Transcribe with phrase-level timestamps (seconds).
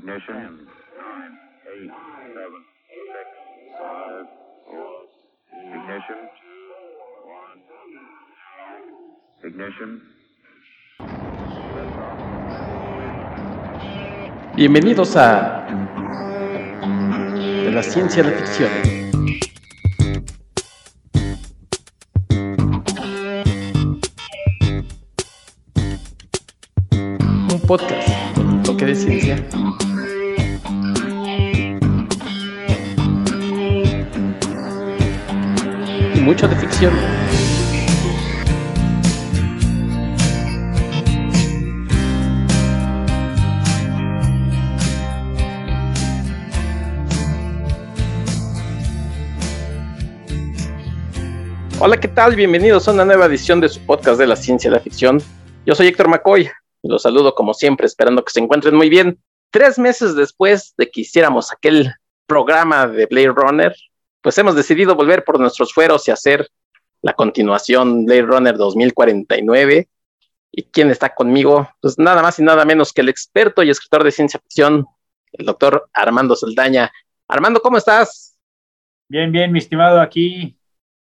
[0.00, 0.34] Ignition.
[0.34, 0.56] Ten,
[0.96, 1.34] nine,
[1.76, 1.92] eight,
[2.32, 3.28] seven, six,
[3.78, 4.26] five,
[4.64, 5.04] four.
[5.76, 6.20] Ignition.
[7.28, 7.60] One.
[9.44, 9.90] Ignition.
[14.56, 15.66] Bienvenidos a
[17.64, 18.70] De la ciencia de ficción.
[27.52, 28.29] Un podcast
[28.80, 29.36] con un toque de ciencia.
[36.14, 36.92] Y mucho de ficción.
[51.82, 52.36] Hola, ¿qué tal?
[52.36, 55.22] Bienvenidos a una nueva edición de su podcast de la ciencia de la ficción.
[55.64, 59.22] Yo soy Héctor McCoy y los saludo como siempre, esperando que se encuentren muy bien.
[59.50, 61.92] Tres meses después de que hiciéramos aquel
[62.26, 63.74] programa de Blade Runner,
[64.20, 66.48] pues hemos decidido volver por nuestros fueros y hacer
[67.02, 69.88] la continuación Blade Runner 2049.
[70.52, 71.68] ¿Y quién está conmigo?
[71.80, 74.86] Pues nada más y nada menos que el experto y escritor de ciencia ficción,
[75.32, 76.90] el doctor Armando Saldaña.
[77.28, 78.36] Armando, ¿cómo estás?
[79.08, 80.56] Bien, bien, mi estimado, aquí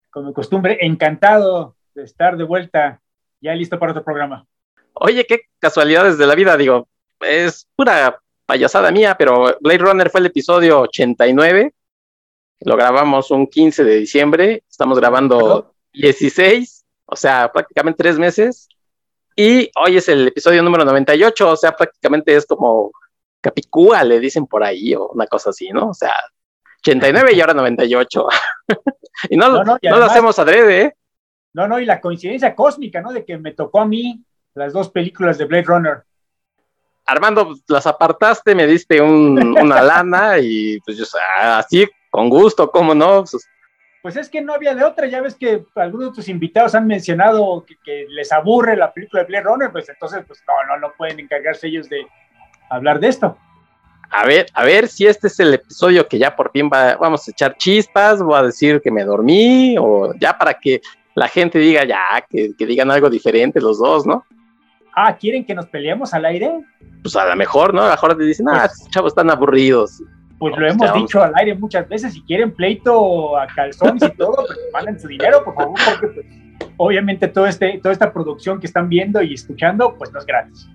[0.10, 3.02] como costumbre, encantado de estar de vuelta,
[3.40, 4.46] ya listo para otro programa.
[4.94, 6.88] Oye, qué casualidades de la vida, digo,
[7.22, 11.74] es pura payasada mía, pero Blade Runner fue el episodio 89,
[12.62, 18.68] lo grabamos un 15 de diciembre, estamos grabando 16, o sea, prácticamente tres meses,
[19.36, 22.92] y hoy es el episodio número 98, o sea, prácticamente es como
[23.40, 25.90] Capicúa, le dicen por ahí, o una cosa así, ¿no?
[25.90, 26.14] O sea,
[26.82, 28.28] 89 y ahora 98.
[29.30, 30.96] y no, no, no, y no lo hacemos adrede, ¿eh?
[31.54, 33.12] No, no, y la coincidencia cósmica, ¿no?
[33.12, 34.24] De que me tocó a mí
[34.56, 36.04] las dos películas de Blade Runner.
[37.06, 41.06] Armando, pues, las apartaste, me diste un, una lana y pues yo,
[41.38, 43.24] así, con gusto, ¿cómo no?
[43.30, 43.48] Pues,
[44.02, 46.88] pues, es que no había de otra, ya ves que algunos de tus invitados han
[46.88, 50.80] mencionado que, que, les aburre la película de Blade Runner, pues entonces, pues no, no,
[50.80, 52.06] no pueden encargarse ellos de
[52.70, 53.38] hablar de esto
[54.12, 57.26] a ver, a ver si este es el episodio que ya por fin va, vamos
[57.26, 60.82] a echar chispas, voy a decir que me dormí, o ya para que
[61.16, 64.26] la gente diga ya, que, digan algo diferente los dos, ¿no?
[64.96, 66.62] Ah, ¿quieren que nos peleemos al aire?
[67.02, 67.82] Pues a lo mejor, ¿no?
[67.82, 70.04] A lo mejor te dicen, ah, pues, chavos están aburridos.
[70.38, 74.44] Pues lo hemos dicho al aire muchas veces, si quieren pleito a calzones y todo,
[74.48, 76.26] pues manden su dinero, por favor, porque pues,
[76.78, 80.68] obviamente todo este, toda esta producción que están viendo y escuchando, pues no es gratis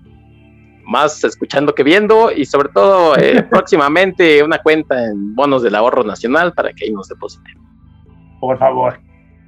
[0.87, 6.04] más escuchando que viendo y sobre todo eh, próximamente una cuenta en bonos del ahorro
[6.04, 7.54] nacional para que ahí nos depositen.
[8.41, 8.98] Por favor,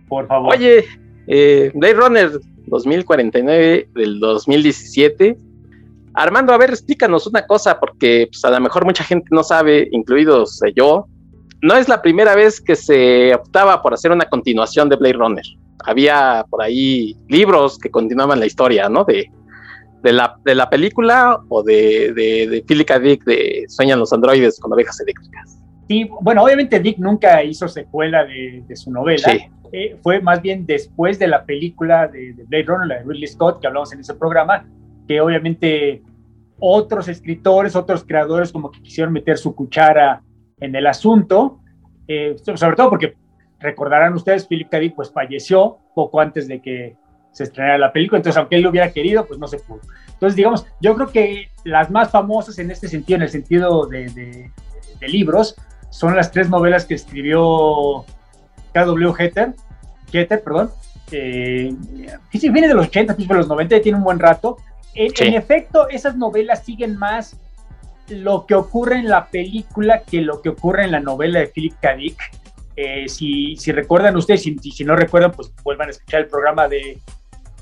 [0.08, 0.54] por favor.
[0.54, 0.84] Oye,
[1.26, 2.30] eh, Blade Runner
[2.68, 5.36] 2049 del 2017.
[6.14, 9.88] Armando, a ver, explícanos una cosa, porque pues, a lo mejor mucha gente no sabe,
[9.92, 11.06] incluidos eh, yo,
[11.62, 15.44] no es la primera vez que se optaba por hacer una continuación de Blade Runner.
[15.84, 19.04] Había por ahí libros que continuaban la historia, ¿no?
[19.04, 19.30] De,
[20.02, 24.72] de la, de la película o de, de, Philip Dick de Sueñan los androides con
[24.72, 25.58] ovejas eléctricas?
[25.88, 29.32] Sí, bueno, obviamente Dick nunca hizo secuela de, de su novela.
[29.72, 33.60] Eh, fue más bien después de la película de, Blade Runner, la de Ridley Scott,
[33.60, 34.66] que hablamos en ese programa,
[35.06, 36.02] que obviamente
[36.58, 40.22] otros escritores, otros creadores como que quisieron meter su cuchara
[40.60, 41.60] en el asunto,
[42.08, 43.14] eh, sobre todo porque
[43.60, 44.78] recordarán ustedes, Philip K.
[44.78, 46.96] Dick pues falleció poco antes de que
[47.32, 49.80] se estrenara la película, entonces aunque él lo hubiera querido, pues no se pudo.
[50.12, 54.50] Entonces, digamos, yo creo que las más famosas en este sentido, en el sentido de,
[55.00, 55.54] de, libros,
[55.90, 58.04] son las tres novelas que escribió
[58.72, 59.12] K.W.
[59.18, 59.54] Hetter,
[60.12, 60.70] Hetter, perdón,
[61.10, 61.74] eh,
[62.32, 64.56] viene de los 80, de los 90, tiene un buen rato.
[64.94, 67.38] En, en, efecto, esas novelas siguen más
[68.08, 71.74] lo que ocurre en la película que lo que ocurre en la novela de Philip
[71.80, 71.94] K.
[71.96, 72.18] Dick.
[72.76, 76.68] Eh, si, si, recuerdan ustedes, si, si, no recuerdan, pues vuelvan a escuchar el programa
[76.68, 76.98] de,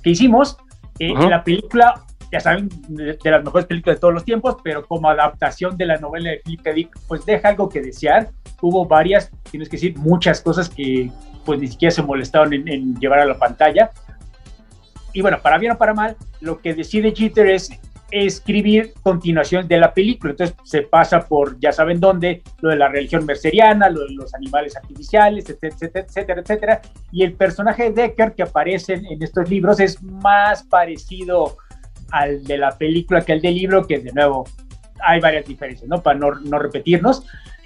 [0.03, 0.59] que hicimos.
[0.99, 2.06] Eh, en la película,
[2.36, 5.97] ya saben, de, las mejores películas de todos los tiempos, pero como adaptación de la
[5.97, 6.72] novela de Philip K.
[6.72, 8.31] Dick, pues deja algo que desear.
[8.61, 11.11] Hubo varias, tienes que decir, muchas cosas que
[11.44, 13.90] pues ni siquiera se molestaron en, en llevar a la pantalla.
[15.12, 17.70] Y bueno, para bien o para mal, lo que decide Jeter es
[18.11, 20.32] escribir continuación de la película.
[20.32, 24.34] Entonces se pasa por, ya saben dónde, lo de la religión merceriana, lo de los
[24.34, 26.82] animales artificiales, etcétera, etcétera, etcétera.
[27.12, 31.56] Y el personaje de Decker que aparece en estos libros es más parecido
[32.11, 34.44] al de la película que al del libro, que de nuevo
[35.05, 36.03] hay varias diferencias, ¿no?
[36.03, 37.25] Para no, repetirnos.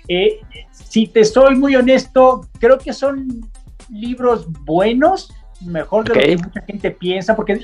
[0.09, 0.41] Eh,
[0.73, 3.49] si te soy muy honesto, creo que son
[3.89, 7.61] libros buenos, mejor de lo que mucha gente piensa, porque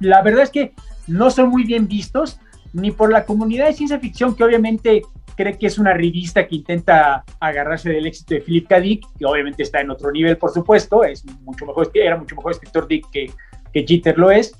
[0.00, 0.74] la verdad es que
[1.06, 2.38] no son muy bien vistos.
[2.74, 5.00] ni por la comunidad de ciencia ficción que obviamente
[5.38, 8.80] cree que es una revista que intenta agarrarse del éxito de Philip K.
[8.80, 12.52] Dick, que obviamente está en otro nivel, por supuesto, es mucho mejor, era mucho mejor
[12.52, 13.30] escritor Dick que,
[13.72, 14.52] que Jeter lo es,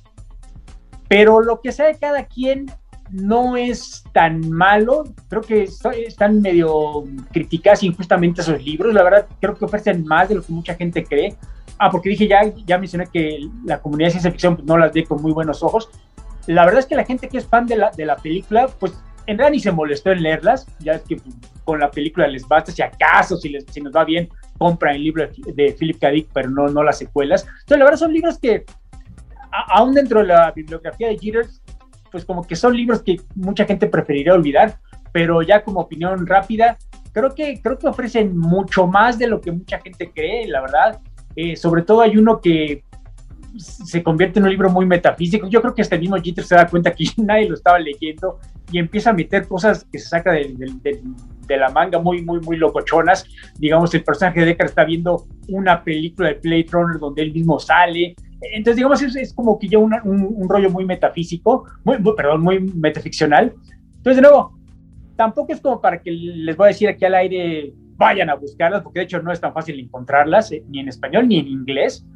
[1.08, 2.66] pero lo que sea de cada quien
[3.10, 5.68] no es tan malo, creo que
[6.06, 10.52] están medio criticadas injustamente esos libros, la verdad creo que ofrecen más de lo que
[10.52, 11.34] mucha gente cree.
[11.78, 14.92] Ah, porque dije ya, ya mencioné que la comunidad de ciencia ficción pues, no las
[14.92, 15.88] ve con muy buenos ojos.
[16.46, 18.92] La verdad es que la gente que es fan de la, de la película, pues
[19.26, 22.48] en realidad ni se molestó en leerlas, ya es que pues, con la película les
[22.48, 24.28] basta, si acaso, si, les, si nos va bien,
[24.58, 26.08] compran el libro de, Philip K.
[26.10, 27.42] Dick, pero no, no las secuelas.
[27.42, 28.64] Entonces, la verdad son libros que,
[29.66, 31.62] aún dentro de la bibliografía de Jitters,
[32.10, 34.78] pues como que son libros que mucha gente preferiría olvidar,
[35.12, 36.78] pero ya como opinión rápida,
[37.12, 41.00] creo que, creo que ofrecen mucho más de lo que mucha gente cree, la verdad.
[41.36, 42.82] Eh, sobre todo hay uno que
[43.56, 45.48] se convierte en un libro muy metafísico.
[45.48, 48.38] Yo creo que el mismo Jeter se da cuenta que nadie lo estaba leyendo
[48.70, 52.56] y empieza a meter cosas que se saca de, de, la manga muy, muy, muy
[52.56, 53.24] locochonas.
[53.58, 58.14] Digamos, el personaje de Deckard está viendo una película de Runner donde él mismo sale.
[58.40, 63.54] Entonces, digamos, es, como que ya un, un, rollo muy metafísico, muy, perdón, muy metaficcional.
[63.96, 64.56] Entonces, de nuevo,
[65.16, 68.82] tampoco es como para que les voy a decir aquí al aire, vayan a buscarlas,
[68.82, 72.06] porque de hecho no es tan fácil encontrarlas, eh, ni en español ni en inglés.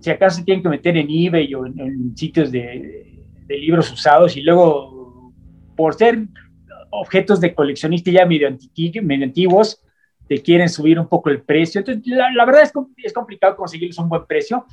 [0.00, 4.36] Si acaso se tienen que meter en eBay o en, sitios de, de, libros usados
[4.36, 5.32] y luego,
[5.74, 6.26] por ser
[6.90, 8.48] objetos de coleccionista ya medio,
[9.02, 9.82] medio antiguos,
[10.28, 11.78] te quieren subir un poco el precio.
[11.78, 14.66] Entonces, la, la verdad es, es complicado conseguirles un buen precio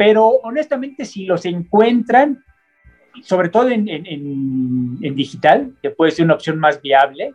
[0.00, 2.42] pero honestamente si los encuentran,
[3.22, 3.84] sobre todo en,
[5.14, 7.34] digital, que puede ser una opción más viable,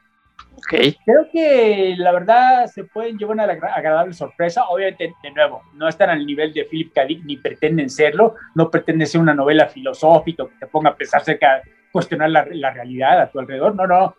[0.55, 0.97] okay.
[1.05, 4.63] creo que la verdad se pueden llevar una agradable sorpresa.
[4.67, 7.05] Obviamente, de nuevo, no están al nivel de Philip K.
[7.05, 11.23] Dick, ni pretenden serlo, no pretende ser una novela filosófica que te ponga a pensar
[11.23, 14.15] cerca, cuestionar la, la realidad a tu alrededor, no, no,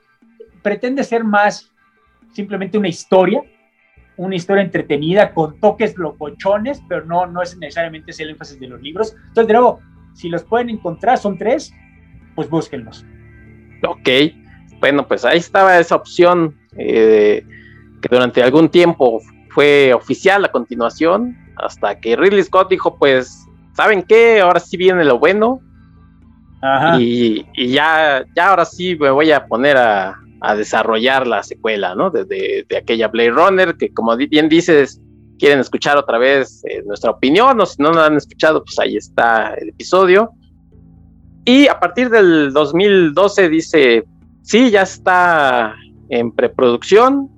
[0.62, 1.72] pretende ser más
[2.32, 3.42] simplemente una historia
[4.16, 8.68] una historia entretenida con toques locochones, pero no, no es necesariamente ese el énfasis de
[8.68, 9.14] los libros.
[9.28, 9.80] Entonces, de nuevo,
[10.14, 11.72] si los pueden encontrar, son tres,
[12.34, 13.04] pues búsquenlos.
[13.86, 14.08] Ok,
[14.80, 17.44] bueno, pues ahí estaba esa opción eh,
[18.00, 19.20] que durante algún tiempo
[19.50, 24.40] fue oficial a continuación, hasta que Ridley Scott dijo, pues, ¿saben qué?
[24.40, 25.60] Ahora sí viene lo bueno.
[26.98, 31.96] Y, y, ya, ya ahora sí me voy a poner a, a desarrollar la secuela,
[31.96, 32.10] ¿no?
[32.10, 35.00] De, de, aquella Blade Runner, que como bien dices,
[35.40, 38.96] quieren escuchar otra vez eh, nuestra opinión, o si no la han escuchado, pues ahí
[38.96, 40.30] está el episodio.
[41.44, 44.04] Y a partir del 2012 dice,
[44.42, 45.74] sí, ya está
[46.10, 47.28] en preproducción,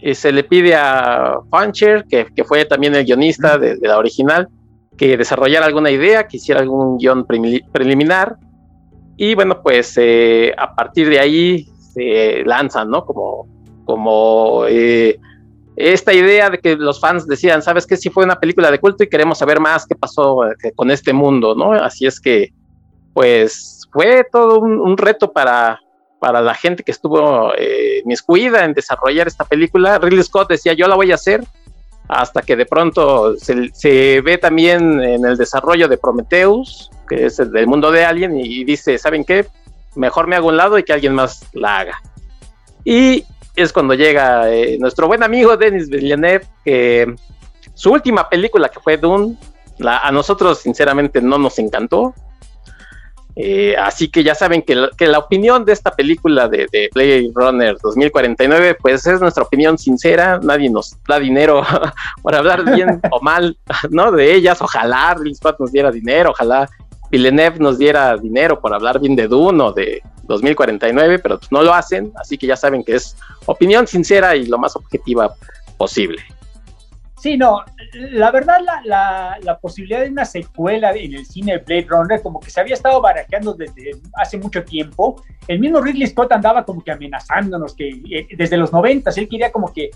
[0.00, 4.48] y se le pide a Fancher, que, que fue también el guionista de, la original,
[4.96, 7.26] que desarrollara alguna idea, que hiciera algún guion
[7.72, 8.36] preliminar.
[9.16, 13.06] Y bueno, pues eh, a partir de ahí se lanzan, ¿no?
[13.06, 13.48] Como,
[13.86, 15.18] como eh,
[15.76, 17.96] esta idea de que los fans decían, ¿sabes qué?
[17.96, 21.14] Si fue una película de culto y queremos saber más qué pasó eh, con este
[21.14, 21.72] mundo, ¿no?
[21.72, 22.52] Así es que,
[23.14, 25.80] pues, fue todo un, reto para,
[26.20, 29.98] para la gente que estuvo eh, miscuida en desarrollar esta película.
[29.98, 31.42] Ridley Scott decía, yo la voy a hacer,
[32.08, 37.38] hasta que de pronto se, se ve también en el desarrollo de Prometheus, que es
[37.38, 39.46] el del mundo de Alien, y dice, ¿saben qué?
[39.96, 42.02] Mejor me hago un lado y que alguien más la haga.
[42.84, 43.24] Y
[43.56, 47.14] es cuando llega eh, nuestro buen amigo Denis Villeneuve, que
[47.74, 49.36] su última película que fue Dune,
[49.84, 52.14] a nosotros sinceramente no nos encantó.
[53.38, 57.76] Eh, así que ya saben que la, opinión de esta película de, de, Blade Runner
[57.82, 60.40] 2049, pues es nuestra opinión sincera.
[60.42, 61.62] Nadie nos da dinero
[62.22, 63.58] para hablar bien o mal,
[63.90, 64.10] ¿no?
[64.10, 64.62] De ellas.
[64.62, 66.66] Ojalá Ridley Scott nos diera dinero, ojalá
[67.10, 71.62] Villeneuve nos diera dinero por hablar bien de Dune o de 2049, pero pues no
[71.62, 75.34] lo hacen, así que ya saben que es opinión sincera y lo más objetiva
[75.76, 76.22] posible.
[77.18, 77.64] Sí, no,
[78.12, 82.40] la verdad la, la, posibilidad de una secuela en el cine de Blade Runner como
[82.40, 85.20] que se había estado barajeando desde hace mucho tiempo.
[85.48, 89.50] El mismo Ridley Scott andaba como que amenazándonos que eh, desde los 90 él quería
[89.50, 89.90] como que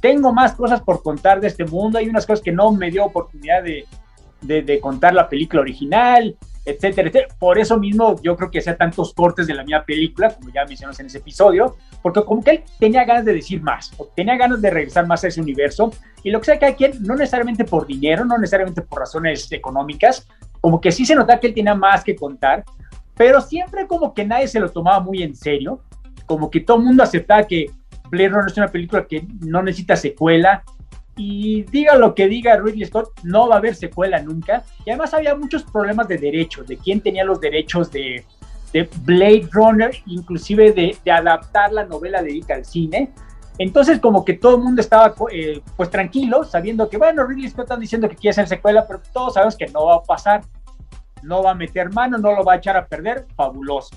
[0.00, 3.04] tengo más cosas por contar de este mundo, hay unas cosas que no me dio
[3.04, 3.86] oportunidad de,
[4.40, 7.34] de, contar la película original, etcétera, etcétera.
[7.38, 10.64] Por eso mismo yo creo que hacía tantos cortes de la misma película, como ya
[10.64, 14.60] mencionamos en ese episodio, porque como que él tenía ganas de decir más, tenía ganas
[14.60, 17.86] de regresar más a ese universo, y lo que sea hay quien, no necesariamente por
[17.86, 20.26] dinero, no necesariamente por razones económicas,
[20.60, 22.64] como que sí se nota que él tenía más que contar,
[23.16, 25.80] pero siempre como que nadie se lo tomaba muy en serio,
[26.26, 27.70] como que todo el mundo aceptaba que
[28.10, 30.64] Blade Runner es una película que no necesita secuela,
[31.16, 34.64] y diga lo que diga Ridley Scott, no va a haber secuela nunca.
[34.84, 38.24] Y además había muchos problemas de derechos, de quién tenía los derechos de,
[38.72, 43.12] de Blade Runner, inclusive de, de adaptar la novela de Dick al cine.
[43.58, 47.64] Entonces, como que todo el mundo estaba eh, pues tranquilo, sabiendo que, bueno, Ridley Scott
[47.64, 50.42] están diciendo que quiere hacer secuela, pero todos sabemos que no va a pasar.
[51.22, 53.96] No va a meter mano, no lo va a echar a perder, fabuloso.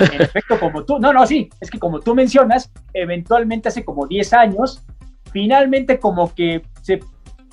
[0.00, 4.06] En efecto, como tú, no, no, sí, es que como tú mencionas, eventualmente hace como
[4.06, 4.82] 10 años,
[5.32, 7.00] finalmente como que se,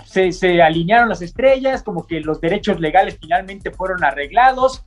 [0.06, 4.86] se, se alinearon las estrellas, como que los derechos legales finalmente fueron arreglados,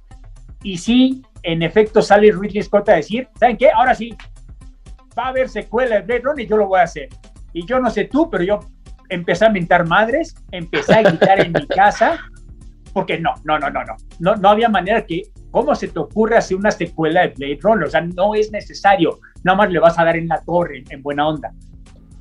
[0.62, 3.70] y sí, en efecto sale Ridley Scott a decir, ¿saben qué?
[3.70, 4.14] Ahora sí,
[5.18, 7.08] va a haber secuela de Blade Runner y yo lo voy a hacer.
[7.52, 8.60] Y yo no sé tú, pero yo
[9.08, 12.18] empecé a mentar madres, empecé a gritar en mi casa,
[12.92, 16.36] porque no, no, no, no, no, no, no había manera que, ¿cómo se te ocurre
[16.36, 17.84] hacer una secuela de Blade Runner?
[17.88, 21.02] O sea, no es necesario, nada más le vas a dar en la torre, en
[21.02, 21.52] buena onda.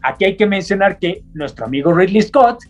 [0.01, 2.63] Aquí hay que mencionar que nuestro amigo Ridley Scott,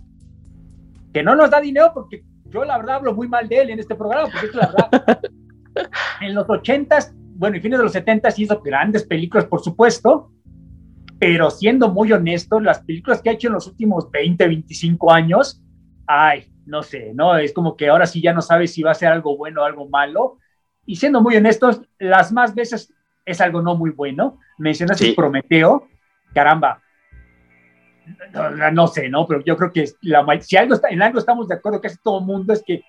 [1.13, 3.79] que no nos da dinero porque yo la verdad hablo muy mal de él en
[3.79, 5.21] este programa, porque es la verdad,
[6.21, 10.29] en los ochentas bueno, y fines de los 70 hizo grandes películas, por supuesto,
[11.19, 15.63] pero siendo muy honesto, las películas que ha hecho en los últimos 20, 25 años,
[16.05, 17.37] ay, no sé, ¿no?
[17.37, 19.63] Es como que ahora sí ya no sabes si va a ser algo bueno o
[19.63, 20.37] algo malo.
[20.85, 22.93] Y siendo muy honestos, las más veces
[23.23, 24.37] es algo no muy bueno.
[24.57, 25.87] Mencionas el Prometeo,
[26.33, 26.81] caramba.
[28.33, 29.27] No, no, sé, ¿no?
[29.27, 32.19] Pero yo creo que la, si algo está, en algo estamos de acuerdo, casi todo
[32.19, 32.83] el mundo, es que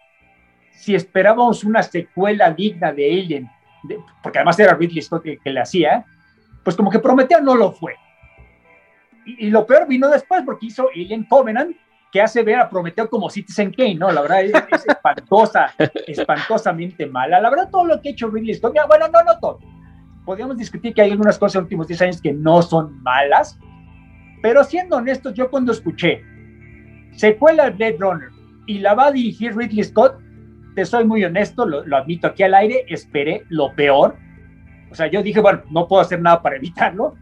[0.72, 3.50] si esperábamos una secuela digna de Alien
[4.22, 6.04] porque además era Ridley Scott que, le hacía,
[6.62, 7.94] pues como que Prometeo no lo fue.
[9.24, 11.76] Y, lo peor vino después porque hizo Alien Covenant,
[12.10, 14.10] que hace ver a Prometeo como Citizen Kane, ¿no?
[14.10, 14.52] La verdad es,
[14.86, 15.72] espantosa,
[16.06, 17.40] espantosamente mala.
[17.40, 19.60] La verdad, todo lo que ha hecho Ridley Scott, bueno, no, no todo.
[20.24, 23.58] Podríamos discutir que hay algunas cosas en los últimos 10 años que no son malas,
[24.42, 26.22] pero siendo honestos, yo cuando escuché
[27.12, 28.28] secuela de Blade Runner
[28.66, 30.20] y la va a dirigir Ridley Scott,
[30.74, 34.16] te soy muy honesto, lo, admito aquí al aire, esperé lo peor.
[34.90, 37.14] O sea, yo dije, bueno, no puedo hacer nada para evitarlo,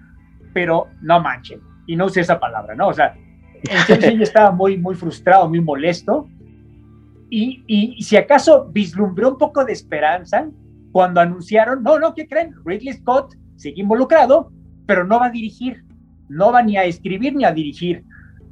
[0.52, 1.60] pero no manchen.
[1.86, 2.88] Y no usé esa palabra, ¿no?
[2.88, 3.14] O sea,
[3.62, 6.28] en serio yo estaba muy, muy frustrado, muy molesto.
[7.30, 10.48] Y, y, si acaso vislumbré un poco de esperanza
[10.92, 12.54] cuando anunciaron, no, no, ¿qué creen?
[12.64, 14.50] Ridley Scott sigue involucrado,
[14.86, 15.84] pero no va a dirigir,
[16.28, 18.04] no va ni a escribir ni a dirigir.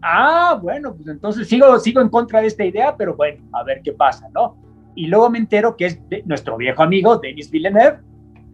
[0.02, 3.80] Ah, bueno, pues entonces sigo, sigo en contra de esta idea, pero bueno, a ver
[3.82, 4.56] qué pasa, ¿no?
[4.94, 7.98] Y luego me entero que es nuestro viejo amigo Denis Villeneuve,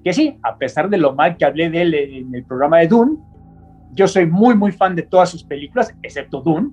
[0.05, 2.89] que sí, a pesar de lo mal que hablé de él en el programa de
[2.89, 3.19] Dune,
[3.93, 6.71] yo soy muy, muy fan de todas sus películas, excepto Dune.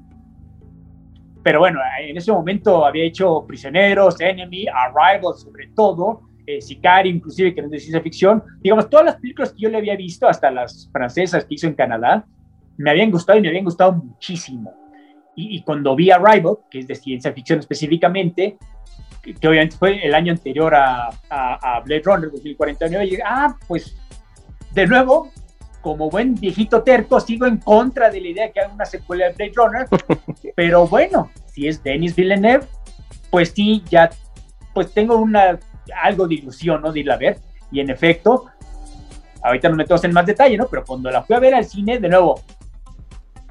[1.44, 7.53] Pero bueno, en ese momento había hecho Prisioneros, Enemy, Arrival, sobre todo, eh, Sicario, inclusive,
[7.53, 8.44] que no es de ciencia ficción.
[8.62, 11.75] Digamos, todas las películas que yo le había visto, hasta las francesas que hizo en
[11.75, 12.25] Canadá,
[12.79, 14.74] me habían gustado y me habían gustado muchísimo.
[15.36, 18.57] Y, y cuando vi Arrival, que es de ciencia ficción específicamente,
[19.21, 23.98] que, obviamente fue el año anterior a, a, Blade Runner 2049, y ah, pues
[24.71, 25.29] de nuevo,
[25.81, 29.27] como buen viejito terco, sigo en contra de la idea de que haga una secuela
[29.27, 29.88] de Blade Runner,
[30.55, 32.65] pero bueno, si es Denis Villeneuve,
[33.29, 34.09] pues sí, ya,
[34.74, 35.59] pues tengo una,
[36.01, 36.93] algo de ilusión, ¿no?
[36.93, 37.39] De irla a ver,
[37.71, 38.45] y en efecto,
[39.43, 40.67] ahorita no me metemos en más detalle, ¿no?
[40.69, 42.41] Pero cuando la fui a ver al cine, de nuevo,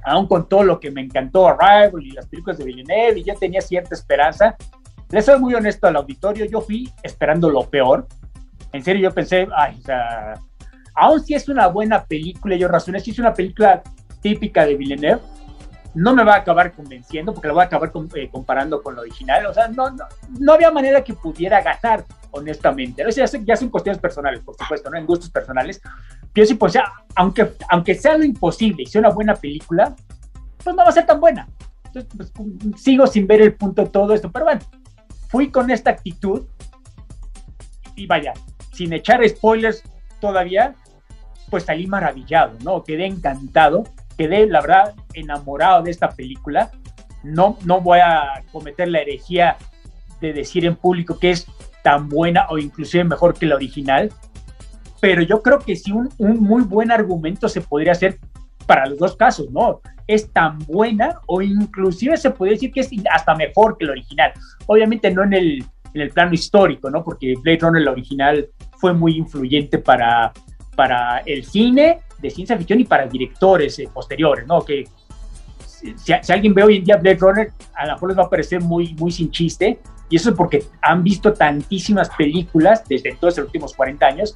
[0.05, 3.35] aún con todo lo que me encantó Arrival y las películas de Villeneuve, y ya
[3.35, 4.57] tenía cierta esperanza,
[5.11, 8.07] les soy muy honesto al auditorio, yo fui esperando lo peor.
[8.73, 10.35] En serio, yo pensé, ay, o sea,
[10.95, 13.83] aún si es una buena película, yo razoné, si es una película
[14.21, 15.23] típica de Villeneuve,
[15.99, 19.01] no me va a acabar convenciendo porque la voy a acabar eh, comparando con lo
[19.01, 19.47] original.
[19.47, 20.05] O sea, no, no,
[20.39, 23.05] no, había manera que pudiera ganar, honestamente.
[23.05, 24.97] O sea, ya, son, cuestiones personales, por supuesto, ¿no?
[24.97, 25.81] En gustos personales.
[26.35, 26.75] Yo sí, pues,
[27.17, 29.97] aunque, aunque sea lo imposible y sea una buena película,
[30.63, 31.49] pues no va a ser tan buena.
[31.87, 34.61] Entonces, pues, sigo sin ver el punto de todo esto, pero bueno,
[35.29, 36.47] fui con esta actitud
[37.97, 38.35] y vaya,
[38.73, 39.83] sin echar spoilers
[40.21, 40.77] todavía,
[41.51, 42.85] pues salí maravillado, ¿no?
[42.85, 43.83] Quedé encantado,
[44.19, 46.71] quedé, la verdad, enamorado de esta película.
[47.23, 49.57] No, no voy a cometer la herejía
[50.21, 51.47] de decir en público que es
[51.83, 54.13] tan buena o inclusive mejor que la original,
[55.01, 58.19] pero yo creo que sí un, un muy buen argumento se podría hacer
[58.67, 59.81] para los dos casos, ¿no?
[60.07, 64.33] Es tan buena o inclusive se puede decir que es hasta mejor que la original.
[64.67, 67.05] Obviamente no en el, en el plano histórico, ¿no?
[67.05, 68.49] Porque Blade Runner, la original,
[68.79, 70.33] fue muy influyente para,
[70.77, 74.65] para el cine de ciencia ficción y para directores eh, posteriores, ¿no?
[74.65, 74.85] Que
[75.67, 78.31] si, si, alguien ve hoy en día Blade Runner, a lo mejor les va a
[78.31, 79.79] parecer muy, muy sin chiste,
[80.11, 84.35] y eso es porque han visto tantísimas películas desde todos los últimos 40 años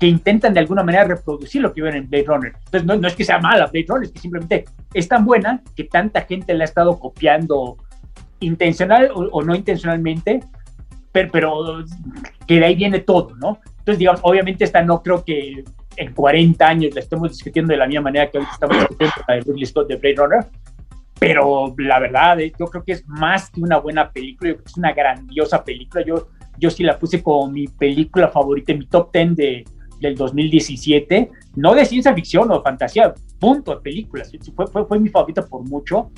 [0.00, 2.52] que intentan de alguna manera reproducir lo que ven en Blade Runner.
[2.56, 5.62] Entonces, no, no, es que sea mala Blade Runner, es que simplemente es tan buena
[5.76, 7.76] que tanta gente la ha estado copiando
[8.40, 10.40] intencional o, no intencionalmente,
[11.12, 11.84] pero, pero,
[12.46, 13.60] que de ahí viene todo, ¿no?
[13.78, 15.64] Entonces, digamos, obviamente esta no creo que
[15.96, 19.34] en 40 años la estemos discutiendo de la misma manera que ahorita estamos discutiendo la
[19.34, 20.46] de Ridley Scott de Blade Runner,
[21.18, 24.64] pero la verdad, eh, yo creo que es más que una buena película, yo creo
[24.64, 26.04] que es una grandiosa película.
[26.04, 29.64] Yo, yo sí la puse como mi película favorita, mi top 10 de,
[30.00, 34.30] del 2017, no de ciencia ficción o fantasía, punto de películas.
[34.54, 36.10] Fue, fue, fue mi favorita por mucho.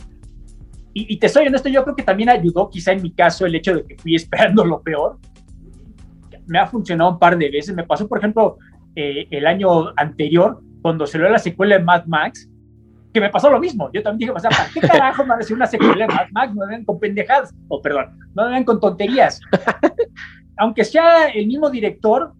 [0.95, 3.54] Y, y, te soy honesto, yo creo que también ayudó quizá en mi caso el
[3.54, 5.18] hecho de que fui esperando lo peor.
[6.47, 7.75] Me ha funcionado un par de veces.
[7.75, 8.56] Me pasó, por ejemplo,
[8.96, 12.50] eh, el año anterior, cuando se lo la secuela de Mad Max,
[13.12, 13.90] que me pasó lo mismo.
[13.92, 16.54] Yo también dije, o sea, ¿para qué carajo me hacer una secuela de Mad Max?
[16.54, 19.40] No me ven con pendejadas, o perdón, no me ven con tonterías.
[20.56, 22.32] Aunque sea el mismo director,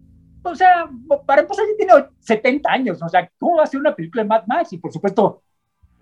[0.43, 0.89] o sea,
[1.27, 4.29] para empezar, ya tiene 70 años, o sea, ¿cómo va a ser una película de
[4.29, 4.73] Mad Max?
[4.73, 5.43] Y por supuesto,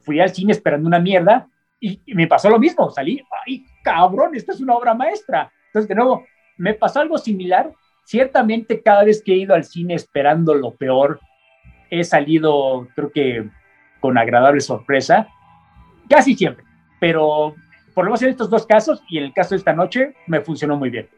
[0.03, 1.49] fui al cine esperando una mierda
[1.81, 5.51] y, y me pasó lo mismo, salí, ay, cabrón, esta es una obra maestra.
[5.67, 6.25] Entonces, de nuevo,
[6.57, 7.73] me pasó algo similar.
[8.05, 11.21] Ciertamente, cada vez que he ido al cine esperando lo peor,
[11.91, 13.49] he salido, creo que
[14.01, 15.29] con agradable sorpresa,
[16.09, 16.65] casi siempre,
[17.01, 17.55] pero
[17.95, 20.41] por lo menos en estos dos casos y en el caso de esta noche me
[20.41, 21.09] funcionó muy bien.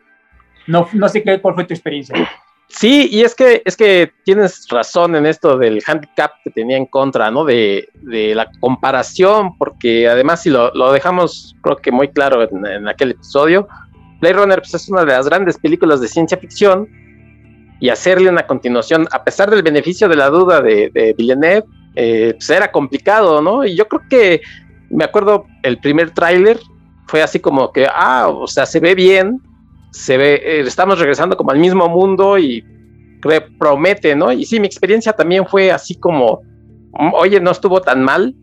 [0.67, 2.29] No, no sé qué, cuál fue tu experiencia.
[2.69, 6.87] Sí, y es que, es que tienes razón en esto del handicap que tenía en
[6.87, 7.45] contra, ¿no?
[7.45, 13.13] De, de la comparación, porque además si lo, dejamos creo que muy claro en, aquel
[13.13, 13.69] episodio,
[14.21, 16.89] Blade pues, es una de las grandes películas de ciencia ficción
[17.81, 22.35] y hacerle una continuación, a pesar del beneficio de la duda de, de Villeneuve, eh,
[22.35, 23.65] pues era complicado, ¿no?
[23.65, 24.41] Y yo creo que,
[24.91, 26.59] me acuerdo, el primer tráiler
[27.07, 29.41] fue así como que, ah, o sea, se ve bien,
[29.93, 32.65] se ve, eh, estamos regresando como al mismo mundo y
[33.59, 34.31] promete, ¿no?
[34.31, 36.43] Y sí, mi experiencia también fue así como,
[36.93, 38.35] mm, oye, no estuvo tan mal.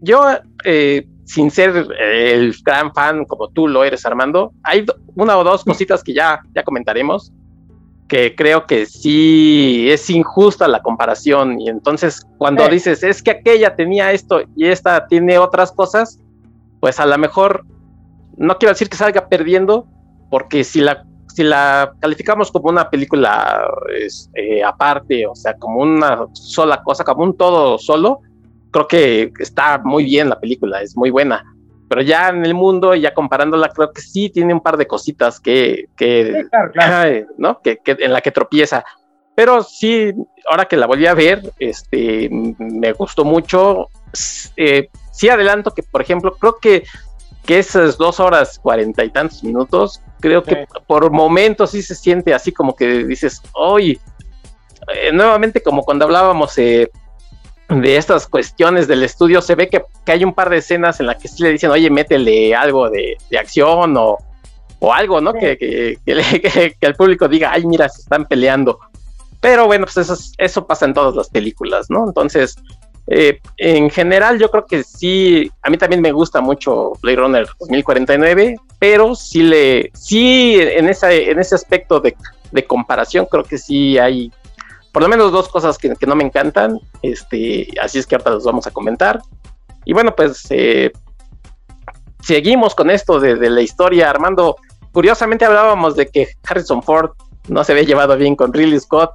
[0.00, 0.24] Yo,
[0.64, 5.64] eh, sin ser el gran fan como tú lo eres, Armando, hay una o dos
[5.64, 7.32] cositas que ya, ya comentaremos
[8.08, 12.70] que creo que sí es injusta la comparación y entonces cuando sí.
[12.70, 16.20] dices es que aquella tenía esto y esta tiene otras cosas,
[16.80, 17.66] pues a lo mejor
[18.36, 19.86] no quiero decir que salga perdiendo
[20.30, 25.80] porque si la si la calificamos como una película es, eh, aparte, o sea, como
[25.80, 28.20] una sola cosa, como un todo solo,
[28.86, 31.44] creo que está muy bien la película, es muy buena
[31.88, 35.38] pero ya en el mundo, ya comparándola, creo que sí tiene un par de cositas
[35.38, 37.26] que, que, sí, claro, claro.
[37.38, 37.60] ¿no?
[37.60, 38.84] que, que en la que tropieza.
[39.34, 40.12] Pero sí,
[40.48, 43.88] ahora que la volví a ver, este, me gustó mucho.
[44.56, 46.84] Eh, sí adelanto que, por ejemplo, creo que,
[47.44, 50.50] que esas dos horas cuarenta y tantos minutos, creo sí.
[50.50, 54.00] que por momentos sí se siente así como que dices, hoy,
[54.94, 56.90] eh, nuevamente como cuando hablábamos eh,
[57.68, 61.06] de estas cuestiones del estudio, se ve que, que, hay un par de escenas en
[61.06, 64.18] las que sí le dicen, oye, métele algo de, de acción o,
[64.78, 65.32] o, algo, ¿no?
[65.32, 65.38] Sí.
[65.40, 68.78] Que, que, que, el público diga, ay, mira, se están peleando.
[69.40, 72.06] Pero bueno, pues eso, eso pasa en todas las películas, ¿no?
[72.06, 72.56] Entonces,
[73.08, 77.48] eh, en general, yo creo que sí, a mí también me gusta mucho Blade Runner
[77.60, 82.16] 2049, pero sí le, sí, en, esa, en ese aspecto de,
[82.50, 84.32] de comparación, creo que sí hay
[84.96, 88.30] por lo menos dos cosas que, que, no me encantan, este, así es que ahorita
[88.30, 89.20] los vamos a comentar.
[89.84, 90.90] Y bueno, pues eh,
[92.22, 94.56] seguimos con esto de, de, la historia, Armando.
[94.92, 97.10] Curiosamente hablábamos de que Harrison Ford
[97.46, 99.10] no se había llevado bien con Ridley Scott.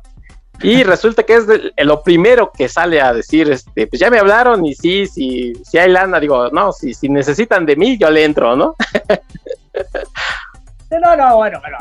[0.61, 4.19] Y resulta que es de, lo primero que sale a decir, este, pues ya me
[4.19, 8.11] hablaron y sí, sí, si hay lana, digo, no, si, si necesitan de mí, yo
[8.11, 8.75] le entro, ¿no?
[10.91, 11.77] no, no, bueno, bueno,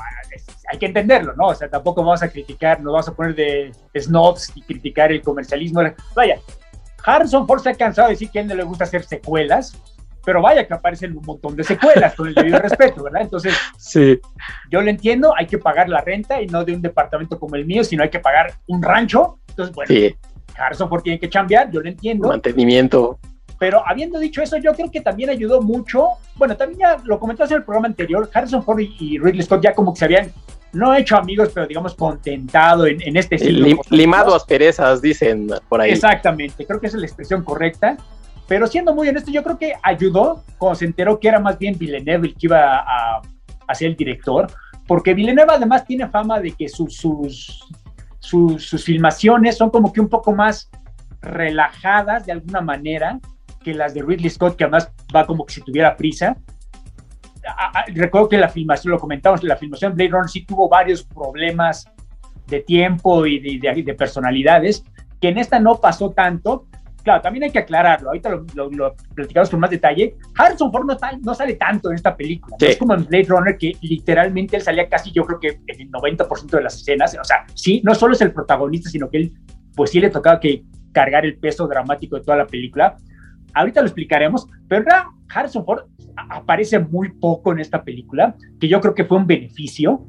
[0.70, 1.48] hay que entenderlo, ¿no?
[1.48, 5.20] O sea, tampoco vamos a criticar, nos vamos a poner de snobs y criticar el
[5.20, 5.82] comercialismo.
[6.14, 6.38] Vaya,
[7.04, 9.76] Harrison Ford se ha cansado de decir que a él no le gusta hacer secuelas,
[10.24, 13.22] pero vaya que aparecen un montón de secuelas, con el debido respeto, ¿verdad?
[13.22, 14.20] Entonces, sí.
[14.70, 17.64] yo lo entiendo, hay que pagar la renta y no de un departamento como el
[17.64, 19.38] mío, sino hay que pagar un rancho.
[19.48, 20.14] Entonces, bueno, sí.
[20.56, 22.28] Harrison Ford tiene que cambiar, yo lo entiendo.
[22.28, 23.18] Mantenimiento.
[23.58, 26.10] Pero habiendo dicho eso, yo creo que también ayudó mucho.
[26.36, 29.74] Bueno, también ya lo comentaste en el programa anterior, Harrison Ford y Ridley Scott ya
[29.74, 30.32] como que se habían
[30.72, 33.66] no hecho amigos, pero digamos contentado en, en este estilo.
[33.66, 35.90] Lim, limado asperezas, dicen por ahí.
[35.90, 37.96] Exactamente, creo que esa es la expresión correcta.
[38.46, 41.78] Pero siendo muy honesto, yo creo que ayudó cuando se enteró que era más bien
[41.78, 43.22] Villeneuve el que iba a,
[43.66, 44.48] a ser el director,
[44.88, 47.64] porque Villeneuve además tiene fama de que sus, sus,
[48.18, 50.68] sus, sus filmaciones son como que un poco más
[51.20, 53.20] relajadas de alguna manera
[53.62, 56.36] que las de Ridley Scott, que además va como que si tuviera prisa
[57.46, 60.68] a, a, recuerdo que la filmación, lo comentamos, la filmación de Blade Runner sí tuvo
[60.68, 61.86] varios problemas
[62.46, 64.84] de tiempo y de, de, de, personalidades,
[65.20, 66.66] que en esta no pasó tanto,
[67.02, 70.16] claro, también hay que aclararlo, ahorita lo, platicamos con más detalle.
[70.36, 70.86] Harrison Ford
[71.22, 74.88] no, sale tanto en esta película, es como en Blade Runner que literalmente él salía
[74.88, 78.14] casi, yo creo que en el 90% de las escenas, o sea, sí, no solo
[78.14, 79.32] es el protagonista, sino que él,
[79.74, 82.96] pues sí le tocaba que cargar el peso dramático de toda la película.
[83.54, 84.84] Ahorita lo explicaremos, pero
[85.32, 85.84] Harrison Ford
[86.16, 90.06] aparece muy poco en esta película, que yo creo que fue un beneficio.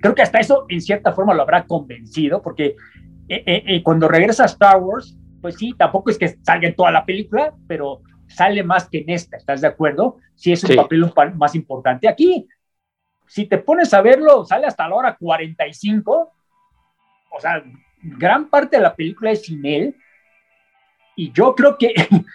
[0.00, 2.76] Creo que hasta eso en cierta forma lo habrá convencido, porque
[3.28, 6.76] eh, eh, eh, cuando regresa a Star Wars, pues sí, tampoco es que salga en
[6.76, 10.16] toda la película, pero sale más que en esta, ¿estás de acuerdo?
[10.34, 12.08] Sí es un papel más importante.
[12.08, 12.46] Aquí,
[13.26, 16.32] si te pones a verlo, sale hasta la hora 45,
[17.30, 17.62] o sea,
[18.02, 19.96] gran parte de la película es sin él,
[21.16, 21.94] y yo creo que,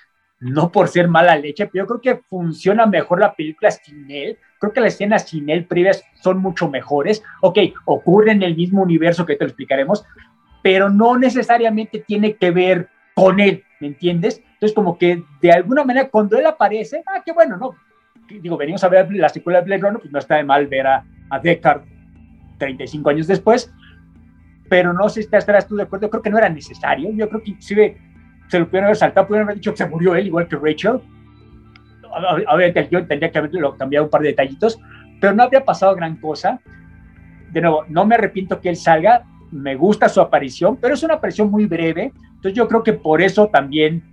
[0.41, 4.38] no por ser mala leche, pero yo creo que funciona mejor la película sin él.
[4.60, 7.23] Creo que las escenas sin él previas son mucho mejores.
[7.41, 10.04] Ok, ocurre en el mismo universo que te lo explicaremos,
[10.63, 14.41] pero no necesariamente tiene que ver con él, ¿me entiendes?
[14.54, 17.75] Entonces, como que de alguna manera cuando él aparece, ah, qué bueno, ¿no?
[18.27, 20.88] Digo, venimos a ver la secuela de Blade Runner, pues no está de mal ver
[20.88, 21.84] a, a Deckard
[22.58, 23.71] 35 años después,
[24.69, 27.43] pero no sé si estarás tú de acuerdo, creo que no era necesario, yo creo
[27.43, 27.97] que inclusive
[28.51, 30.99] se lo pudieron haber saltado, pudieron haber dicho que se murió él, igual que Rachel,
[32.49, 34.77] obviamente yo tendría que haberlo cambiado un par de detallitos,
[35.21, 36.59] pero no habría pasado gran cosa.
[37.49, 41.13] De nuevo, no me arrepiento que él salga, me gusta su aparición, pero es una
[41.13, 44.03] aparición muy breve, entonces yo creo que por eso también,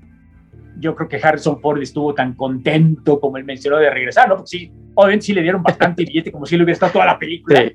[0.78, 4.36] yo creo que Harrison Ford estuvo tan contento como él mencionó de regresar, ¿no?
[4.36, 7.18] Porque sí, obviamente sí le dieron bastante billete, como si le hubiera estado toda la
[7.18, 7.72] película,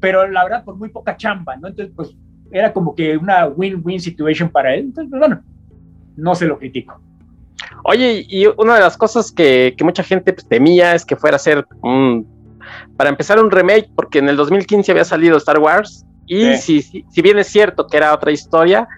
[0.00, 1.68] pero la verdad, por muy poca chamba, ¿no?
[1.68, 2.14] Entonces, pues
[2.50, 5.42] era como que una win-win situation para él, entonces, pues, bueno,
[6.16, 7.00] no se lo critico.
[7.84, 11.36] Oye, y una de las cosas que, que mucha gente pues, temía es que fuera
[11.36, 12.26] a ser un,
[12.96, 17.22] para empezar un remake, porque en el 2015 había salido Star Wars y si, si,
[17.22, 18.88] bien es cierto que era otra historia,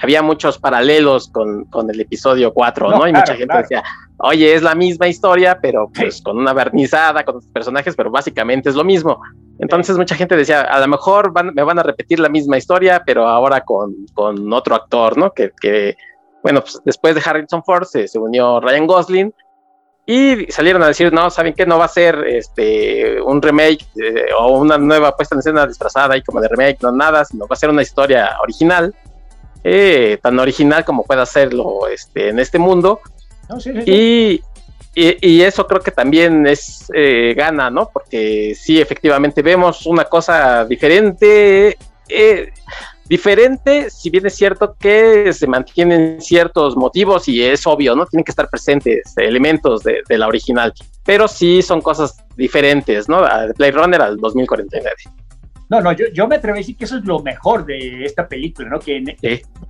[0.00, 3.08] había muchos paralelos con, con el episodio 4, ¿no?
[3.08, 3.82] Y mucha gente decía,
[4.18, 8.68] oye, es la misma historia, pero pues con una barnizada, con los personajes, pero básicamente
[8.68, 9.20] es lo mismo.
[9.58, 13.26] Entonces mucha gente decía, a lo mejor me van a repetir la misma historia, pero
[13.26, 15.32] ahora con, con otro actor, ¿no?
[15.32, 15.96] Que, que
[16.42, 19.34] bueno, pues después de Harrison Ford se, se unió Ryan Gosling
[20.06, 21.66] y salieron a decir, no, ¿saben qué?
[21.66, 26.16] No va a ser este, un remake eh, o una nueva puesta en escena disfrazada
[26.16, 28.94] y como de remake, no nada, sino va a ser una historia original,
[29.64, 33.00] eh, tan original como pueda hacerlo este, en este mundo.
[33.84, 34.40] Y,
[34.98, 37.90] y, eso creo que también es eh, gana, ¿no?
[37.92, 41.76] Porque sí, efectivamente vemos una cosa diferente
[43.08, 48.06] diferente, si bien es cierto que se mantienen ciertos motivos y es obvio, ¿no?
[48.06, 50.72] Tienen que estar presentes elementos de, la original,
[51.04, 53.22] pero sí son cosas diferentes, ¿no?
[53.22, 54.96] De Play Runner al 2049.
[55.68, 58.28] No, no, yo, yo me atrevo a decir que eso es lo mejor de esta
[58.28, 58.78] película, ¿no?
[58.78, 59.02] Que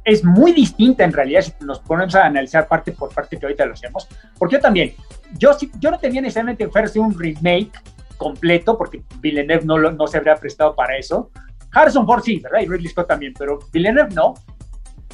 [0.05, 3.65] es muy distinta en realidad si nos ponemos a analizar parte por parte que ahorita
[3.65, 4.07] lo hacemos.
[4.39, 4.95] Porque yo también,
[5.39, 7.73] yo, yo no tenía necesariamente que fuera un remake
[8.19, 11.31] completo, porque Villeneuve no, no se habría prestado para eso,
[11.73, 12.61] Harrison Ford sí, ¿verdad?
[12.61, 14.35] Y Ridley Scott también, pero Villeneuve no.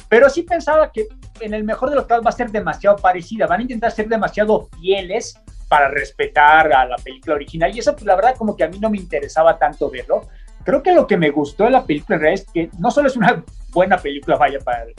[0.07, 1.07] Pero sí pensaba que
[1.39, 4.07] en el mejor de los casos va a ser demasiado parecida, van a intentar ser
[4.07, 8.63] demasiado fieles para respetar a la película original y eso pues la verdad como que
[8.63, 10.27] a mí no me interesaba tanto verlo.
[10.63, 13.43] Creo que lo que me gustó de la película es que no solo es una
[13.71, 14.93] buena película, vaya para el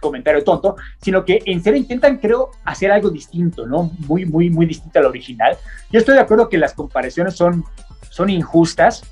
[0.00, 3.90] comentario tonto, sino que en serio intentan, creo, hacer algo distinto, ¿no?
[4.06, 5.56] Muy, muy, muy distinto a la original.
[5.90, 7.64] Yo estoy de acuerdo que las comparaciones son,
[8.10, 9.02] son injustas,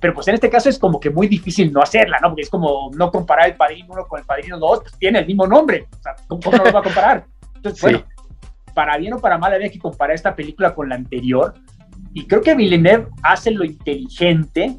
[0.00, 2.28] pero pues en este caso es como que muy difícil no hacerla, ¿no?
[2.28, 5.26] Porque es como no comparar el Padrino 1 con el Padrino 2, pues tiene el
[5.26, 7.24] mismo nombre, o sea, ¿cómo, no lo va a comparar?
[7.56, 8.04] Entonces, bueno,
[8.74, 11.54] para bien o para mal había que comparar esta película con la anterior,
[12.14, 14.76] y creo que Villeneuve hace lo inteligente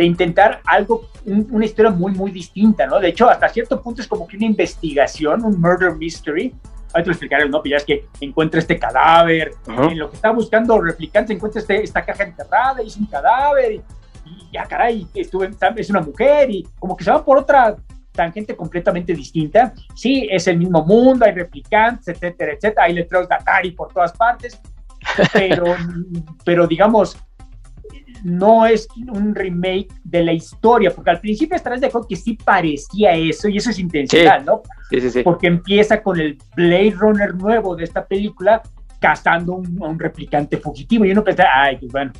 [0.00, 2.98] de intentar algo, una historia muy, muy distinta, ¿no?
[2.98, 6.54] De hecho, hasta cierto punto es como que una investigación, un murder mystery,
[6.92, 7.62] ahorita lo explicaré, ¿no?
[7.62, 11.82] Pero ya es que encuentra este cadáver, en lo que está buscando replicante encuentra este,
[11.82, 13.82] esta caja enterrada y es un cadáver, y
[14.30, 17.76] y ya caray, estuve, es una mujer y como que se va por otra
[18.12, 19.72] tangente completamente distinta.
[19.94, 24.12] Sí, es el mismo mundo, hay replicantes, etcétera, etcétera, hay letreros de Atari por todas
[24.12, 24.60] partes,
[25.32, 25.76] pero,
[26.44, 27.16] pero digamos,
[28.22, 32.38] no es un remake de la historia, porque al principio estarás de acuerdo que sí
[32.42, 34.62] parecía eso, y eso es intencional, ¿no?
[34.90, 35.22] Sí, sí, sí.
[35.22, 38.62] Porque empieza con el Blade Runner nuevo de esta película
[38.98, 42.12] cazando un, a un replicante fugitivo, y uno piensa, ay, pues bueno,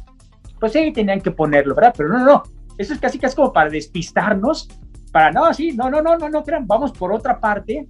[0.58, 1.94] pues sí, tenían que ponerlo, ¿verdad?
[1.96, 2.42] Pero no, no, no,
[2.78, 4.68] eso es casi casi como para despistarnos,
[5.12, 7.88] para, no, sí, no, no, no, no, no, crean, vamos por otra parte.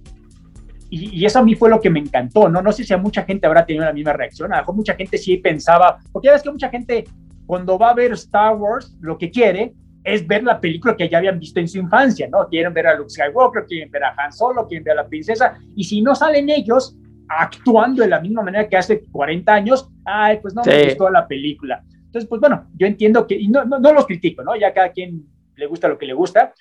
[0.89, 2.61] Y, eso a mí fue lo que me encantó, ¿no?
[2.61, 4.95] No sé si a mucha gente habrá tenido la misma reacción, a lo mejor mucha
[4.95, 7.05] gente sí pensaba, porque ya ves que mucha gente
[7.45, 9.73] cuando va a ver Star Wars, lo que quiere
[10.03, 12.47] es ver la película que ya habían visto en su infancia, ¿no?
[12.47, 15.59] Quieren ver a Luke Skywalker, quieren ver a Han Solo, quieren ver a la princesa,
[15.75, 20.39] y si no salen ellos actuando de la misma manera que hace 40 años, ay,
[20.41, 21.83] pues no me gustó la película.
[22.05, 24.55] Entonces, pues bueno, yo entiendo que, y no, no, no los critico, ¿no?
[24.55, 25.25] Ya cada quien
[25.55, 26.53] le gusta lo que le gusta.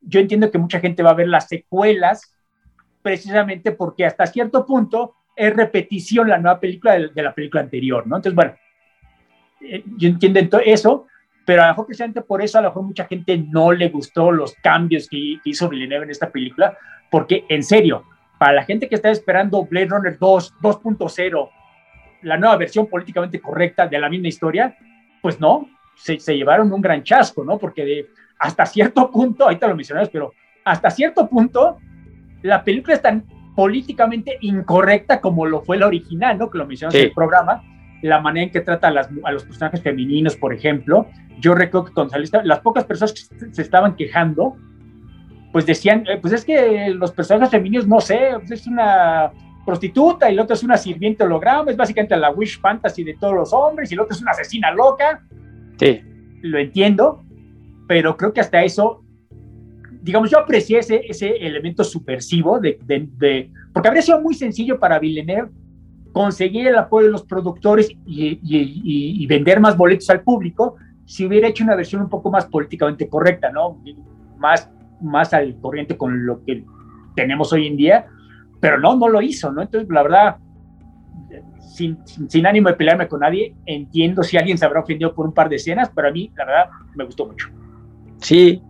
[0.00, 2.34] Yo entiendo que mucha gente va a ver las secuelas
[3.02, 8.16] precisamente porque hasta cierto punto es repetición la nueva película de, la película anterior, ¿no?
[8.16, 8.54] Entonces, bueno,
[9.60, 11.06] eh, yo entiendo eso,
[11.44, 14.30] pero a lo mejor precisamente por eso a lo mejor mucha gente no le gustó
[14.30, 16.76] los cambios que, hizo Villeneuve en esta película,
[17.10, 18.04] porque en serio,
[18.38, 21.50] para la gente que está esperando Blade Runner 2, 2.0,
[22.22, 24.76] la nueva versión políticamente correcta de la misma historia,
[25.20, 27.58] pues no, se, se llevaron un gran chasco, ¿no?
[27.58, 28.06] Porque de,
[28.38, 30.32] hasta cierto punto, ahorita lo mencionas, pero
[30.64, 31.78] hasta cierto punto,
[32.42, 36.50] la película es tan políticamente incorrecta como lo fue la original, ¿no?
[36.50, 37.62] Que lo mencionas en el programa,
[38.02, 41.06] la manera en que trata a, las, a, los personajes femeninos, por ejemplo.
[41.38, 44.56] Yo recuerdo que cuando salió, las pocas personas que se estaban quejando,
[45.52, 49.32] pues decían, eh, pues es que los personajes femeninos, no sé, pues es una
[49.64, 53.34] prostituta y el otro es una sirviente holograma, es básicamente la wish fantasy de todos
[53.34, 55.22] los hombres y el otro es una asesina loca.
[55.78, 56.00] Sí.
[56.42, 57.22] Lo entiendo,
[57.86, 59.04] pero creo que hasta eso,
[60.02, 64.98] digamos, yo aprecié ese, ese elemento subversivo de, de, porque habría sido muy sencillo para
[64.98, 65.50] Villeneuve
[66.12, 71.26] conseguir el apoyo de los productores y, y, y, vender más boletos al público si
[71.26, 73.80] hubiera hecho una versión un poco más políticamente correcta, ¿no?
[74.38, 74.70] Más,
[75.00, 76.64] más al corriente con lo que
[77.14, 78.06] tenemos hoy en día,
[78.60, 79.62] pero no, no lo hizo, ¿no?
[79.62, 80.36] Entonces, la verdad,
[81.60, 85.32] sin, sin, ánimo de pelearme con nadie, entiendo si alguien se habrá ofendido por un
[85.32, 87.48] par de escenas, pero a mí, la verdad, me gustó mucho.
[88.18, 88.62] Sí.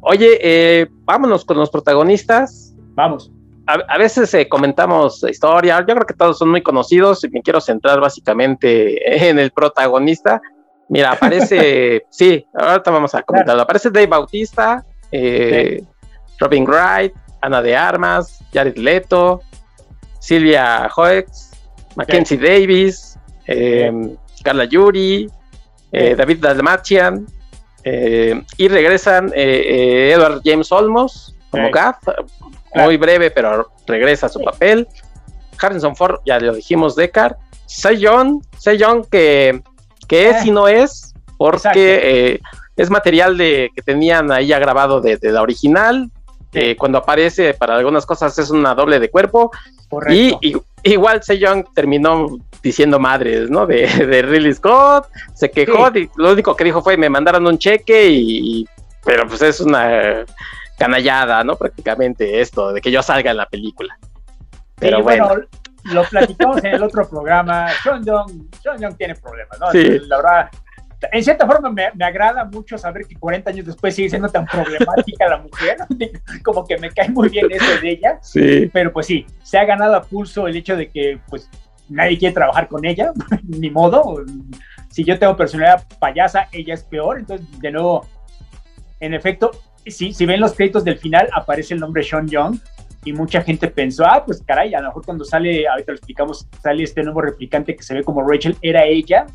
[0.00, 2.76] Oye, eh, vámonos con los protagonistas.
[2.94, 3.32] Vamos
[3.66, 7.60] a, veces eh, comentamos historia, yo creo que todos son muy conocidos y me quiero
[7.60, 10.40] centrar básicamente en el protagonista.
[10.88, 13.62] Mira, aparece, sí, ahorita vamos a comentarlo.
[13.62, 15.82] Aparece Dave Bautista, eh,
[16.38, 19.40] Robin Wright, Ana de Armas, Jared Leto,
[20.18, 21.50] Silvia Hoeks,
[21.96, 25.28] Mackenzie Davis, em, Carla Yuri,
[25.92, 27.26] eh, David Dalmatian,
[27.84, 31.96] y regresan Edward James Olmos como Gaff,
[32.74, 34.88] muy breve, pero regresa a su papel.
[35.60, 37.36] Harrison Ford, ya lo dijimos, Deckard.
[37.66, 39.62] Sejong, Sejong que,
[40.08, 42.00] que es y no es, porque
[42.34, 42.40] eh,
[42.76, 46.10] es material de, que tenían ahí ya grabado de, la original.
[46.78, 49.50] cuando aparece para algunas cosas es una doble de cuerpo.
[50.10, 50.36] Y,
[50.82, 53.66] igual Sejong terminó diciendo madres, ¿no?
[53.66, 58.08] De, de Ridley Scott, se quejó, lo único que dijo fue me mandaron un cheque
[58.08, 58.66] y
[59.04, 60.24] pero pues es una
[60.82, 61.56] canallada, ¿no?
[61.56, 63.96] Prácticamente esto, de que yo salga en la película.
[64.76, 65.28] Pero bueno,
[65.84, 67.68] lo platicamos en el otro programa.
[67.82, 69.70] Sean Young, Young tiene problemas, ¿no?
[69.70, 70.00] Sí.
[70.08, 70.50] La verdad,
[71.12, 74.44] en cierta forma me, me, agrada mucho saber que 40 años después sigue siendo tan
[74.46, 75.76] problemática la mujer,
[76.44, 78.70] como que me cae muy bien eso de ella, sí.
[78.72, 81.48] pero pues sí, se ha ganado a pulso el hecho de que pues
[81.88, 83.12] nadie quiere trabajar con ella,
[83.44, 84.24] ni modo,
[84.90, 88.06] si yo tengo personalidad payasa, ella es peor, entonces de nuevo,
[89.00, 89.50] en efecto,
[89.86, 92.58] si, si ven los créditos del final, aparece el nombre Sean Young
[93.04, 96.46] y mucha gente pensó, ah, pues caray, a lo mejor cuando sale, ahorita lo explicamos,
[96.62, 99.26] sale este nuevo replicante que se ve como Rachel, era ella.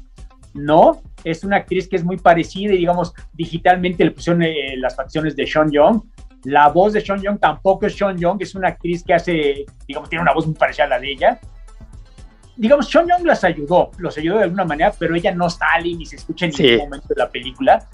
[0.54, 4.96] No, es una actriz que es muy parecida y digamos, digitalmente le pusieron eh, las
[4.96, 6.02] facciones de Sean Young.
[6.46, 10.10] La voz de Sean Young tampoco es Sean Young, es una actriz que hace, digamos,
[10.10, 11.40] tiene una voz muy parecida a la de ella.
[12.56, 16.06] Digamos, Sean Young las ayudó, los ayudó de alguna manera, pero ella no sale ni
[16.06, 17.88] se escucha en ningún momento de la película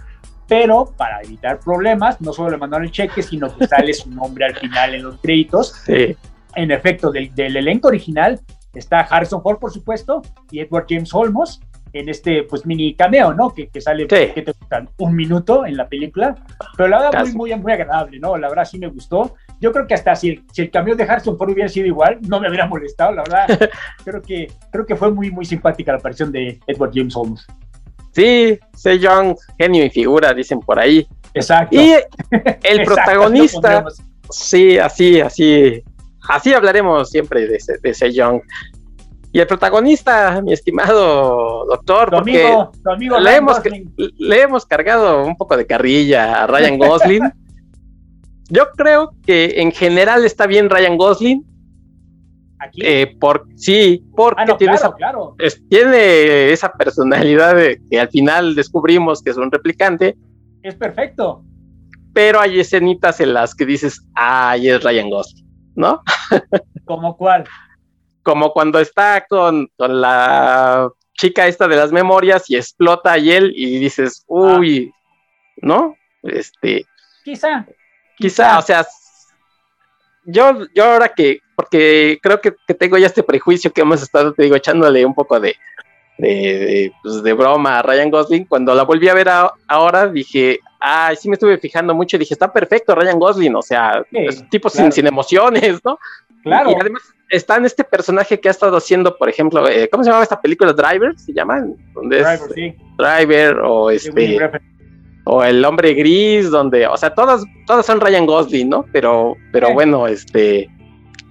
[0.53, 4.45] pero para evitar problemas, no solo le mandaron el cheque, sino que sale su nombre
[4.45, 5.73] al final en los créditos.
[5.87, 8.39] En efecto, del, del, elenco original
[8.75, 11.59] está Harrison Ford, por supuesto, y Edward James Olmos
[11.91, 13.51] en este pues mini cameo, ¿no?
[13.51, 14.89] Que, que sale que te gustan?
[14.99, 16.35] un minuto en la película,
[16.77, 18.37] pero la verdad muy, muy, muy agradable, ¿no?
[18.37, 19.33] La verdad sí me gustó.
[19.59, 22.19] Yo creo que hasta si el, si el cameo de Harrison Ford hubiera sido igual,
[22.27, 23.71] no me hubiera molestado, la verdad.
[24.05, 27.47] creo, que, creo que fue muy, muy simpática la aparición de Edward James Olmos.
[28.13, 28.59] Sí,
[28.99, 31.07] Young, genio y figura, dicen por ahí.
[31.33, 31.75] Exacto.
[31.75, 31.93] Y
[32.63, 33.85] el protagonista,
[34.29, 35.83] sí, así, así,
[36.29, 38.41] así hablaremos siempre de, de Young.
[39.31, 42.55] Y el protagonista, mi estimado doctor, porque
[43.19, 43.61] le, hemos,
[44.19, 47.23] le, hemos, cargado un poco de carrilla a Ryan Gosling.
[48.49, 51.43] Yo creo que en general está bien Ryan Gosling,
[52.77, 54.93] eh, por, sí, porque ah, tiene, esa,
[55.69, 60.15] tiene esa personalidad de, que al final descubrimos que es un replicante.
[60.61, 61.43] Es perfecto.
[62.13, 66.03] Pero hay escenitas en las que dices, ay, es Ryan Gosling, ¿no?
[66.85, 67.45] ¿Como cuál?
[68.21, 73.53] Como cuando está con, con, la chica esta de las memorias y explota y él
[73.55, 74.91] y dices, uy,
[75.57, 75.95] ¿no?
[76.21, 76.85] Este,
[77.23, 77.65] quizá,
[78.17, 78.85] quizá, o sea,
[80.25, 84.43] yo, yo ahora que, porque creo que, tengo ya este prejuicio que hemos estado, te
[84.43, 85.55] digo, echándole un poco de,
[86.17, 89.29] de, pues, broma a Ryan Gosling, cuando la volví a ver
[89.67, 93.61] ahora dije, ay, sí me estuve fijando mucho y dije, está perfecto Ryan Gosling, o
[93.61, 95.97] sea, es tipo sin, sin, emociones, ¿no?
[96.43, 96.71] Claro.
[96.71, 100.11] Y, además está en este personaje que ha estado haciendo, por ejemplo, eh, ¿cómo se
[100.11, 100.71] llama esta película?
[100.71, 102.75] Driver, se llama, donde Driver, es sí.
[102.97, 104.39] Driver o este
[105.25, 108.85] o el hombre gris, donde, o sea, todas, todas son Ryan Gosling, ¿no?
[108.91, 110.69] Pero, pero bueno, este,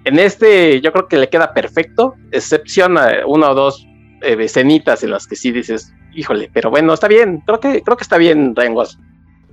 [0.04, 3.86] en este yo creo que le queda perfecto, excepción a una o dos
[4.22, 7.96] eh, escenitas en las que sí dices, híjole, pero bueno, está bien, creo que, creo
[7.96, 9.12] que está bien Gosling.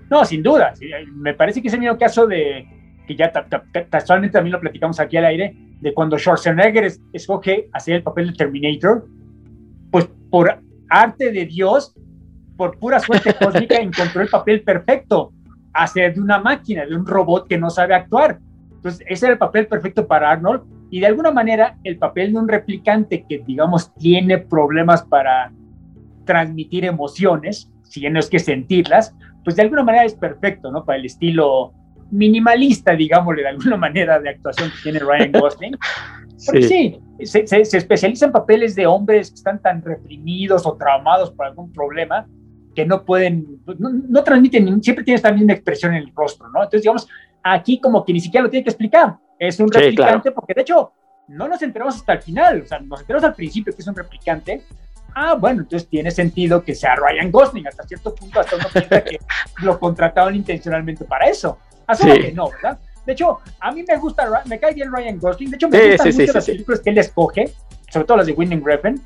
[0.10, 0.74] No, sin duda,
[1.14, 2.68] me parece que es el mismo caso de,
[3.08, 8.28] que ya también lo platicamos aquí al aire, de cuando Schwarzenegger escoge hacer el papel
[8.28, 9.08] de Terminator,
[9.92, 11.96] pues por arte de Dios,
[12.58, 15.32] por pura suerte cósmica, encontró el papel perfecto,
[15.74, 18.40] hacer de una máquina, de un robot que no sabe actuar.
[18.80, 22.40] Entonces, ese era el papel perfecto para Arnold y de alguna manera el papel de
[22.40, 25.52] un replicante que, digamos, tiene problemas para
[26.24, 29.14] transmitir emociones, si no es que sentirlas,
[29.44, 30.86] pues de alguna manera es perfecto, ¿no?
[30.86, 31.74] Para el estilo
[32.10, 35.78] minimalista, digámosle, de alguna manera de actuación que tiene Ryan Gosling.
[36.46, 41.32] Porque sí, se, se, especializa en papeles de hombres que están tan reprimidos o traumados
[41.32, 42.26] por algún problema
[42.74, 46.60] que no pueden, no, transmiten, siempre tiene esta misma expresión en el rostro, ¿no?
[46.64, 47.10] Entonces, digamos,
[47.44, 49.18] aquí como que ni siquiera lo tiene que explicar.
[49.38, 50.92] Es un replicante, porque de hecho
[51.28, 53.96] no nos enteramos hasta el final, o sea, nos enteramos al principio que es un
[53.96, 54.64] replicante.
[55.16, 59.04] Ah, bueno, entonces tiene sentido que sea Ryan Gosling hasta cierto punto, hasta uno piensa
[59.04, 59.20] que
[59.64, 61.58] lo contrataron intencionalmente para eso.
[61.88, 62.80] Así que no, ¿verdad?
[63.06, 65.50] De hecho, a mí me gusta, me cae bien Ryan Gosling.
[65.50, 67.54] De hecho, me gustan mucho las películas que él escoge,
[67.90, 69.02] sobre todo las de Winning Refn.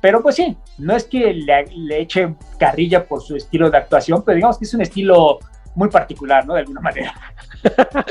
[0.00, 4.22] Pero pues sí, no es que le, le, eche carrilla por su estilo de actuación,
[4.24, 5.38] pero digamos que es un estilo
[5.74, 6.54] muy particular, ¿no?
[6.54, 7.14] De alguna manera.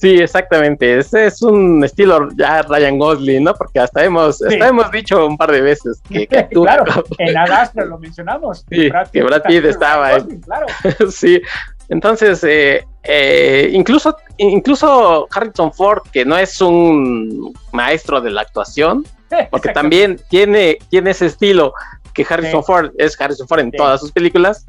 [0.00, 0.98] Sí, exactamente.
[0.98, 3.54] Ese es un estilo ya Ryan Gosling, ¿no?
[3.54, 6.84] Porque hasta hemos, hemos dicho un par de veces que, que Claro,
[7.18, 8.64] en Adastra lo mencionamos.
[8.70, 10.22] Sí, que Brad Pitt, estaba ahí.
[10.44, 10.66] Claro.
[11.10, 11.42] sí,
[11.88, 19.04] entonces, eh, eh, incluso, incluso Harrison Ford, que no es un maestro de la actuación,
[19.50, 21.74] porque también tiene, tiene ese estilo
[22.14, 24.64] que Harrison Ford es Harrison Ford en todas sus películas.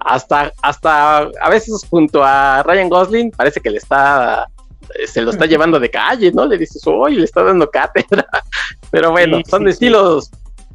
[0.00, 4.48] Hasta, hasta a veces junto a Ryan Gosling parece que le está
[5.06, 6.46] se lo está llevando de calle, ¿no?
[6.46, 8.26] Le dices, uy, le está dando cátedra.
[8.90, 10.30] Pero bueno, son estilos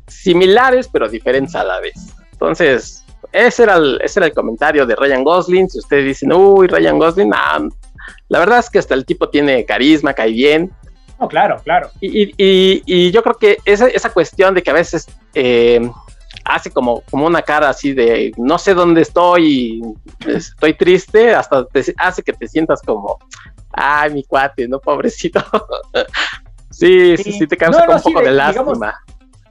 [0.08, 1.96] similares, pero diferentes a la vez.
[2.34, 5.70] Entonces, ese era, el, ese era el comentario de Ryan Gosling.
[5.70, 10.14] Si ustedes dicen, uy, Ryan Gosling, la verdad es que hasta el tipo tiene carisma,
[10.14, 10.72] cae bien.
[11.18, 11.90] Oh, claro, claro.
[12.02, 15.90] Y, yo creo que esa, esa, cuestión de que a veces eh,
[16.46, 19.82] hace como, como una cara así de no sé dónde estoy,
[20.28, 23.20] estoy triste, hasta te hace que te sientas como,
[23.72, 24.80] ay, mi cuate, ¿no?
[24.80, 25.44] Pobrecito.
[26.70, 28.94] sí, sí, sí, te causa un poco de, lástima.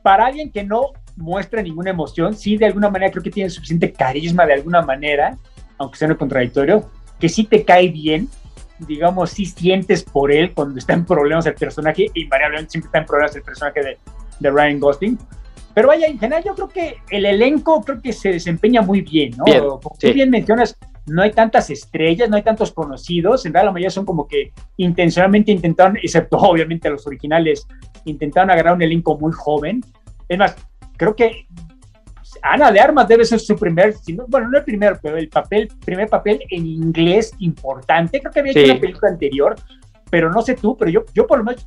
[0.03, 3.93] para alguien que no muestra ninguna emoción, sí, de alguna manera creo que tiene suficiente
[3.93, 5.37] carisma de alguna manera,
[5.79, 8.29] aunque sea no contradictorio, que sí te cae bien,
[8.79, 13.07] digamos, sí sientes por él cuando está en problemas el personaje, invariablemente siempre está en
[13.07, 13.99] problemas el personaje de,
[14.41, 15.19] de Ryan Gosling.
[15.75, 19.33] Pero vaya, en general yo creo que el elenco creo que se desempeña muy bien,
[19.37, 19.45] ¿no?
[19.45, 23.73] Como tú bien mencionas, no hay tantas estrellas, no hay tantos conocidos, en realidad la
[23.73, 27.67] mayoría son como que intencionalmente intentaron, excepto obviamente los originales,
[28.05, 29.81] intentaron agarrar un elenco muy joven.
[30.29, 30.57] Es más,
[30.97, 31.47] creo que
[32.43, 33.95] Ana de Armas debe ser su primer,
[34.29, 38.21] bueno, no el primero, pero el papel, primer papel en inglés importante.
[38.21, 39.57] Creo que había hecho una película anterior,
[40.11, 41.67] pero no sé tú, pero yo, yo por lo menos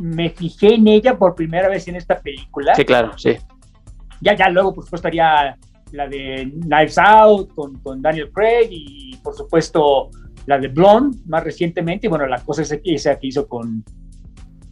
[0.00, 2.74] me fijé en ella por primera vez en esta película.
[2.74, 3.36] Sí, claro, sí.
[4.20, 5.56] Ya, ya luego, por supuesto, haría
[5.92, 10.10] la de Knives Out con, con, Daniel Craig y por supuesto
[10.46, 13.84] la de Blonde más recientemente, bueno, la cosa es esa que hizo con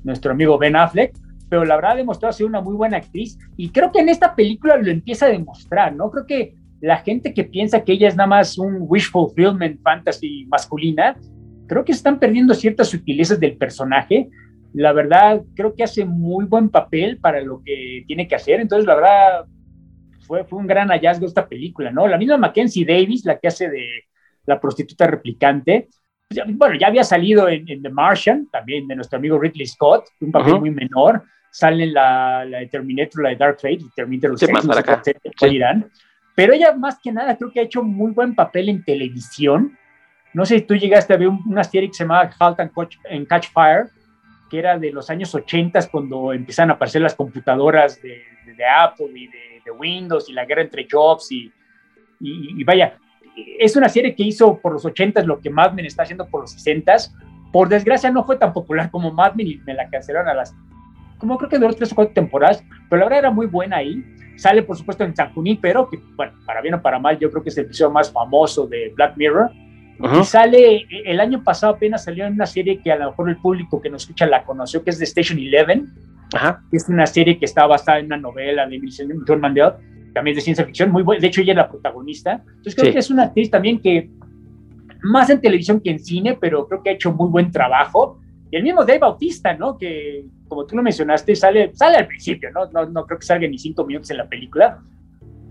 [0.05, 1.17] nuestro amigo Ben Affleck,
[1.49, 4.35] pero la verdad ha demostrado ser una muy buena actriz y creo que en esta
[4.35, 6.11] película lo empieza a demostrar, ¿no?
[6.11, 10.47] Creo que la gente que piensa que ella es nada más un wish fulfillment fantasy
[10.47, 11.17] masculina,
[11.67, 14.29] creo que están perdiendo ciertas sutilezas del personaje.
[14.75, 18.61] La verdad, creo que hace muy buen papel para lo que tiene que hacer.
[18.61, 19.47] Entonces, la verdad,
[20.21, 22.07] fue, fue un gran hallazgo esta película, ¿no?
[22.07, 24.05] La misma Mackenzie Davis, la que hace de
[24.47, 25.89] la prostituta replicante,
[26.29, 30.31] pues bueno, ya había salido en, The Martian, también de nuestro amigo Ridley Scott, un
[30.31, 34.53] papel muy menor, sale en la, la, de Terminator, la de Dark Fate, Terminator sí,
[34.53, 35.03] más para
[36.35, 39.77] pero ella más que nada creo que ha hecho muy buen papel en televisión.
[40.35, 42.97] No sé si tú llegaste a ver una serie que se llamaba Halt and Catch,
[43.29, 43.89] Catch Fire,
[44.49, 49.29] que era de los años 80 cuando empiezan a aparecer las computadoras de Apple y
[49.29, 51.53] de Windows y la guerra entre Jobs y,
[52.21, 52.99] y, vaya,
[53.59, 56.43] es una serie que hizo por los 80 lo que Mad Men está haciendo por
[56.43, 56.97] los 60
[57.53, 60.55] Por desgracia no fue tan popular como Mad Men y me la cancelaron a las,
[61.19, 64.05] como creo que duró tres o cuatro temporadas, pero la verdad era muy buena ahí.
[64.37, 67.43] Sale, por supuesto, en San pero que, bueno, para bien o para mal, yo creo
[67.43, 69.51] que es el episodio más famoso de Black Mirror.
[70.01, 73.37] Y sale, el año pasado apenas salió en una serie que a lo mejor el
[73.39, 75.93] público que nos escucha la conoció, que es de Station Eleven.
[76.35, 76.63] Ajá.
[76.71, 78.81] Es una serie que está basada en una novela de
[79.27, 79.73] John Mandel,
[80.15, 81.21] también de ciencia ficción, muy buena.
[81.21, 82.43] De hecho, ella es la protagonista.
[82.47, 84.11] Entonces, creo que es una actriz también que,
[85.03, 88.21] más en televisión que en cine, pero creo que ha hecho muy buen trabajo.
[88.51, 89.77] Y el mismo Dave Bautista, ¿no?
[89.77, 92.67] Que, como tú lo mencionaste, sale, sale al principio, ¿no?
[92.71, 92.87] ¿no?
[92.87, 94.81] No creo que salga ni cinco minutos en la película,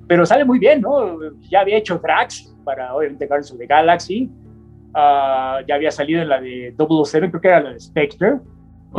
[0.07, 1.19] pero sale muy bien, ¿no?
[1.49, 4.29] Ya había hecho Drax para, obviamente, Guardians of the Galaxy.
[4.89, 8.39] Uh, ya había salido en la de 007, creo que era la de Spectre.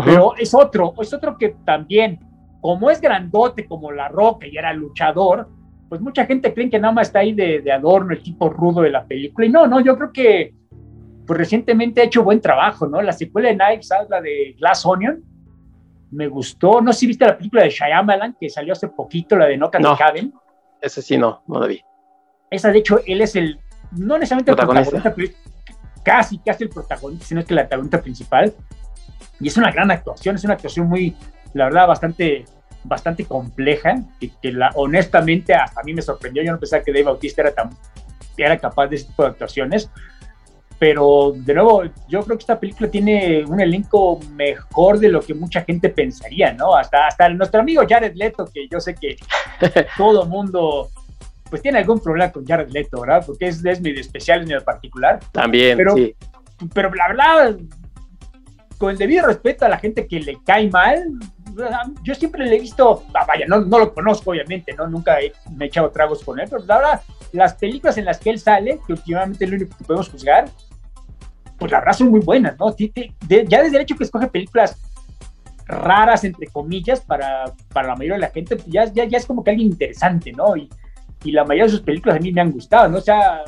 [0.04, 2.18] Pero es otro, es otro que también,
[2.62, 5.48] como es grandote como La Roca y era luchador,
[5.88, 8.80] pues mucha gente cree que nada más está ahí de, de adorno, el tipo rudo
[8.80, 9.46] de la película.
[9.46, 10.54] Y no, no, yo creo que
[11.26, 13.02] pues recientemente ha hecho buen trabajo, ¿no?
[13.02, 15.22] La secuela de Knives la de Glass Onion,
[16.10, 16.80] me gustó.
[16.80, 19.70] No sé si viste la película de Shyamalan que salió hace poquito, la de No
[19.70, 20.32] Can Cabin.
[20.80, 21.82] Ese sí no, no la vi.
[22.50, 23.58] Esa, de hecho, él es el,
[23.92, 25.14] no necesariamente el protagonista,
[26.02, 28.54] casi, casi el protagonista, sino que el protagonista principal.
[29.40, 31.16] Y es una gran actuación, es una actuación muy,
[31.54, 32.44] la verdad, bastante,
[32.84, 36.42] bastante compleja, que, que la, honestamente hasta a mí me sorprendió.
[36.42, 37.70] Yo no pensaba que Dave Bautista era tan
[38.44, 39.90] era capaz de ese tipo de actuaciones.
[40.78, 45.34] Pero de nuevo, yo creo que esta película tiene un elenco mejor de lo que
[45.34, 46.76] mucha gente pensaría, ¿no?
[46.76, 49.16] Hasta, hasta nuestro amigo Jared Leto, que yo sé que
[49.96, 50.88] todo mundo
[51.48, 53.24] pues tiene algún problema con Jared Leto, ¿verdad?
[53.26, 55.20] Porque es, es mi especial, es mi particular.
[55.32, 56.14] También, pero, sí.
[56.74, 57.56] Pero la verdad,
[58.76, 61.04] con el debido respeto a la gente que le cae mal,
[62.02, 64.86] yo siempre le he visto, ah, vaya, no, no lo conozco obviamente, ¿no?
[64.86, 65.16] Nunca
[65.56, 67.00] me he echado tragos con él, pero la verdad,
[67.32, 70.48] las películas en las que él sale, que últimamente es lo único que podemos juzgar,
[71.58, 72.74] pues la verdad son muy buenas, ¿no?
[72.76, 74.80] ya desde el hecho que escoge películas
[75.66, 79.26] raras, entre comillas, para, para la mayoría de la gente, pues ya, ya, ya es
[79.26, 80.56] como que alguien interesante, ¿no?
[80.56, 80.68] Y,
[81.24, 82.98] y la mayoría de sus películas a mí me han gustado, ¿no?
[82.98, 83.42] O sea,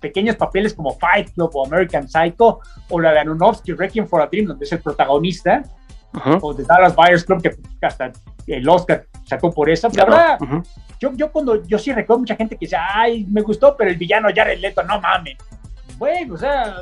[0.00, 4.26] pequeños papeles como Fight Club o American Psycho, o la de Aronofsky, Requiem for a
[4.26, 5.62] Dream, donde es el protagonista,
[6.40, 7.56] o de Dallas Buyers Club, que
[7.86, 8.12] hasta
[8.46, 9.88] el Oscar sacó por eso.
[9.94, 10.38] La verdad,
[10.98, 13.96] yo, yo cuando, yo sí recuerdo mucha gente que dice, ay, me gustó, pero el
[13.96, 15.36] villano ya Leto, no mames.
[15.98, 16.76] Bueno, o sea,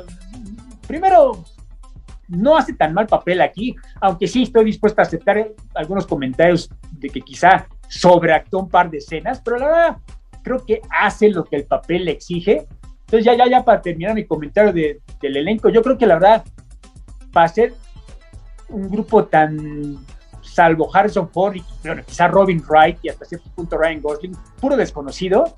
[0.87, 1.43] primero,
[2.27, 7.09] no hace tan mal papel aquí, aunque sí estoy dispuesto a aceptar algunos comentarios de
[7.09, 9.97] que quizá sobreactó un par de escenas, pero la verdad
[10.43, 12.67] creo que hace lo que el papel le exige.
[13.01, 16.15] Entonces ya, ya, ya para terminar mi comentario de, del elenco, yo creo que la
[16.15, 16.43] verdad,
[17.31, 17.73] para ser
[18.69, 19.97] un grupo tan
[20.41, 24.77] salvo Harrison Ford y bueno, quizá Robin Wright y hasta cierto punto Ryan Gosling, puro
[24.77, 25.53] desconocido,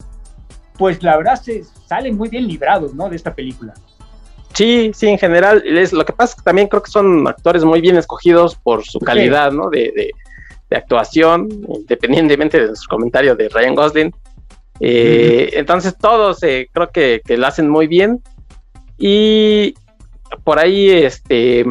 [0.77, 3.09] pues la verdad se salen muy bien librados, ¿no?
[3.09, 3.73] De esta película.
[4.53, 7.63] Sí, sí, en general, es, lo que pasa es que también creo que son actores
[7.63, 9.69] muy bien escogidos por su calidad, ¿no?
[9.69, 10.11] De, de,
[10.75, 14.15] actuación, independientemente de su comentario de Ryan Gosling.
[14.79, 18.21] Eh, entonces todos eh, creo que, que, lo hacen muy bien.
[18.97, 19.73] Y
[20.43, 21.65] por ahí, este,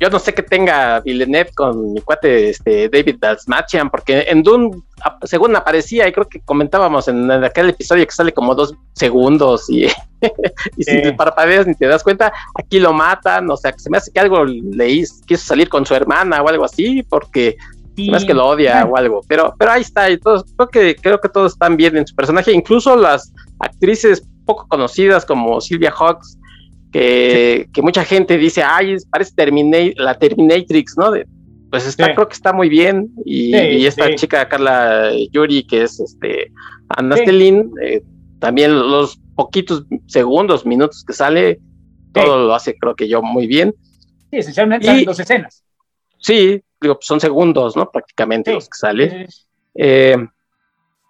[0.00, 4.82] yo no sé qué tenga Villeneuve con mi cuate este, David Dalsmachian, porque en Dune,
[5.22, 9.84] según aparecía, y creo que comentábamos en, aquel episodio que sale como dos segundos y,
[10.76, 13.88] y si te parpadeas ni te das cuenta, aquí lo matan, o sea, que se
[13.88, 17.56] me hace que algo le quiso salir con su hermana o algo así, porque
[17.96, 20.96] me hace que lo odia o algo, pero, pero ahí está, y todos, creo que,
[20.96, 25.92] creo que todos están bien en su personaje, incluso las actrices poco conocidas como Sylvia
[25.92, 26.38] Hawks,
[26.92, 29.32] que, mucha gente dice, ay, parece
[29.96, 31.12] la Terminatrix, ¿no?
[31.74, 33.10] pues está, creo que está muy bien.
[33.24, 36.52] Y, esta chica Carla Yuri, que es este
[36.88, 38.02] Anna eh,
[38.38, 41.58] también los poquitos segundos, minutos que sale,
[42.12, 43.74] todo lo hace, creo que yo, muy bien.
[44.30, 45.64] Sí, esencialmente dos escenas.
[46.18, 47.90] Sí, digo, son segundos, ¿no?
[47.90, 49.26] Prácticamente los que sale.
[49.74, 50.16] Eh,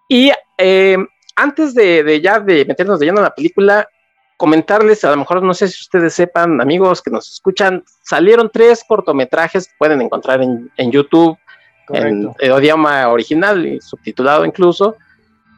[0.09, 0.97] y eh,
[1.37, 3.89] antes de, de, ya de meternos de lleno en la película,
[4.37, 8.85] comentarles, a lo mejor no sé si ustedes sepan, amigos que nos escuchan, salieron tres
[8.87, 11.37] cortometrajes que pueden encontrar en, YouTube,
[11.91, 14.97] en el idioma original y subtitulado incluso,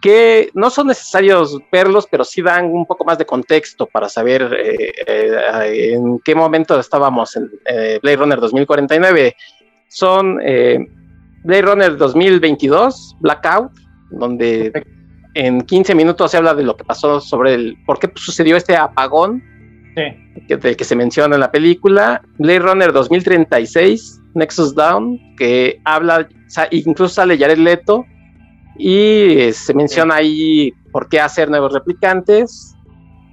[0.00, 4.54] que no son necesarios verlos, pero sí dan un poco más de contexto para saber
[4.58, 9.36] eh, eh, en qué momento estábamos en eh, Blade Runner 2049.
[9.88, 13.72] Son Blade Runner 2022, Blackout,
[14.10, 14.72] donde
[15.34, 18.76] en 15 minutos se habla de lo que pasó sobre el por qué sucedió este
[18.76, 19.42] apagón
[19.94, 22.22] que, del que se menciona en la película.
[22.38, 26.28] Blade Runner 2036, Nexus Down, que habla,
[26.70, 28.04] incluso sale Jared Leto
[28.78, 32.74] y eh, se menciona ahí por qué hacer nuevos replicantes.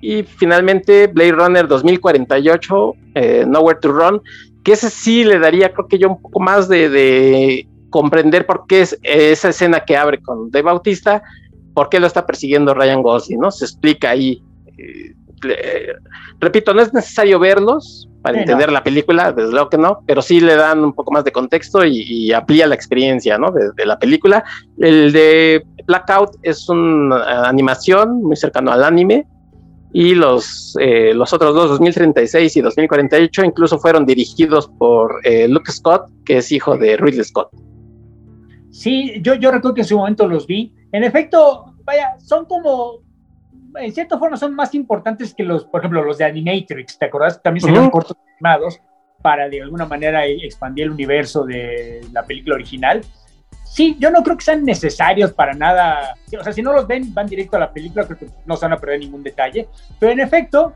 [0.01, 4.21] y finalmente Blade Runner 2048, eh, Nowhere to Run,
[4.63, 8.81] que ese sí le daría, creo que yo, un poco más de, comprender por qué
[8.81, 11.21] es esa escena que abre con Dave Bautista,
[11.75, 13.51] por qué lo está persiguiendo Ryan Gosling, ¿no?
[13.51, 14.41] Se explica ahí.
[14.77, 15.93] Eh,
[16.39, 20.39] repito, no es necesario verlos para entender la película, desde luego que no, pero sí
[20.39, 23.51] le dan un poco más de contexto y, amplía la experiencia, ¿no?
[23.51, 24.43] De, la película.
[24.79, 29.27] El de Blackout es una animación muy cercano al anime,
[29.95, 35.71] y los, eh, los otros dos, 2036 y 2048, incluso fueron dirigidos por eh, Luke
[35.71, 37.49] Scott, que es hijo de Ridley Scott.
[38.71, 40.73] Sí, yo, yo recuerdo que en su momento los vi.
[40.91, 43.01] En efecto, vaya, son como,
[43.79, 47.39] en cierta forma, son más importantes que los, por ejemplo, los de Animatrix, ¿te acordás?
[47.43, 48.79] También serían cortos animados
[49.21, 53.01] para de alguna manera expandir el universo de la película original
[53.73, 56.15] sí, yo no creo que sean necesarios para nada.
[56.39, 58.65] O sea, si no los ven, van directo a la película, creo que no se
[58.65, 59.67] van a perder ningún detalle.
[59.99, 60.73] Pero en efecto,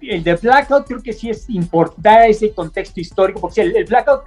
[0.00, 4.22] el de Blackout creo que sí es importante ese contexto histórico, porque el, Blackout,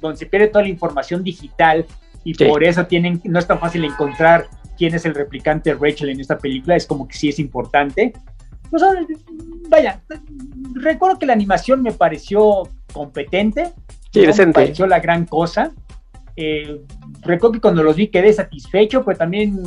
[0.00, 1.84] donde se pierde toda la información digital
[2.24, 4.48] y por eso tienen, no es tan fácil encontrar
[4.78, 8.14] quién es el replicante Rachel en esta película, es como que sí es importante.
[8.70, 8.82] Pues,
[9.68, 10.00] vaya,
[10.74, 13.72] recuerdo que la animación me pareció competente,
[14.12, 14.46] sí, decente.
[14.46, 15.72] me pareció la gran cosa.
[16.42, 16.80] Eh,
[17.20, 19.58] recuerdo que cuando los vi quedé satisfecho, pero también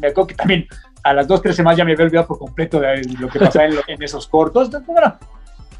[0.00, 0.68] me acuerdo que también
[1.02, 3.64] a las dos, tres semanas ya me había olvidado por completo de lo que pasaba
[3.64, 4.70] en, esos cortos.
[4.86, 5.18] bueno,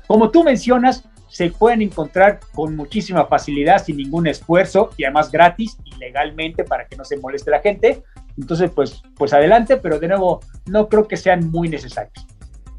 [0.09, 5.78] como tú mencionas, se pueden encontrar con muchísima facilidad, sin ningún esfuerzo y además gratis
[5.84, 8.03] y legalmente para que no se moleste la gente.
[8.36, 12.26] Entonces, pues, pues adelante, pero de nuevo, no creo que sean muy necesarios.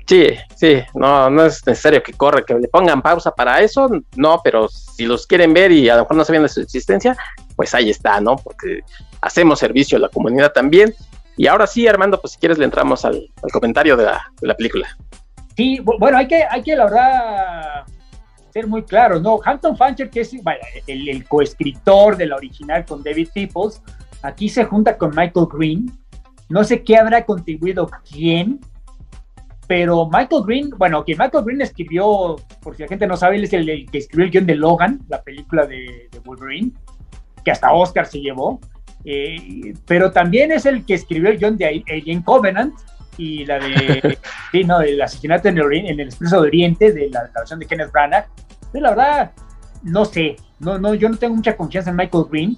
[0.05, 4.41] Sí, sí, no, no es necesario que corra, que le pongan pausa para eso, no,
[4.43, 7.16] pero si los quieren ver y a lo mejor no sabían de su existencia,
[7.64, 8.36] pues ahí está, ¿no?
[8.36, 8.82] Porque
[9.22, 10.93] hacemos servicio a la comunidad también.
[11.38, 14.86] Y ahora sí, Armando, pues si quieres le entramos al, comentario de la, película.
[15.55, 17.86] Sí, bueno, hay que, hay que la verdad
[18.51, 19.39] ser muy claro, ¿no?
[19.45, 23.82] Hampton Fancher, que es el, el coescritor de la original con David Peoples,
[24.22, 25.89] aquí se junta con Michael Green.
[26.49, 28.59] No sé qué habrá contribuido quién,
[29.68, 33.45] pero Michael Green, bueno, que Michael Green escribió, por si la gente no sabe, él
[33.45, 36.72] es el, que escribió el guion de Logan, la película de, Wolverine,
[37.44, 38.60] que hasta Oscar se llevó,
[39.06, 42.74] eh, pero también es el que escribió el guion de Alien Covenant
[43.18, 44.18] y la de,
[44.52, 47.66] sí, no, el asesinato en el, en el Expreso de Oriente, de la, versión de
[47.66, 48.28] Kenneth Branagh.
[48.72, 49.32] Pero la verdad,
[49.84, 52.58] no sé, no, no, yo no tengo mucha confianza en Michael Green,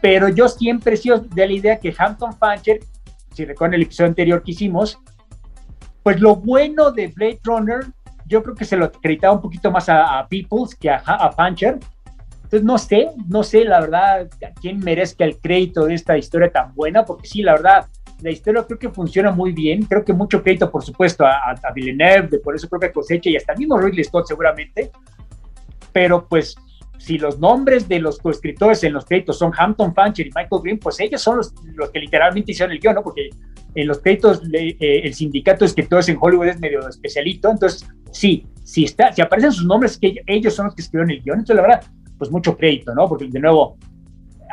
[0.00, 2.80] pero yo siempre he sido de la idea que Hampton Fancher,
[3.32, 4.98] si recuerdan el episodio anterior que hicimos,
[6.02, 7.86] pues lo bueno de Blade Runner,
[8.26, 11.78] yo creo que se lo acreditaba un poquito más a, Peoples que a, a Puncher.
[12.52, 14.28] Entonces no sé, no sé la verdad
[14.60, 17.86] quién merezca el crédito de esta historia tan buena, porque sí, la verdad,
[18.20, 19.84] la historia creo que funciona muy bien.
[19.84, 23.36] Creo que mucho crédito, por supuesto, a, a Villeneuve de por su propia cosecha y
[23.36, 24.90] hasta mismo Ridley Scott seguramente.
[25.94, 26.54] Pero pues
[26.98, 30.78] si los nombres de los coescritores en los créditos son Hampton Fancher y Michael Green,
[30.78, 33.02] pues ellos son los, los que literalmente hicieron el guion, ¿no?
[33.02, 33.30] Porque
[33.74, 38.46] en los créditos eh, el sindicato de escritores en Hollywood es medio especialito, entonces sí,
[38.62, 41.56] si, está, si aparecen sus nombres, que ellos son los que escribieron el guion, entonces
[41.56, 41.82] la verdad,
[42.22, 43.08] pues mucho crédito, ¿no?
[43.08, 43.76] Porque de nuevo,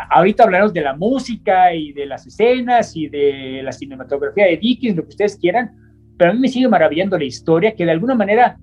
[0.09, 4.97] ahorita hablaremos de la música y de las escenas y de la cinematografía de Dickens,
[4.97, 5.69] lo que ustedes quieran,
[6.17, 8.57] pero a mí me sigue maravillando la historia, que de alguna manera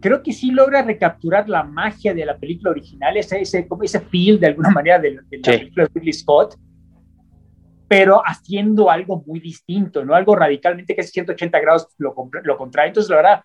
[0.00, 4.38] creo que sí logra recapturar la magia de la película original, ese, ese, ese feel
[4.38, 6.54] de alguna manera de, la película de Ridley Scott,
[7.88, 10.14] pero haciendo algo muy distinto, ¿no?
[10.14, 12.90] Algo radicalmente que es 180 grados lo, lo contrario.
[12.90, 13.40] Entonces, la verdad,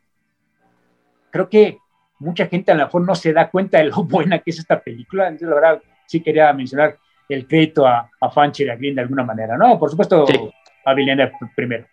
[1.31, 1.79] creo que
[2.21, 4.79] mucha gente a lo mejor no se da cuenta de lo buena que es esta
[4.79, 5.27] película.
[5.27, 6.97] Entonces, la verdad, sí quería mencionar
[7.27, 9.79] el crédito a, a Fancher y a Green de alguna manera, ¿no?
[9.79, 10.25] Por supuesto,
[10.85, 11.85] a Villeneuve primero.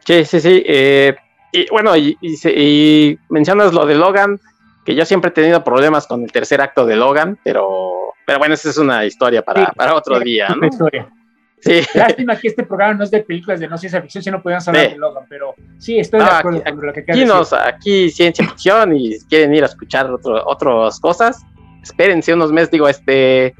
[0.00, 0.62] Sí, sí, sí.
[0.66, 1.14] Eh,
[1.52, 4.40] y bueno, y, mencionas lo de Logan,
[4.84, 8.54] que yo siempre he tenido problemas con el tercer acto de Logan, pero, pero bueno,
[8.54, 10.66] esa es una historia para, para otro día, ¿no?
[10.66, 11.08] Historia.
[11.62, 11.80] Sí.
[11.94, 14.66] Lástima que este programa no es de películas de no ciencia ficción, si no podíamos
[14.66, 18.46] hablar de Logan, pero sí, estoy de acuerdo con lo que aquí, nos, aquí ciencia
[18.48, 21.46] ficción y quieren ir a escuchar otro, otras cosas,
[21.82, 23.54] espérense unos meses, digo, este,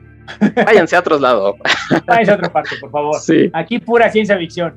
[0.67, 1.57] váyanse a otros lados.
[2.07, 3.21] Váyanse a otra parte, por favor.
[3.21, 3.51] Sí.
[3.53, 4.75] Aquí pura ciencia ficción.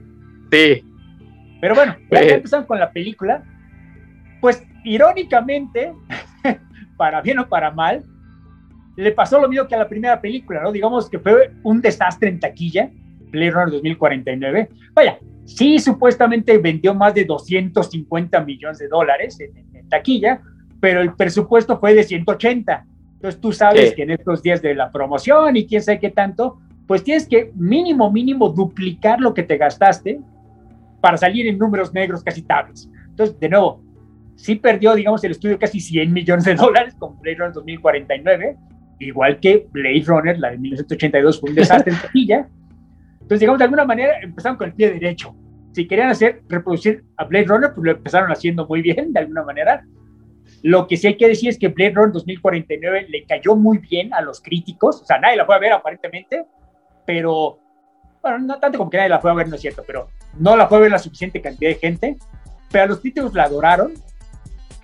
[0.51, 0.83] Sí.
[1.61, 2.33] Pero bueno, ya, eh.
[2.33, 3.43] empezamos con la película.
[4.41, 5.93] Pues irónicamente,
[6.97, 8.03] para bien o para mal,
[8.95, 10.71] le pasó lo mismo que a la primera película, ¿no?
[10.71, 12.89] Digamos que fue un desastre en taquilla,
[13.31, 14.69] Blade Runner 2049.
[14.93, 20.41] Vaya, sí, supuestamente vendió más de 250 millones de dólares en, taquilla,
[20.79, 22.85] pero el presupuesto fue de 180.
[23.13, 26.59] Entonces tú sabes que en estos días de la promoción y quién sabe qué tanto,
[26.87, 30.19] pues tienes que mínimo, mínimo duplicar lo que te gastaste
[31.01, 32.89] para salir en números negros casi tablas.
[33.09, 33.81] Entonces, de nuevo,
[34.35, 38.57] sí perdió, digamos, el estudio casi 100 millones de dólares con Blade Runner 2049,
[38.99, 42.47] igual que Blade Runner, la de 1982, fue un desastre en taquilla.
[43.25, 45.35] Entonces, digamos, de alguna manera empezaron con el pie derecho.
[45.71, 49.41] Si querían hacer, reproducir a Blade Runner, pues lo empezaron haciendo muy bien, de alguna
[49.43, 49.83] manera.
[50.61, 54.13] Lo que sí hay que decir es que Blade Runner 2049 le cayó muy bien
[54.13, 56.45] a los críticos, o sea, nadie la fue a ver aparentemente,
[57.03, 57.57] pero,
[58.21, 60.07] bueno, no tanto como que nadie la fue a ver, no es cierto, pero
[60.37, 62.17] no la fue a ver la suficiente cantidad de gente,
[62.71, 63.93] pero los críticos la adoraron,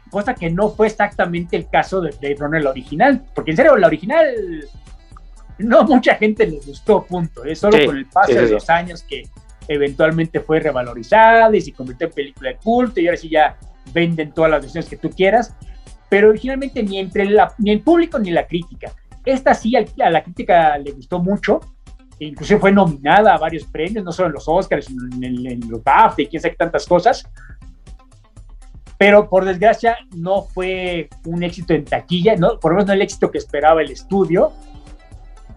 [0.09, 3.77] cosa que no fue exactamente el caso de Blade Runner la original, porque en serio,
[3.77, 4.25] la original
[5.61, 9.23] no mucha gente le gustó, punto, es solo con el paso de los años que
[9.67, 13.57] eventualmente fue revalorizada y se convirtió en película de culto y ahora sí ya
[13.93, 15.55] venden todas las versiones que tú quieras,
[16.09, 18.93] pero originalmente ni entre ni el público ni la crítica.
[19.25, 21.59] Esta sí a, la crítica le gustó mucho,
[22.19, 25.83] e inclusive fue nominada a varios premios, no solo en los Oscars, sino en, los
[25.83, 27.23] BAFTA y quién sabe tantas cosas,
[28.97, 32.59] pero por desgracia no fue un éxito en taquilla, ¿no?
[32.59, 34.51] por lo menos no el éxito que esperaba el estudio.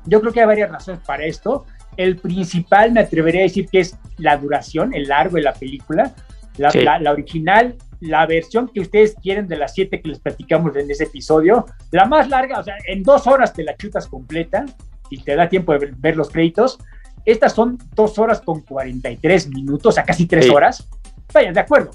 [0.06, 1.66] Yo creo que hay varias razones para esto.
[1.96, 6.14] El principal, me atrevería a decir que es la duración, el largo de la película.
[6.56, 10.88] La, la, original, la versión que ustedes quieren de las siete que les platicamos en
[10.88, 14.64] ese episodio, la más larga, o sea, en dos horas te la chutas completa
[15.10, 16.78] y te da tiempo de ver, ver los créditos.
[17.24, 20.88] Estas son dos horas con 43 minutos, o sea, casi tres horas.
[21.32, 21.90] Vayan, de acuerdo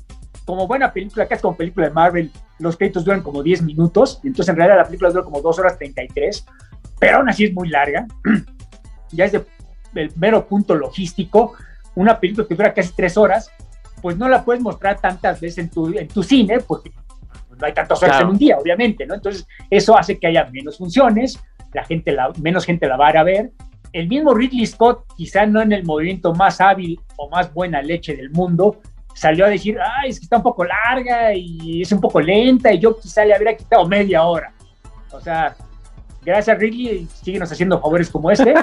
[0.49, 4.49] como buena película, casi como película de Marvel, los créditos duran como 10 minutos, entonces
[4.49, 6.43] en realidad la película dura como 2 horas 33,
[6.99, 8.05] pero aún así es muy larga.
[9.11, 11.53] ya es el mero punto logístico,
[11.95, 13.51] una película que dura casi 3 horas,
[14.01, 16.91] pues no la puedes mostrar tantas veces en tu, en tu cine, porque
[17.59, 19.15] no hay tantas horas en un día, obviamente, ¿no?
[19.15, 21.39] Entonces eso hace que haya menos funciones,
[21.73, 23.51] la gente la, menos gente la va a ver.
[23.91, 28.15] El mismo Ridley Scott, quizá no en el movimiento más hábil o más buena leche
[28.15, 28.79] del mundo,
[29.13, 32.71] salió a decir, ay, es que está un poco larga y es un poco lenta
[32.71, 34.53] y yo quizá le habría quitado media hora.
[35.11, 35.55] O sea,
[36.23, 38.53] gracias Ridley, síguenos haciendo favores como este.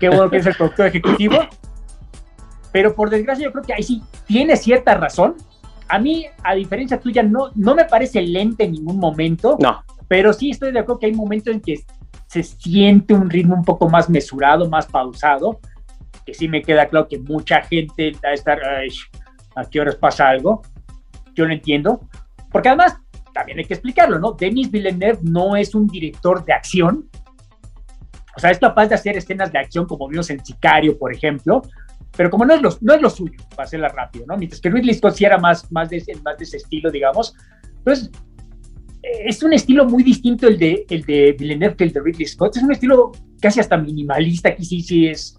[0.00, 1.36] Qué bueno que es el productor ejecutivo.
[2.72, 5.36] Pero por desgracia yo creo que ahí sí tiene cierta razón.
[5.88, 9.56] A mí, a diferencia tuya, no, no me parece lenta en ningún momento.
[9.58, 9.82] No.
[10.06, 11.84] Pero sí estoy de acuerdo que hay momentos en que
[12.26, 15.60] se siente un ritmo un poco más mesurado, más pausado.
[16.26, 20.28] Que sí me queda claro que mucha gente va a estar, a qué horas pasa
[20.28, 20.62] algo.
[21.34, 22.00] Yo lo entiendo.
[22.52, 22.98] Porque además,
[23.38, 24.32] también hay que explicarlo, ¿no?
[24.32, 27.08] Denis Villeneuve no es un director de acción.
[28.36, 31.62] O sea, es capaz de hacer escenas de acción como vimos en Sicario, por ejemplo,
[32.16, 34.36] pero como no es lo, no es lo suyo, para hacerla rápido, ¿no?
[34.36, 37.32] Mientras que Ridley Scott sí era más, más, de, más de ese estilo, digamos.
[37.78, 38.10] Entonces,
[39.02, 42.56] es un estilo muy distinto el de, el de Villeneuve que el de Ridley Scott.
[42.56, 45.36] Es un estilo casi hasta minimalista, aquí sí, sí es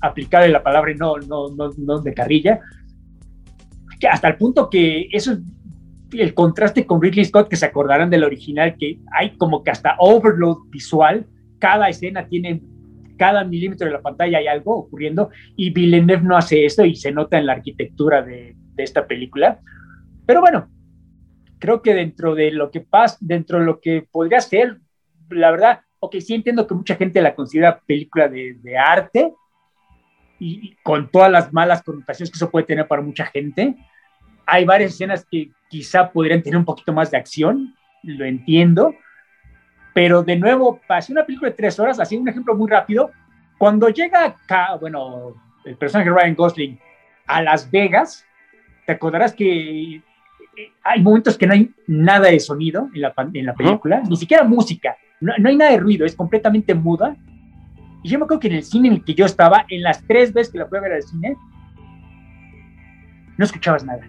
[0.00, 2.60] aplicable la palabra y no, no, no, no de carrilla
[3.98, 5.38] que hasta el punto que eso es
[6.12, 9.96] el contraste con Ridley Scott, que se acordarán del original, que hay como que hasta
[9.98, 11.26] overload visual,
[11.58, 12.62] cada escena tiene,
[13.16, 17.12] cada milímetro de la pantalla hay algo ocurriendo, y Villeneuve no hace esto y se
[17.12, 19.60] nota en la arquitectura de, de esta película.
[20.26, 20.68] Pero bueno,
[21.58, 24.78] creo que dentro de lo que pasa, dentro de lo que podría ser,
[25.30, 29.32] la verdad, ok, sí entiendo que mucha gente la considera película de, de arte,
[30.38, 33.74] y, con todas las malas connotaciones que eso puede tener para mucha gente.
[34.46, 38.94] Hay varias escenas que quizá podrían tener un poquito más de acción, lo entiendo,
[39.94, 43.10] pero de nuevo, hacer una película de tres horas, así un ejemplo muy rápido,
[43.58, 46.78] cuando llega acá, bueno, el personaje Ryan Gosling
[47.26, 48.24] a Las Vegas,
[48.84, 50.02] te acordarás que
[50.82, 54.44] hay momentos que no hay nada de sonido en la, en la película, ni siquiera
[54.44, 57.16] música, no, no, hay nada de ruido, es completamente muda.
[58.02, 60.06] Y yo me acuerdo que en el cine en el que yo estaba, en las
[60.06, 61.36] tres veces que la fui a ver al cine,
[63.36, 64.06] no escuchabas nada.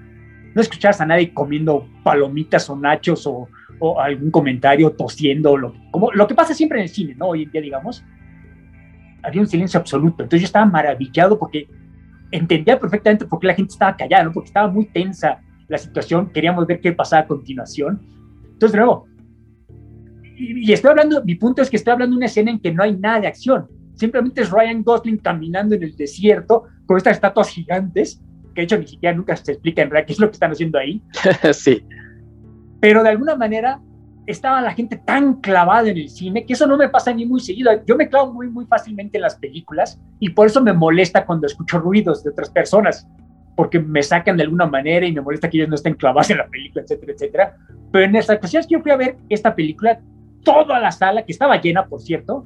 [0.57, 3.47] No escuchabas a nadie comiendo palomitas o nachos o,
[3.77, 7.27] o algún comentario tosiendo, lo, como lo que pasa siempre en el cine, ¿no?
[7.27, 8.03] Hoy en día, digamos.
[9.21, 10.23] Había un silencio absoluto.
[10.23, 11.67] Entonces yo estaba maravillado porque
[12.31, 14.31] entendía perfectamente por qué la gente estaba callada, ¿no?
[14.31, 18.01] Porque estaba muy tensa la situación, queríamos ver qué pasaba a continuación.
[18.53, 19.05] Entonces, de nuevo,
[20.35, 22.73] y, y, estoy hablando, mi punto es que estoy hablando de una escena en que
[22.73, 27.15] no hay nada de acción simplemente es Ryan Gosling caminando en el desierto con estas
[27.15, 28.21] estatuas gigantes,
[28.57, 30.51] que de hecho ni siquiera nunca se explica en realidad qué es lo que están
[30.51, 30.99] haciendo ahí.
[31.53, 31.85] sí.
[32.79, 33.79] Pero de alguna manera
[34.25, 37.39] estaba la gente tan clavada en el cine que eso no me pasa ni muy
[37.39, 37.71] seguido.
[37.85, 41.45] Yo me clavo muy, muy fácilmente en las películas y por eso me molesta cuando
[41.45, 43.07] escucho ruidos de otras personas,
[43.55, 46.37] porque me sacan de alguna manera y me molesta que ellos no estén clavados en
[46.39, 47.57] la película, etcétera, etcétera.
[47.91, 50.01] Pero en esta ocasión que yo fui a ver esta película,
[50.43, 52.43] toda la sala, que estaba llena, por cierto,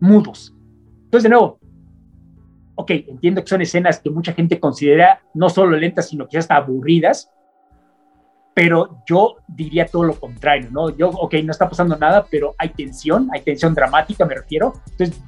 [0.00, 0.56] mudos.
[1.04, 1.59] Entonces, de nuevo,
[2.80, 6.56] ok, entiendo que son escenas que mucha gente considera no solo lentas, sino que hasta
[6.56, 7.30] aburridas,
[8.54, 10.90] pero yo diría todo lo contrario, ¿no?
[10.96, 14.74] Yo, ok, no está pasando nada, pero hay tensión, hay tensión dramática, me refiero.
[14.90, 15.22] Entonces,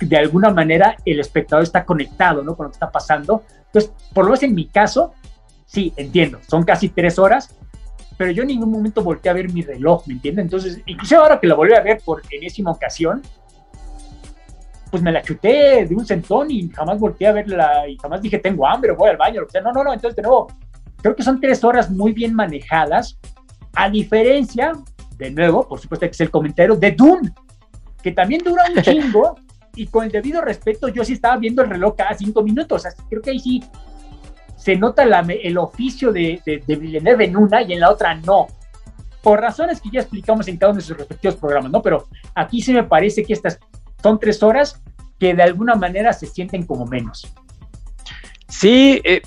[0.00, 2.56] de alguna manera, el espectador está conectado, ¿no?
[2.56, 3.42] Con lo que está pasando.
[3.66, 5.14] Entonces, por lo menos en mi caso,
[5.64, 7.56] sí, entiendo, son casi tres horas,
[8.16, 10.44] pero yo en ningún momento volteé a ver mi reloj, ¿me entiendes?
[10.44, 13.22] Entonces, incluso ahora que lo volví a ver por enésima ocasión,
[14.92, 18.38] pues me la chuté de un centón y jamás volteé a verla y jamás dije
[18.38, 20.48] tengo hambre o voy al baño, o sea, no, no, no, entonces de nuevo,
[21.00, 23.18] creo que son tres horas muy bien manejadas,
[23.74, 24.72] a diferencia,
[25.16, 27.32] de nuevo, por supuesto que es el comentario de Dune,
[28.02, 29.36] que también dura un chingo
[29.74, 33.02] y con el debido respeto yo sí estaba viendo el reloj cada cinco minutos, así
[33.08, 33.64] creo que ahí sí
[34.56, 38.46] se nota el oficio de, de, de Villeneuve en una y en la otra no,
[39.22, 41.80] por razones que ya explicamos en cada uno de sus respectivos programas, ¿no?
[41.80, 43.58] Pero aquí sí me parece que estas
[44.02, 44.80] son tres horas
[45.18, 47.26] que de alguna manera se sienten como menos.
[48.48, 49.22] Sí, eh,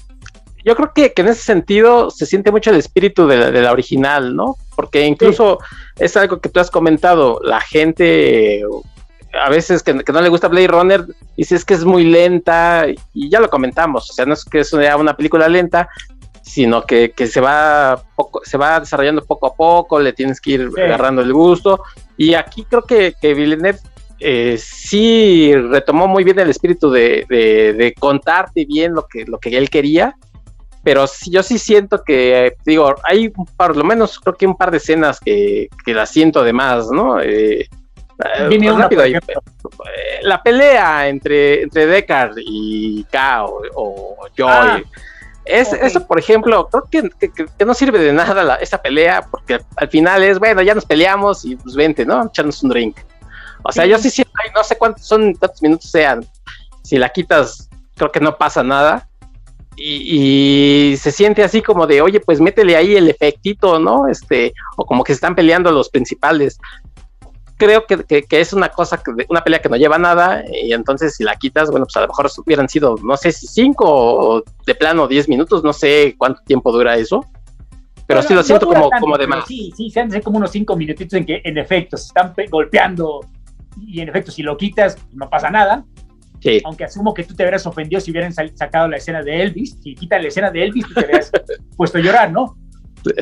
[0.66, 4.58] yo creo que, en ese sentido se siente mucho el espíritu de la, original, ¿no?
[4.76, 5.60] Porque incluso
[5.98, 8.64] es algo que tú has comentado, la gente
[9.44, 11.06] a veces que, no le gusta Blade Runner,
[11.38, 14.64] dice es que es muy lenta, y ya lo comentamos, o sea, no es que
[14.64, 15.88] sea una película lenta,
[16.42, 20.70] sino que, se va poco, se va desarrollando poco a poco, le tienes que ir
[20.78, 21.84] agarrando el gusto,
[22.18, 23.80] y aquí creo que, que Villeneuve
[24.20, 29.70] eh, sí retomó muy bien el espíritu de, contarte bien lo que, lo que él
[29.70, 30.16] quería,
[30.84, 34.78] pero yo sí siento que, digo, hay por lo menos creo que un par de
[34.78, 37.20] escenas que, que las siento de más, ¿no?
[37.22, 37.68] Eh,
[38.48, 39.20] Viene una, eh,
[40.22, 44.48] la pelea entre, entre Deckard y K o, Joy.
[44.50, 44.82] Ah,
[45.44, 49.90] es, Eso, por ejemplo, creo que, no sirve de nada la, esa pelea, porque al
[49.90, 52.28] final es, bueno, ya nos peleamos y pues vente, ¿no?
[52.28, 52.98] Echarnos un drink.
[53.68, 56.26] O sea, yo sí siento, no sé cuántos son, cuántos minutos sean.
[56.84, 59.10] Si la quitas, creo que no pasa nada.
[59.78, 64.08] Y, se siente así como de, oye, pues métele ahí el efectito, ¿no?
[64.08, 66.58] Este, o como que se están peleando los principales
[67.58, 71.16] creo que, que, es una cosa, que, una pelea que no lleva nada, y entonces
[71.16, 74.44] si la quitas, bueno, pues a lo mejor hubieran sido, no sé si cinco o
[74.66, 77.26] de plano diez minutos, no sé cuánto tiempo dura eso,
[78.08, 79.46] pero sí lo siento como, como de más.
[79.48, 83.22] Sí, sí, se han como unos cinco minutitos en que en efecto se están golpeando,
[83.78, 85.86] y en efecto si lo quitas no pasa nada.
[86.42, 86.62] Sí.
[86.64, 89.96] Aunque asumo que tú te hubieras ofendido si hubieran sacado la escena de Elvis, si
[89.96, 91.32] quitan la escena de Elvis, tú te hubieras
[91.78, 92.56] puesto a llorar, ¿no?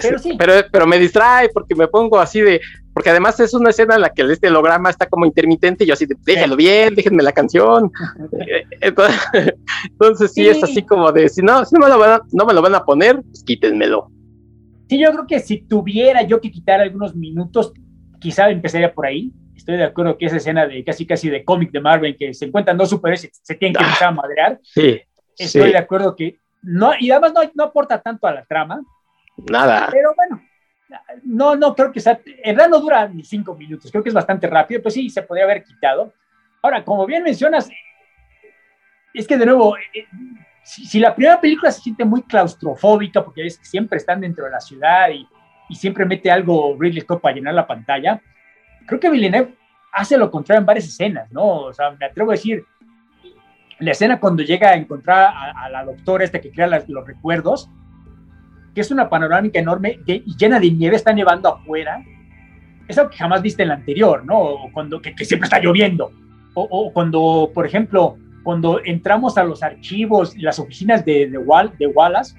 [0.02, 0.36] Pero, sí.
[0.38, 2.62] pero, pero, me distrae porque me pongo así de,
[2.94, 5.94] porque además es una escena en la que este holograma está como intermitente y yo
[5.94, 7.92] así de, déjalo bien, déjenme la canción.
[9.84, 12.46] entonces, sí, es así como de, si no, si no me, lo van a, no
[12.46, 14.10] me lo van a poner, pues quítenmelo.
[14.90, 17.74] Sí, yo creo que si tuviera yo que quitar algunos minutos,
[18.20, 19.32] quizá empezaría por ahí.
[19.64, 22.44] Estoy de acuerdo que esa escena de casi casi de cómic de Marvel, que se
[22.44, 24.60] encuentran dos superhéroes y se tienen que empezar a madrear.
[24.62, 25.02] Sí.
[25.38, 28.82] Estoy de acuerdo que no, y además no, no aporta tanto a la trama.
[29.38, 29.88] Nada.
[29.90, 30.42] Pero bueno,
[31.24, 34.14] no, no, creo que sea, en realidad no dura ni cinco minutos, creo que es
[34.14, 36.12] bastante rápido, pues sí, se podría haber quitado.
[36.62, 37.70] Ahora, como bien mencionas,
[39.14, 40.08] es que de nuevo, eh,
[40.62, 44.52] si, la primera película se siente muy claustrofóbica, porque es que siempre están dentro de
[44.52, 45.26] la ciudad y,
[45.70, 48.22] y siempre mete algo Ridley Scott para llenar la pantalla,
[48.86, 49.56] creo que Villeneuve
[49.92, 51.44] hace lo contrario en varias escenas, ¿no?
[51.44, 52.66] O sea, me atrevo a decir,
[53.80, 57.70] la escena cuando llega a encontrar a, la doctora esta que crea los recuerdos,
[58.74, 62.04] que es una panorámica enorme y llena de nieve, está nevando afuera.
[62.88, 64.40] Es algo que jamás viste en la anterior, ¿no?
[64.40, 66.12] O cuando, que, siempre está lloviendo.
[66.56, 72.36] O, cuando, por ejemplo, cuando entramos a los archivos, las oficinas de, de, de Wallace,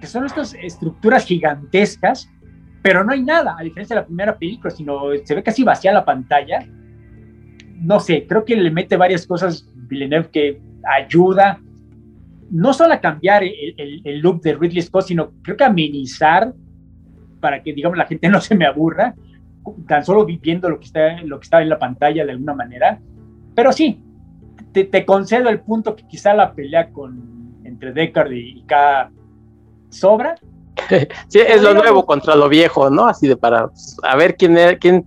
[0.00, 2.30] que son estas estructuras gigantescas,
[2.84, 5.90] pero no hay nada, a diferencia de la primera película, sino se ve casi vacía
[5.90, 6.68] la pantalla.
[7.80, 11.58] No sé, creo que le mete varias cosas Villeneuve que ayuda
[12.50, 16.52] no solo a cambiar el, look de Ridley Scott, sino creo que amenizar
[17.40, 19.14] para que, digamos, la gente no se me aburra,
[19.88, 23.00] tan solo viviendo lo que está, lo que está en la pantalla de alguna manera.
[23.54, 23.98] Pero sí,
[24.74, 29.10] te, concedo el punto que quizá la pelea con, entre Deckard y K
[29.88, 30.34] sobra.
[31.28, 33.06] Sí, es lo nuevo contra lo viejo, ¿no?
[33.06, 33.70] Así de para
[34.02, 35.04] a ver quién, quién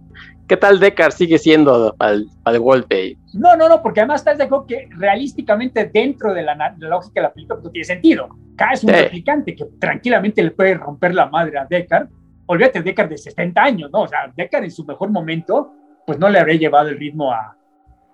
[0.47, 3.17] ¿Qué tal Deckard sigue siendo para el, golpe?
[3.33, 7.21] No, no, no, porque además estás de acuerdo que realísticamente dentro de la, lógica de
[7.21, 8.29] la película no tiene sentido.
[8.55, 12.07] K es un replicante que tranquilamente le puede romper la madre a Deckard.
[12.45, 14.03] Olvídate, Deckard de 70 años, ¿no?
[14.03, 15.73] O sea, Deckard en su mejor momento,
[16.05, 17.53] pues no le habría llevado el ritmo a...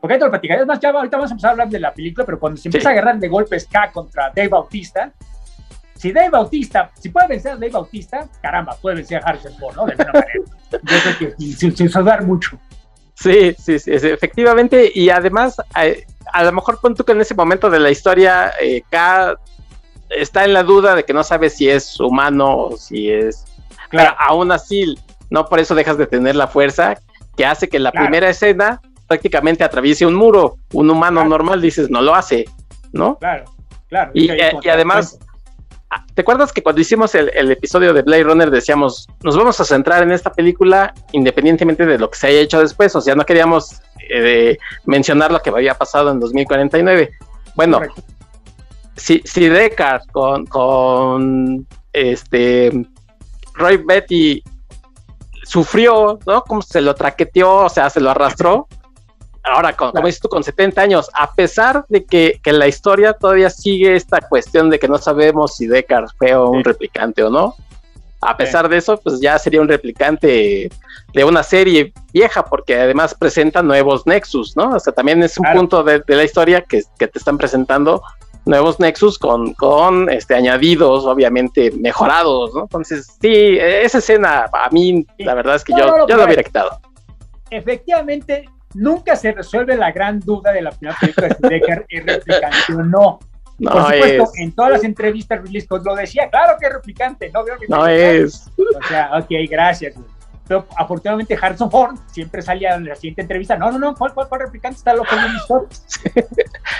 [0.01, 0.61] Porque ahí te lo platicaré.
[0.61, 2.67] Es más, ya ahorita vamos a empezar a hablar de la película, pero cuando se
[2.67, 5.13] empieza a agarrar de golpes K contra Dave Bautista,
[6.03, 9.73] si Dave Bautista, si puede vencer a Dave Bautista, caramba, puede vencer a Harrison Ford,
[9.73, 9.85] ¿no?
[9.85, 10.33] De alguna manera.
[10.71, 10.79] Yo
[11.17, 11.89] creo que sin, sin
[12.27, 12.59] mucho.
[13.13, 14.91] Sí, sí, sí, efectivamente.
[14.93, 18.83] Y además, a, lo mejor pon tú que en ese momento de la historia, eh,
[18.89, 19.35] K
[20.09, 23.45] está en la duda de que no sabe si es humano o si es
[23.89, 24.97] Pero aún así,
[25.29, 26.97] no por eso dejas de tener la fuerza
[27.37, 30.57] que hace que la primera escena prácticamente atraviese un muro.
[30.73, 32.43] Un humano normal dices, no lo hace,
[32.91, 33.17] ¿no?
[33.19, 33.45] Claro,
[33.87, 34.11] claro.
[34.13, 35.17] Y, eh, además,
[36.13, 40.03] ¿te acuerdas que cuando hicimos el, episodio de Blade Runner decíamos, nos vamos a centrar
[40.03, 42.95] en esta película independientemente de lo que se haya hecho después?
[42.95, 47.11] O sea, no queríamos eh, mencionar lo que había pasado en 2049.
[47.55, 47.81] Bueno,
[48.95, 52.71] si, si Deckard con, con este
[53.53, 54.43] Roy Betty
[55.43, 56.43] sufrió, ¿no?
[56.43, 58.67] Como se lo traqueteó, o sea, se lo arrastró.
[59.43, 63.49] Ahora, como, dices tú, con 70 años, a pesar de que, que, la historia todavía
[63.49, 67.55] sigue esta cuestión de que no sabemos si Deckard fue un replicante o no,
[68.25, 70.69] a pesar de eso, pues ya sería un replicante
[71.13, 74.71] de una serie vieja, porque además presenta nuevos Nexus, ¿no?
[74.71, 78.01] O sea, también es un punto de, la historia que, que, te están presentando
[78.45, 82.61] nuevos Nexus con, con este, añadidos, obviamente mejorados, ¿no?
[82.61, 86.79] Entonces, sí, esa escena, a mí, la verdad es que yo, yo lo hubiera quitado.
[87.49, 92.73] Efectivamente, nunca se resuelve la gran duda de la primera película de Decker, ¿es replicante
[92.75, 93.19] o no?
[93.59, 97.31] No Por supuesto, en todas las entrevistas Ridley Scott lo decía, claro que es replicante,
[97.31, 98.49] no veo que No es.
[98.57, 99.95] O sea, ok, gracias.
[100.47, 104.41] Pero afortunadamente Harrison Ford siempre salía en la siguiente entrevista, no, no, no, ¿cuál, cuál,
[104.41, 105.73] replicante está loco Ridley Scott?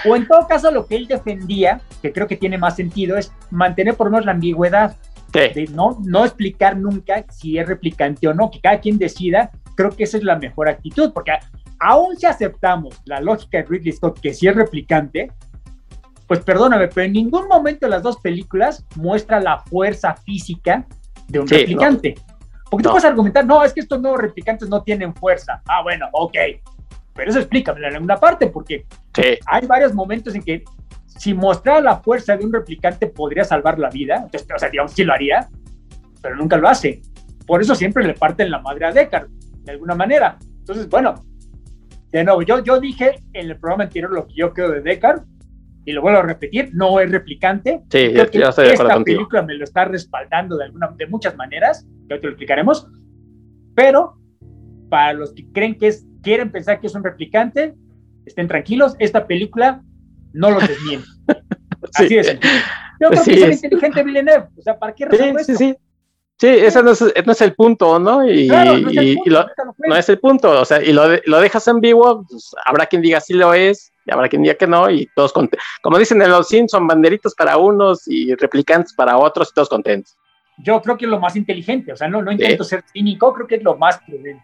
[0.06, 3.32] o en todo caso lo que él defendía, que creo que tiene más sentido, es
[3.52, 4.98] mantener por lo menos la ambigüedad.
[5.32, 9.90] De no, no explicar nunca si es replicante o no, que cada quien decida, creo
[9.90, 11.32] que esa es la mejor actitud, porque
[11.84, 15.32] aún si aceptamos la lógica de Ridley Scott que si es replicante,
[16.28, 20.86] pues perdóname, pero en ningún momento de las dos películas muestra la fuerza física
[21.28, 22.16] de un replicante.
[22.70, 25.62] Porque tú puedes argumentar, no, es que estos nuevos replicantes no tienen fuerza.
[25.68, 26.38] Ah, bueno, ok.
[27.14, 28.86] Pero eso explícame en alguna parte, porque
[29.46, 30.64] hay varios momentos en que
[31.06, 34.16] si mostrara la fuerza de un replicante podría salvar la vida.
[34.16, 35.50] Entonces, o sea, digamos, sí lo haría,
[36.22, 37.02] pero nunca lo hace.
[37.46, 40.40] Por eso siempre le parten la madre a Deckard, de alguna manera.
[40.42, 41.14] Entonces, bueno,
[42.18, 45.24] de nuevo, yo, yo dije en el programa anterior lo que yo creo de Deckard,
[45.86, 47.82] y lo vuelvo a repetir, no es replicante.
[47.90, 51.86] Sí, ya, estoy de Esta película me lo está respaldando de, alguna, de muchas maneras,
[52.08, 52.88] que hoy te lo explicaremos,
[53.76, 54.16] pero
[54.90, 57.74] para los que creen que es, quieren pensar que es un replicante,
[58.26, 59.82] estén tranquilos, esta película
[60.32, 61.08] no lo desmiente.
[61.96, 62.40] Así es.
[63.02, 65.54] Yo creo que es, inteligente Villeneuve, o sea, ¿para qué resolver esto?
[65.56, 65.76] Sí, sí.
[66.40, 68.28] Sí, ese no es, no es, el punto, ¿no?
[68.28, 72.86] Y, no, es el punto, o sea, y lo, lo dejas en vivo, pues, habrá
[72.86, 75.66] quien diga sí lo es, y habrá quien diga que no, y todos contentos.
[75.82, 80.18] Como dicen en los Simpson, banderitos para unos y replicantes para otros, y todos contentos.
[80.58, 83.48] Yo creo que es lo más inteligente, o sea, no, no intento ser cínico, creo
[83.48, 84.44] que es lo más prudente.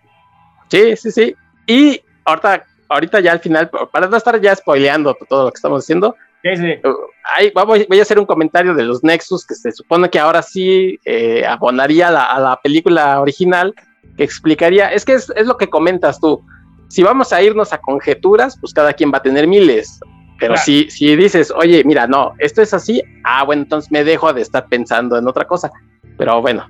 [0.70, 1.36] Sí, sí, sí.
[1.68, 5.84] Y ahorita, ahorita ya al final, para no estar ya spoileando todo lo que estamos
[5.84, 10.42] haciendo, uh, voy a hacer un comentario de los Nexus que se supone que ahora
[10.42, 13.74] sí eh, abonaría a la, película original,
[14.18, 16.44] que explicaría, es que es, es, lo que comentas tú,
[16.90, 20.00] si vamos a irnos a conjeturas, pues cada quien va a tener miles.
[20.40, 24.32] Pero si, si dices, oye, mira, no, esto es así, ah, bueno, entonces me dejo
[24.32, 25.70] de estar pensando en otra cosa.
[26.18, 26.66] Pero bueno,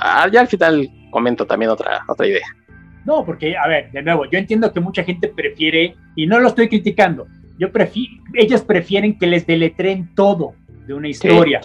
[0.00, 2.46] ah, ya al final comento también otra, otra idea.
[3.04, 6.48] No, porque, a ver, de nuevo, yo entiendo que mucha gente prefiere, y no lo
[6.48, 7.26] estoy criticando,
[7.58, 10.54] yo prefiero, ellos prefieren que les deletreen todo
[10.86, 11.60] de una historia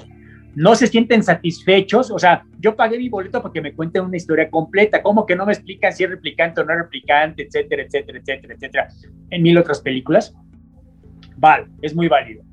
[0.55, 2.11] no se sienten satisfechos.
[2.11, 5.01] O sea, yo pagué mi boleto porque me cuenten una historia completa.
[5.01, 8.53] ¿Cómo que no me explican si es replicante o no es replicante, etcétera, etcétera, etcétera,
[8.55, 8.87] etcétera?
[9.29, 10.35] En mil otras películas.
[11.37, 12.43] Vale, es muy válido.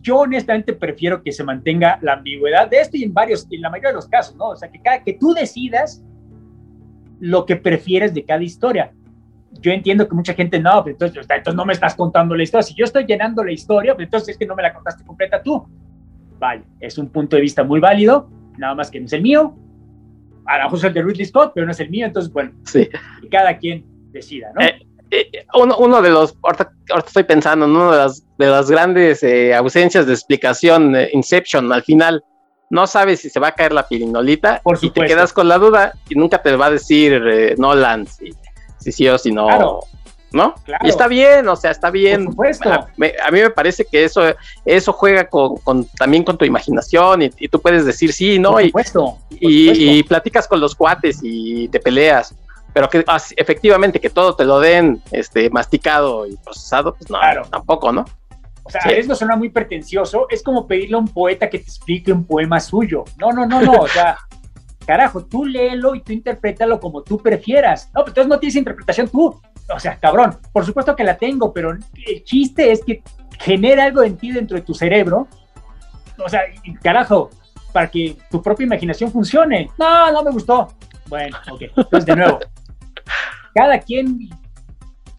[0.00, 3.70] Yo honestamente prefiero que se mantenga la ambigüedad de esto y en varios, en la
[3.70, 4.48] mayoría de los casos, ¿no?
[4.48, 6.02] O sea, que, cada, que tú decidas
[7.20, 8.92] lo que prefieres de cada historia.
[9.60, 12.62] Yo entiendo que mucha gente no, pero entonces, entonces no me estás contando la historia.
[12.62, 15.42] Si yo estoy llenando la historia, pues entonces es que no me la contaste completa
[15.42, 15.66] tú
[16.42, 18.28] vale, es un punto de vista muy válido,
[18.58, 19.54] nada más que no es el mío.
[20.44, 22.50] A lo mejor es el de Ridley Scott, pero no es el mío, entonces, bueno,
[22.64, 22.88] sí.
[23.30, 24.60] cada quien decida, ¿no?
[24.60, 24.74] Eh,
[25.12, 26.72] eh, uno, de los, ahorita,
[27.06, 31.84] estoy pensando, en una de las, de las grandes eh, ausencias de explicación, Inception, al
[31.84, 32.24] final,
[32.70, 35.58] no sabes si se va a caer la pirinolita Por y te quedas con la
[35.58, 38.30] duda y nunca te va a decir Nolan si,
[38.82, 39.46] si sí o si no.
[39.46, 39.80] Claro.
[40.32, 40.54] ¿no?
[40.82, 42.28] Y está bien, o sea, está bien.
[42.28, 44.22] A, mí me parece que eso,
[44.64, 48.60] eso juega con, también con tu imaginación y, tú puedes decir sí, ¿no?
[48.60, 48.72] y,
[49.40, 52.34] y, platicas con los cuates y te peleas.
[52.72, 53.04] Pero que
[53.36, 57.18] efectivamente que todo te lo den este, masticado y procesado, pues no,
[57.50, 58.06] tampoco, ¿no?
[58.64, 60.26] O sea, eso suena muy pretencioso.
[60.30, 63.04] Es como pedirle a un poeta que te explique un poema suyo.
[63.18, 63.72] No, no, no, no.
[63.72, 64.16] O sea,
[64.82, 67.86] carajo, tú léelo y tú interprétalo como tú prefieras.
[67.94, 69.40] No, pero entonces no tienes interpretación tú
[69.74, 73.02] o sea, cabrón, por supuesto que la tengo, pero el chiste es que
[73.38, 75.28] genera algo en ti dentro de tu cerebro.
[76.18, 76.42] O sea,
[76.82, 77.30] carajo,
[77.72, 79.70] para que tu propia imaginación funcione.
[79.78, 80.68] No, no me gustó.
[81.08, 81.62] Bueno, ok.
[81.76, 82.38] Entonces, de nuevo,
[83.54, 84.30] cada quien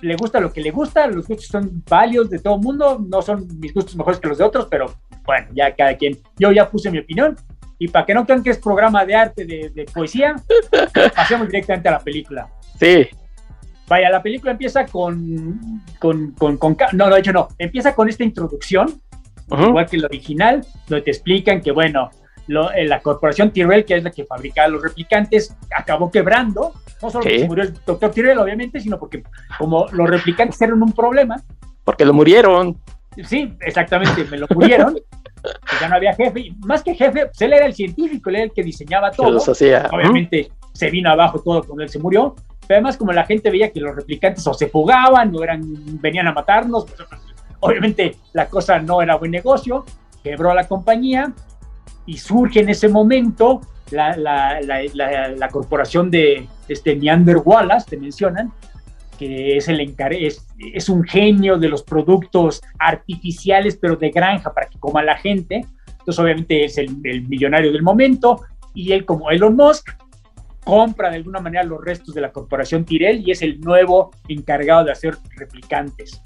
[0.01, 3.47] le gusta lo que le gusta, los gustos son válidos de todo mundo, no son
[3.59, 4.93] mis gustos mejores que los de otros, pero
[5.26, 7.38] bueno, ya cada quien, yo ya puse mi opinión,
[7.84, 10.36] y para que no crean que es programa de arte, de, poesía,
[11.16, 12.48] pasemos directamente a la película.
[12.80, 13.10] Sí.
[13.90, 19.02] Vaya, la película empieza con, con, con, no, de hecho no, empieza con esta introducción,
[19.52, 22.10] igual que el original, donde te explican que, bueno,
[22.74, 26.72] eh, la corporación Tyrell, que es la que fabricaba los replicantes, acabó quebrando.
[27.02, 29.24] No solo porque murió el doctor Tyrell, obviamente, sino porque
[29.60, 31.36] como los replicantes eran un problema.
[31.84, 32.78] Porque lo murieron.
[33.26, 34.95] Sí, exactamente, me lo murieron.
[35.82, 36.39] ya no había jefe.
[36.39, 39.39] Y más que jefe, pues él era el científico, él era el que diseñaba todo.
[39.91, 42.36] Obviamente se vino abajo todo cuando él se murió.
[42.66, 45.61] Pero además, como la gente veía que los replicantes o se fugaban o eran,
[46.01, 47.07] venían a matarnos, pues,
[47.59, 49.84] obviamente la cosa no era buen negocio.
[50.24, 51.34] Quebró la compañía
[52.05, 53.61] y surge en ese momento
[53.91, 58.51] la, la, la, la corporación de este Neander Wallace, te mencionan,
[59.18, 64.68] que es, el es, es un genio de los productos artificiales, pero de granja para
[64.68, 65.66] que coma la gente.
[65.88, 68.41] Entonces, obviamente, es el, el millonario del momento
[68.74, 69.89] y él, como Elon Musk,
[70.64, 74.86] compra de alguna manera los restos de la corporación Tyrell y es el nuevo encargado
[74.86, 76.22] de hacer replicantes.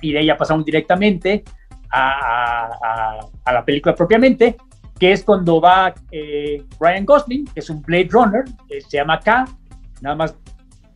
[0.00, 1.44] Y de ahí ya pasamos directamente
[1.90, 4.56] a, la película propiamente,
[4.98, 9.20] que es cuando va eh, Ryan Gosling, que es un Blade Runner, que se llama
[9.20, 9.44] K,
[10.00, 10.36] nada más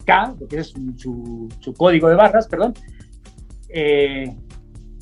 [0.07, 2.73] K, porque es su, código de barras, perdón.
[3.69, 4.35] Eh,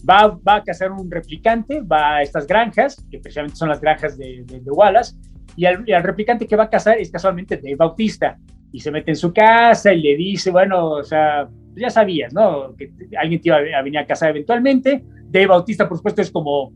[0.08, 4.16] va, va, a cazar un replicante, va a estas granjas, que precisamente son las granjas
[4.18, 5.16] de, Wallace,
[5.56, 8.36] y al, replicante que va a cazar es casualmente Dave Bautista,
[8.72, 12.74] y se mete en su casa y le dice, bueno, o sea, ya sabías, ¿no?
[12.74, 16.72] Que alguien te iba a venir a cazar eventualmente, Dave Bautista, por supuesto, es como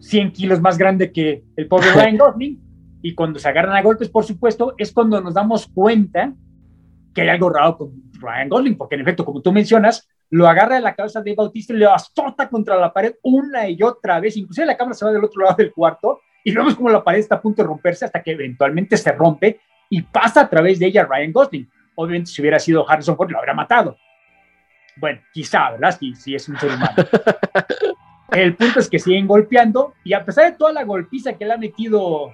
[0.00, 2.60] 100 kilos más grande que el pobre Ryan Gosling.
[3.02, 6.34] Y cuando se agarran a golpes, por supuesto, es cuando nos damos cuenta
[7.14, 10.76] que hay algo raro con Ryan Gosling, porque en efecto, como tú mencionas, lo agarra
[10.76, 14.36] de la cabeza de Bautista y le azota contra la pared una y otra vez.
[14.36, 17.18] Inclusive la cámara se va del otro lado del cuarto y vemos como la pared
[17.18, 20.86] está a punto de romperse hasta que eventualmente se rompe y pasa a través de
[20.86, 21.70] ella Ryan Gosling.
[21.96, 23.96] Obviamente, si hubiera sido Harrison Ford, lo habría matado.
[24.96, 25.96] Bueno, quizá, ¿verdad?
[25.98, 26.94] Si, si es un ser humano.
[28.30, 31.52] El punto es que siguen golpeando y a pesar de toda la golpiza que le
[31.52, 32.32] ha metido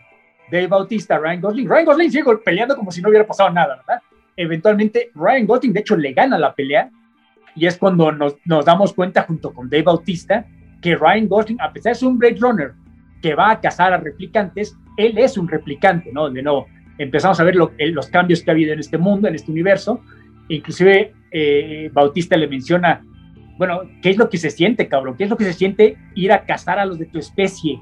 [0.50, 3.76] Dave Bautista a Ryan Gosling, Ryan Gosling sigue peleando como si no hubiera pasado nada,
[3.76, 4.02] ¿verdad?
[4.36, 6.90] Eventualmente Ryan Gosling de hecho le gana la pelea
[7.54, 10.46] y es cuando nos, nos damos cuenta junto con Dave Bautista
[10.80, 12.72] que Ryan Gosling, a pesar de ser un Blade Runner
[13.22, 16.30] que va a cazar a replicantes, él es un replicante, ¿no?
[16.30, 16.66] De nuevo,
[16.98, 20.00] empezamos a ver los cambios que ha habido en este mundo, en este universo,
[20.48, 23.02] inclusive eh, Bautista le menciona,
[23.58, 25.16] bueno, ¿qué es lo que se siente, cabrón?
[25.16, 27.80] ¿Qué es lo que se siente ir a cazar a los de tu especie?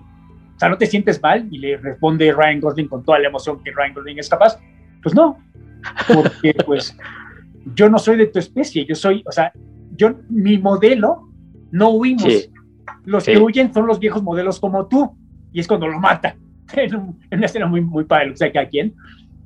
[0.57, 1.49] O sea, ¿no te sientes mal?
[1.51, 4.59] Y le responde Ryan Gosling con toda la emoción que Ryan Gosling es capaz.
[5.03, 5.39] Pues no,
[6.13, 6.97] porque pues
[7.75, 9.53] yo no soy de tu especie, yo soy, o sea,
[9.97, 11.29] yo, mi modelo,
[11.71, 12.51] no huimos.
[13.05, 15.17] Los que huyen son los viejos modelos como tú,
[15.53, 16.37] y es cuando lo mata.
[16.77, 18.95] En, una escena muy, muy padre, o sea, cada quien.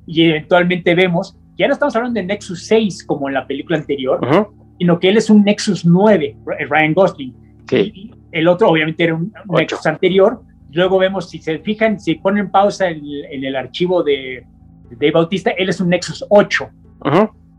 [0.07, 4.21] Y eventualmente vemos ya no estamos hablando de Nexus 6 como en la película anterior,
[4.77, 6.37] sino que él es un Nexus 9,
[6.69, 7.35] Ryan Gosling.
[7.69, 8.11] Sí.
[8.31, 10.41] el otro obviamente era un Nexus anterior.
[10.71, 14.45] Luego vemos, si se fijan, si ponen pausa en, el archivo de,
[14.89, 16.69] de Bautista, él es un Nexus 8.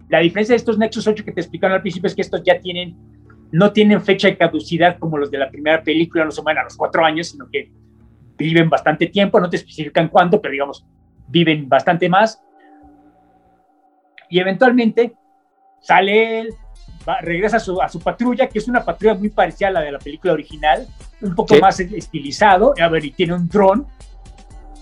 [0.08, 2.58] La diferencia de estos Nexus 8 que te explicaron al principio es que estos ya
[2.58, 2.96] tienen,
[3.52, 6.64] no tienen fecha de caducidad como los de la primera película, no se mueren a
[6.64, 7.70] los cuatro años, sino que
[8.36, 10.84] viven bastante tiempo, no te especifican cuánto, pero digamos,
[11.28, 12.42] viven bastante más
[14.30, 15.14] y eventualmente
[15.80, 16.54] sale él,
[17.20, 19.92] regresa a su, a su, patrulla, que es una patrulla muy parecida a la de
[19.92, 20.86] la película original,
[21.20, 23.86] un poco más estilizado, a ver, y tiene un dron,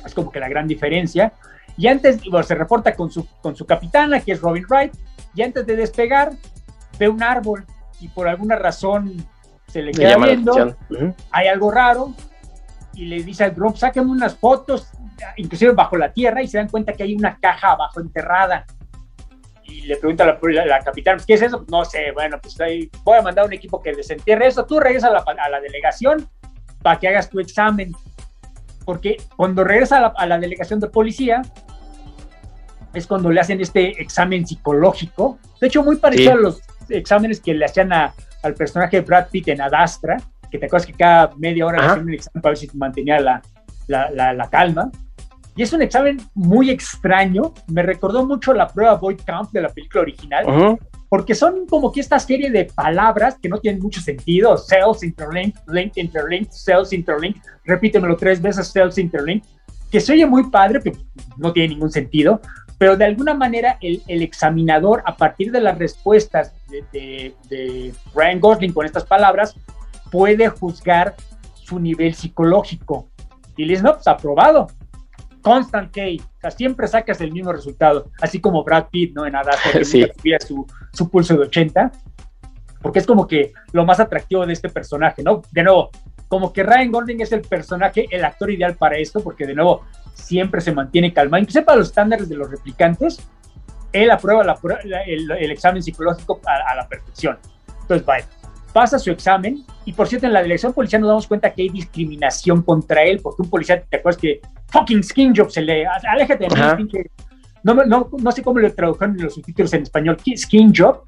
[0.04, 1.32] es como que la gran diferencia.
[1.78, 4.92] Y antes, bueno, se reporta con su, con su capitana, que es Robin Wright,
[5.34, 6.32] y antes de despegar,
[6.98, 7.64] ve un árbol
[8.00, 9.24] y por alguna razón
[9.68, 10.76] se le queda viendo,
[11.30, 12.12] hay algo raro,
[12.94, 14.90] y le dice al dron, sáquenme unas fotos,
[15.36, 18.66] inclusive bajo la tierra, y se dan cuenta que hay una caja abajo enterrada.
[19.62, 21.64] Y le pregunta a la, la, capitana, ¿qué es eso?
[21.70, 25.10] No sé, bueno, pues ahí voy a mandar un equipo que desentierre eso, tú regresas
[25.10, 26.28] a la, a la delegación
[26.82, 27.92] para que hagas tu examen,
[28.84, 31.42] porque cuando regresa a la, delegación de policía,
[32.94, 37.54] es cuando le hacen este examen psicológico, de hecho muy parecido a los exámenes que
[37.54, 40.16] le hacían al personaje de Brad Pitt en Adastra,
[40.50, 43.20] que te acuerdas que cada media hora le hacían un examen para ver si mantenía
[43.20, 43.42] la,
[43.88, 44.90] la calma.
[45.54, 47.52] Y es un examen muy extraño.
[47.66, 50.78] Me recordó mucho la prueba Boyd Camp de la película original.
[51.08, 54.56] Porque son como que esta serie de palabras que no tienen mucho sentido.
[54.56, 57.42] Cells interlinked, link interlinked, cells interlinked.
[57.64, 59.48] Repítemelo tres veces, cells interlinked.
[59.90, 60.96] que se oye muy padre, pero
[61.36, 62.40] no tiene ningún sentido,
[62.78, 67.94] pero de alguna manera el, el examinador, a partir de las respuestas de, de, de
[68.14, 69.54] Ryan Gosling con estas palabras,
[70.10, 71.14] puede juzgar
[71.54, 73.08] su nivel psicológico.
[73.56, 74.68] Y le dice, no, pues aprobado.
[75.42, 76.02] Constant K,
[76.36, 79.26] o sea, siempre sacas el mismo resultado, así como Brad Pitt, ¿no?
[79.26, 80.06] En Adastra, que Sí.
[80.46, 81.92] su, su pulso de 80,
[82.82, 85.42] porque es como que lo más atractivo de este personaje, ¿no?
[85.52, 85.90] De nuevo,
[86.28, 89.82] como que Ryan Gosling es el personaje, el actor ideal para esto, porque de nuevo,
[90.22, 93.18] siempre se mantiene calmado, incluso para los estándares de los replicantes,
[93.92, 97.38] él aprueba la la- el, el examen psicológico a, a la perfección.
[97.82, 98.26] Entonces, vaya,
[98.72, 101.68] pasa su examen y por cierto, en la dirección policial nos damos cuenta que hay
[101.70, 105.86] discriminación contra él, porque un policía, ¿te acuerdas que fucking skin job se le...
[105.86, 106.88] Aléjate de mí,
[107.62, 111.04] No, no, no sé cómo lo tradujeron en los subtítulos en español, ¿qué- skin job,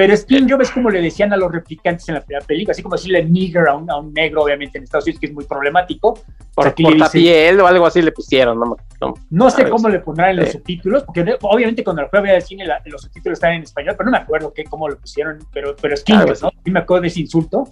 [0.00, 2.82] pero skin job es como le decían a los replicantes en la primera película, así
[2.82, 5.44] como decirle nigger a un, a un negro, obviamente en Estados Unidos, que es muy
[5.44, 6.18] problemático.
[6.54, 9.14] Por Aquí le dicen- portapiel o algo así le pusieron, no, no.
[9.28, 10.52] no sé cómo le pondrán en los Sí.
[10.52, 13.62] subtítulos, porque obviamente cuando la fui a ver al cine la- los subtítulos están en
[13.64, 16.44] español, pero no me acuerdo qué, cómo lo pusieron, pero, pero es Algo King, así.
[16.44, 16.50] ¿no?
[16.64, 17.64] Sí me acuerdo de ese insulto.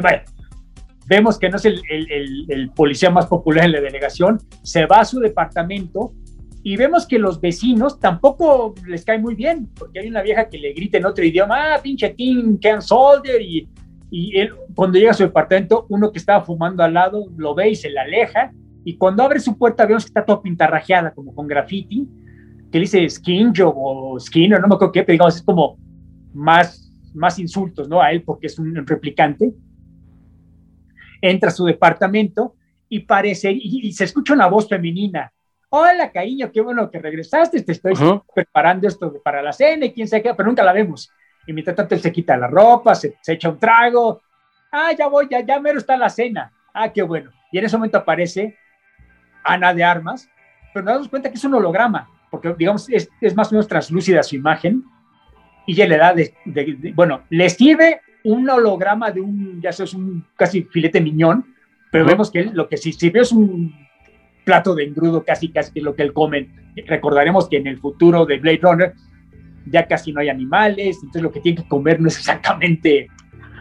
[0.00, 0.18] Bueno,
[1.06, 4.86] vemos que no es el, el- el- el policía más popular en la delegación, se
[4.86, 6.12] va a su departamento
[6.66, 10.58] y vemos que los vecinos tampoco les cae muy bien, porque hay una vieja que
[10.58, 13.68] le grita en otro idioma, ah, pinche Tim, Ken Soldier, y,
[14.10, 17.70] y él, cuando llega a su departamento, uno que estaba fumando al lado lo ve
[17.70, 18.50] y se le aleja,
[18.84, 22.08] y cuando abre su puerta vemos que está toda pintarrajeada, como con graffiti,
[22.72, 25.78] que le dice skin job o skinner, no me acuerdo qué, pero digamos, es como
[26.34, 28.02] más, más insultos, ¿no?
[28.02, 29.54] A él porque es un replicante.
[31.22, 32.56] Entra a su departamento
[32.88, 35.32] y parece, y, y se escucha una voz femenina.
[35.78, 38.22] Hola, cariño, qué bueno que regresaste, te estoy Ujú.
[38.34, 41.12] preparando esto para la cena y quién sabe qué, pero nunca la vemos.
[41.46, 44.22] Y mientras tanto él se quita la ropa, se, se echa un trago.
[44.72, 46.50] Ah, ya voy, ya, ya mero está la cena.
[46.72, 47.30] Ah, qué bueno.
[47.52, 48.56] Y en ese momento aparece
[49.44, 50.30] Ana de Armas,
[50.72, 53.68] pero nos damos cuenta que es un holograma, porque digamos es, es más o menos
[53.68, 54.82] translúcida su imagen
[55.66, 59.72] y ya le da de, de- de- bueno, le sirve un holograma de un, ya
[59.72, 61.54] sabes, un casi filete miñón,
[61.92, 62.12] pero Ujú.
[62.12, 63.85] vemos que él, lo que sí sirvió es un
[64.46, 66.48] plato de engrudo casi casi que es lo que él come.
[66.86, 68.94] Recordaremos que en el futuro de Blade Runner
[69.66, 73.08] ya casi no hay animales, entonces lo que tiene que comer no es exactamente...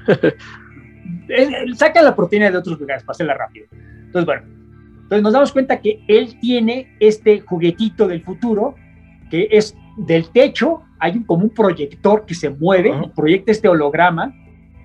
[1.76, 3.66] Saca la proteína de otros lugares hacerla rápido.
[3.72, 4.44] Entonces, bueno,
[4.94, 8.76] entonces nos damos cuenta que él tiene este juguetito del futuro,
[9.32, 13.06] que es del techo, hay un, como un proyector que se mueve Ujú.
[13.06, 14.34] y proyecta este holograma,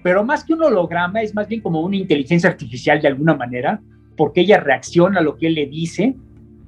[0.02, 3.82] pero más que un holograma es más bien como una inteligencia artificial de alguna manera,
[4.20, 6.14] porque ella reacciona a lo que él le dice,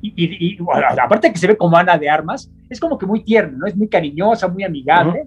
[0.00, 3.04] y, y- y, bueno, aparte que se ve como Ana de Armas, es como que
[3.04, 3.66] muy tierna, ¿no?
[3.66, 5.24] Es muy cariñosa, muy amigable,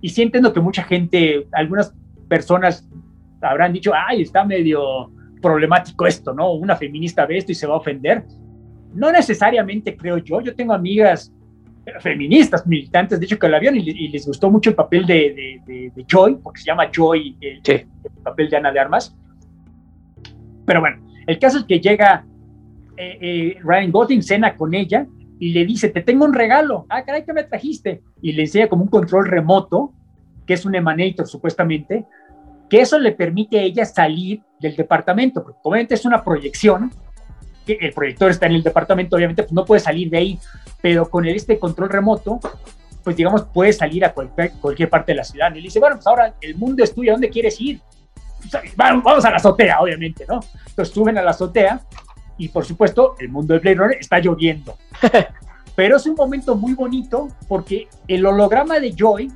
[0.00, 1.92] y sí entiendo que mucha gente, algunas
[2.28, 2.88] personas
[3.42, 5.10] habrán dicho, ay, está medio
[5.42, 6.52] problemático esto, ¿no?
[6.52, 8.22] Una feminista ve esto y se va a ofender.
[8.94, 11.32] No necesariamente creo yo, yo tengo amigas
[11.98, 15.14] feministas, militantes, de hecho que la vieron y, y les gustó mucho el papel de,
[15.14, 17.72] de- de- de Joy, porque se llama Joy el, Sí.
[17.72, 19.16] el papel de Ana de Armas.
[20.64, 22.24] Pero bueno, el caso es que llega
[22.96, 25.06] eh, eh, Ryan Gosling, cena con ella
[25.38, 26.86] y le dice, te tengo un regalo.
[26.88, 28.02] Ah, caray, ¿qué me trajiste?
[28.20, 29.92] Y le enseña como un control remoto,
[30.46, 32.06] que es un emanator supuestamente,
[32.68, 36.90] que eso le permite a ella salir del departamento, porque obviamente es una proyección,
[37.66, 40.38] el proyector está en el departamento, obviamente pues no puede salir de ahí,
[40.82, 42.38] pero con este control remoto,
[43.02, 45.50] pues digamos, puede salir a cualquier, cualquier parte de la ciudad.
[45.52, 47.80] Y le dice, bueno, pues ahora el mundo es tuyo, ¿a dónde quieres ir?
[48.76, 50.40] Vamos, a la azotea, obviamente, ¿no?
[50.68, 51.80] Entonces suben a la azotea
[52.38, 54.76] y por supuesto el mundo de Blade Runner está lloviendo.
[55.76, 59.30] Pero es un momento muy bonito porque el holograma de Joy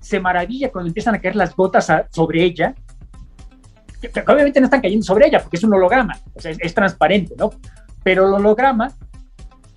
[0.00, 2.74] se maravilla cuando empiezan a caer las gotas a- sobre ella.
[4.00, 6.58] Que- que obviamente no están cayendo sobre ella porque es un holograma, o sea, es,
[6.60, 7.50] es transparente, ¿no?
[8.02, 8.92] Pero el holograma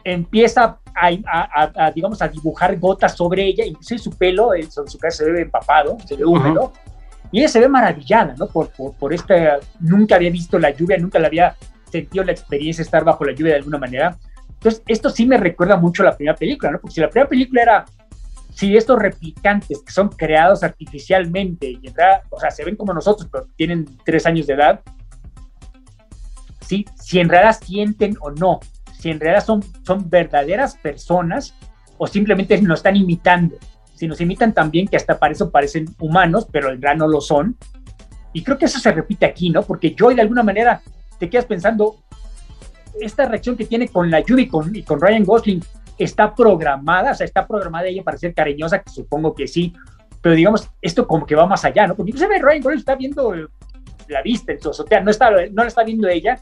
[0.03, 4.89] empieza a, a- a- digamos, a dibujar gotas sobre ella, incluso su pelo, el- sobre
[4.91, 6.73] su cabeza se ve empapado, se ve húmedo,
[7.31, 8.47] y ella se ve maravillada, ¿no?
[8.47, 11.55] Por, por, esta, nunca había visto la lluvia, nunca la había
[11.91, 14.17] sentido la experiencia de estar bajo la lluvia de alguna manera.
[14.53, 16.79] Entonces, esto sí me recuerda mucho a la primera película, ¿no?
[16.79, 17.85] Porque si la primera película era,
[18.53, 22.93] si estos replicantes que son creados artificialmente, y en realidad, o sea, se ven como
[22.93, 24.81] nosotros, pero tienen tres años de edad,
[26.61, 26.85] ¿sí?
[26.95, 28.59] si en realidad sienten o no,
[28.97, 31.53] si en realidad son, son verdaderas personas
[31.97, 33.57] o simplemente nos están imitando.
[33.95, 37.21] Si nos imitan también, que hasta para eso parecen humanos, pero en realidad no lo
[37.21, 37.57] son.
[38.33, 39.63] Y creo que eso se repite aquí, ¿no?
[39.63, 40.81] Porque Joy de alguna manera
[41.17, 41.95] te quedas pensando,
[42.99, 45.63] esta reacción que tiene con la Judy y con, y con Ryan Gosling
[45.97, 49.73] está programada, o sea, está programada ella para ser cariñosa, que supongo que sí,
[50.21, 51.95] pero digamos, esto como que va más allá, ¿no?
[51.95, 53.47] Porque inclusive Ryan Gosling está viendo eh,
[54.07, 56.39] la vista en su azotea, no, está, no la está viendo ella,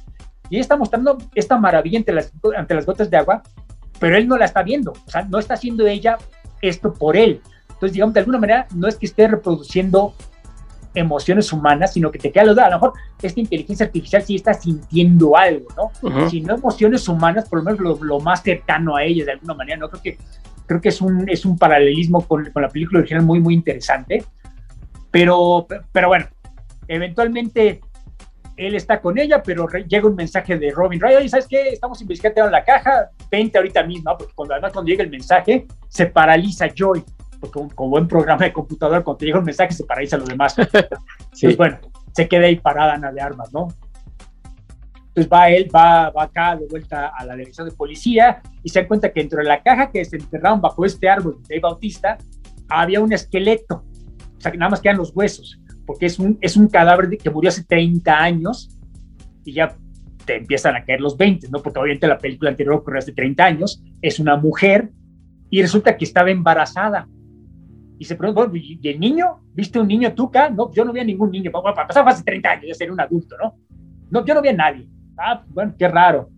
[0.49, 3.43] y ella está mostrando esta maravilla ante las, ante las gotas de agua,
[3.99, 6.17] pero él no la está viendo, o sea, no está haciendo ella
[6.63, 7.41] esto por él.
[7.69, 10.13] Entonces, digamos, de alguna manera, no es que esté reproduciendo
[10.95, 14.35] emociones humanas, sino que te queda la duda, a lo mejor esta inteligencia artificial sí
[14.35, 16.29] está sintiendo algo, ¿no?
[16.29, 19.77] Si no emociones humanas, por lo menos lo, más cercano a ella de alguna manera,
[19.77, 19.89] ¿no?
[19.89, 20.17] Creo que,
[20.67, 24.23] creo que es, un, es un paralelismo con, con la película original muy, muy interesante,
[25.09, 26.27] pero, pero bueno,
[26.87, 27.81] eventualmente
[28.57, 31.69] él está con ella, pero llega un mensaje de Robin oye, ¿sabes qué?
[31.69, 36.05] Estamos investigando la caja, vente ahorita mismo, porque cuando, además cuando llega el mensaje, se
[36.05, 37.03] paraliza Joy,
[37.39, 40.55] porque como, buen programa de computador, cuando te llega un mensaje, se paraliza lo demás.
[40.57, 41.79] Entonces, bueno,
[42.13, 43.67] se queda ahí parada Ana de Armas, ¿no?
[45.15, 48.81] Entonces va él, va, va acá de vuelta a la dirección de policía y se
[48.81, 52.17] da cuenta que dentro de la caja que se enterraron bajo este árbol de Bautista
[52.67, 53.83] había un esqueleto,
[54.37, 57.29] o sea, que nada más quedan los huesos porque es un, es un cadáver que
[57.29, 58.69] murió hace 30 años
[59.43, 59.75] y ya
[60.25, 61.61] te empiezan a caer los 20, ¿no?
[61.61, 64.89] Porque obviamente la película anterior ocurrió hace 30 años, es una mujer
[65.49, 67.07] y resulta que estaba embarazada.
[67.99, 69.41] Y se pregunta, ¿y el niño?
[69.53, 70.49] ¿Viste un niño acá?
[70.49, 71.51] No, yo no vi a ningún niño.
[71.51, 73.55] Pasar hace 30 años, ya sería un adulto, ¿no?
[74.09, 74.87] No, yo no vi a nadie.
[75.17, 76.29] Ah, bueno, qué raro.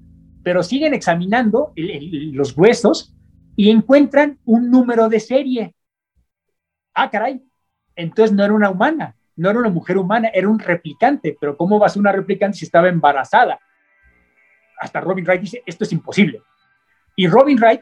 [0.43, 3.15] Pero siguen examinando los huesos
[3.55, 5.75] y encuentran un número de serie.
[6.93, 7.41] Ah, caray.
[7.95, 11.79] Entonces no era una humana, no era una mujer humana, era un replicante, pero ¿cómo
[11.79, 13.59] va a ser una replicante si estaba embarazada?
[14.79, 16.41] Hasta Robin Wright dice, esto es imposible.
[17.15, 17.81] Y Robin Wright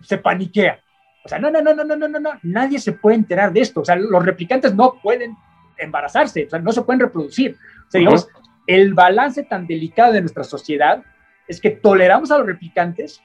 [0.00, 0.80] se paniquea.
[1.24, 3.80] O sea, no, no, no, no, no, no, no, nadie se puede enterar de esto.
[3.80, 5.36] O sea, los replicantes no pueden
[5.76, 7.56] embarazarse, o sea, no se pueden reproducir.
[7.86, 8.28] O sea, digamos,
[8.66, 11.02] el balance tan delicado de nuestra sociedad
[11.48, 13.20] es que toleramos a los replicantes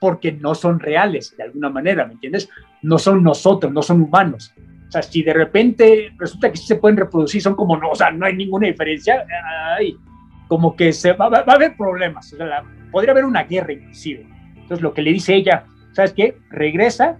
[0.00, 2.48] porque no son reales, de alguna manera, ¿me entiendes?
[2.82, 4.54] No son nosotros, no son humanos.
[4.88, 7.94] O sea, si de repente resulta que sí se pueden reproducir, son como no, o
[7.94, 9.26] sea, no hay ninguna diferencia,
[9.76, 9.96] ay,
[10.48, 12.62] como que se va, a haber problemas, o sea,
[12.92, 14.26] podría haber una guerra inclusive.
[14.54, 16.36] Entonces lo que le dice ella, ¿sabes qué?
[16.50, 17.18] Regresa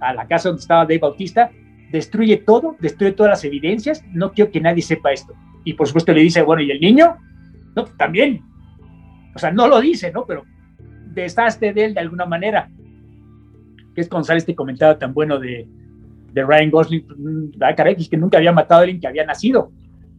[0.00, 1.50] a la casa donde estaba Dave Bautista,
[1.90, 5.34] destruye todo, destruye todas las evidencias, no quiero que nadie sepa esto.
[5.64, 7.16] Y por supuesto le dice, bueno, ¿y el niño?
[7.74, 8.42] No, también.
[9.34, 10.24] O sea, no lo dice, ¿no?
[10.26, 10.44] Pero
[11.12, 12.70] deshazte de él de alguna manera.
[13.94, 15.66] Que es con este comentario tan bueno de,
[16.36, 19.72] de Ryan Gosling, ah, caray, es que nunca había matado a alguien que había nacido.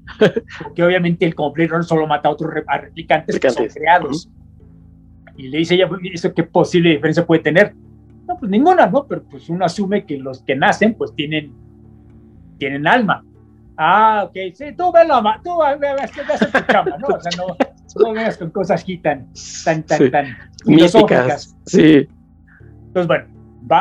[0.64, 1.53] Porque obviamente el como
[1.84, 4.27] solo mata a otros replicantes que son creados.
[5.35, 7.76] Y le dice ella, ¿eso qué posible diferencia puede tener?
[8.27, 9.06] No, pues ninguna, ¿no?
[9.06, 11.53] Pero pues uno asume que los que nacen, pues tienen,
[12.57, 13.23] tienen alma.
[13.77, 17.10] Ah, ok, sí, tú velo, tú ves tu cama, ¿no?
[17.10, 17.56] O sea, no,
[18.03, 19.27] no vengas con cosas aquí tan,
[19.64, 20.26] tan, tan, tan
[20.65, 21.56] filosóficas.
[21.68, 22.07] Sí.
[22.88, 23.36] Entonces, bueno,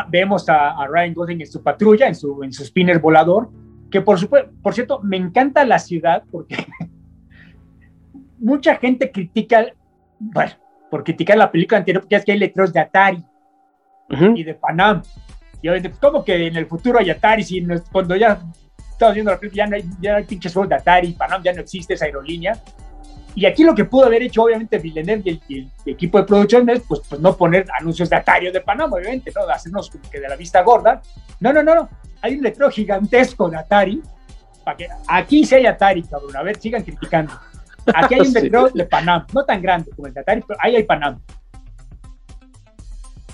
[0.09, 3.51] vemos a, Ryan Gosling en su patrulla, en su, en su spinner volador,
[3.91, 6.57] que por supuesto, por cierto, me encanta la ciudad porque
[8.39, 9.67] mucha gente critica,
[10.19, 10.53] bueno,
[10.91, 13.25] por criticar la película anterior, porque es que hay letreros de Atari
[14.35, 15.03] y de Panam.
[15.63, 17.43] Y obviamente, pues, ¿cómo que en el futuro hay Atari?
[17.43, 18.41] Si cuando ya
[18.91, 21.53] estamos viendo la película, ya no hay, ya hay pinches juegos de Atari, Panam ya
[21.53, 22.61] no existe esa aerolínea.
[23.37, 26.81] Y aquí lo que pudo haber hecho, obviamente, Villeneuve y el, equipo de producción es,
[26.89, 29.43] pues, pues, no poner anuncios de Atari o de Panamá, obviamente, ¿no?
[29.43, 31.03] Hacernos como que de la vista gorda.
[31.41, 31.89] No, no, no, no.
[32.23, 34.01] Hay un letrero gigantesco de Atari.
[34.65, 36.35] Para que aquí sí hay Atari, cabrón.
[36.35, 37.35] A ver, sigan criticando.
[37.95, 40.75] Aquí hay un letrero de Panam, no tan grande como el de Atari, pero ahí
[40.77, 41.21] hay Panam.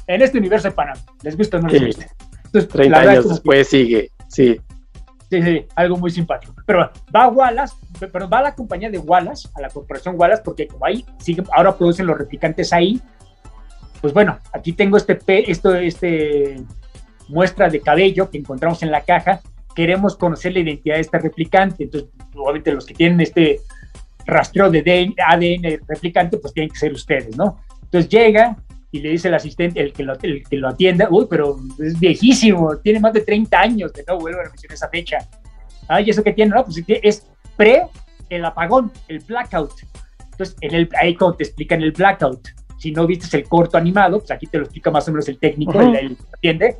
[0.09, 0.99] En este universo hay Panam.
[1.23, 2.07] ¿Les gusta o no les gusta?
[2.47, 4.61] Entonces, 30 años después sigue, sí.
[5.75, 6.55] Algo muy simpático.
[6.67, 7.75] Pero va Wallace,
[8.13, 11.43] pero va a la compañía de Wallace, a la corporación Wallace, porque como ahí sigue,
[11.53, 13.01] ahora producen los replicantes ahí.
[14.01, 15.19] Pues bueno, aquí tengo este,
[15.51, 16.63] esto, este
[17.29, 19.41] muestra de cabello que encontramos en la caja.
[19.75, 21.85] Queremos conocer la identidad de este replicante.
[21.85, 23.61] Entonces, obviamente los que tienen este
[24.27, 27.61] rastreo de ADN replicante, pues tienen que ser ustedes, ¿no?
[27.83, 28.57] Entonces llega,
[28.93, 31.99] y le dice el asistente, el que lo, el que lo atienda, uy, pero es
[31.99, 35.19] viejísimo, tiene más de 30 años, de no vuelvo a mencionar esa fecha.
[35.89, 36.55] Ay, ¿eso que tiene?
[36.55, 37.87] No, pues es pre
[38.29, 39.73] el apagón, el blackout.
[40.33, 42.49] Entonces, en el, ahí cuando te explican el blackout,
[42.79, 45.39] si no viste el corto animado, pues aquí te lo explica más o menos el
[45.39, 46.77] técnico, el, atiende.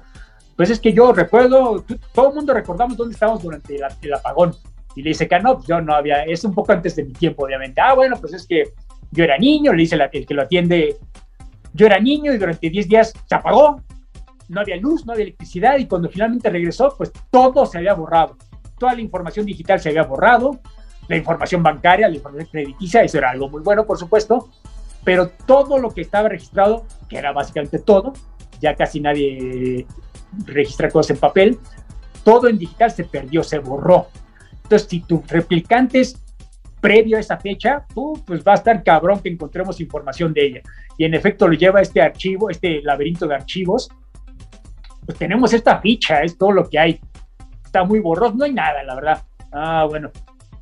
[0.55, 1.83] Pues es que yo recuerdo,
[2.13, 4.55] todo el mundo recordamos dónde estábamos durante el, apagón.
[4.95, 7.15] Y le dice que no, pues yo no había, es un poco antes de mi
[7.15, 7.81] tiempo, obviamente.
[7.81, 8.65] Ah, bueno, pues es que
[9.11, 10.97] yo era niño, le dice el que lo atiende,
[11.75, 13.81] yo era niño y durante 10 días se apagó,
[14.49, 18.37] no había luz, no había electricidad y cuando finalmente regresó, pues todo se había borrado.
[18.79, 20.61] Toda la información digital se había borrado,
[21.09, 24.51] la información bancaria, la información crediticia, eso era algo muy bueno, por supuesto,
[25.05, 28.13] pero todo lo que estaba registrado, que era básicamente todo,
[28.61, 29.87] ya casi nadie
[30.45, 31.59] registra cosas en papel,
[32.25, 34.09] todo en digital se perdió, se borró.
[34.63, 36.22] Entonces, si tus replicantes
[36.83, 40.61] previo a esa fecha, uh, pues va a estar cabrón que encontremos información de ella.
[40.99, 43.89] Y en efecto lo lleva este archivo, este laberinto de archivos.
[45.07, 47.01] Pues tenemos esta ficha, es todo lo que hay.
[47.65, 49.23] Está muy borroso, no hay nada, la verdad.
[49.53, 50.11] Ah, bueno.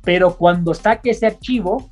[0.03, 1.89] Pero cuando saque ese archivo,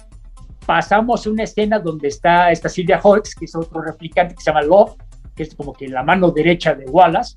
[0.66, 4.62] pasamos una escena donde está esta Silvia Holtz, que es otro replicante que se llama
[4.62, 4.96] Love,
[5.36, 7.36] que es como que la mano derecha de Wallace,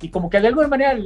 [0.00, 0.96] y como que de alguna manera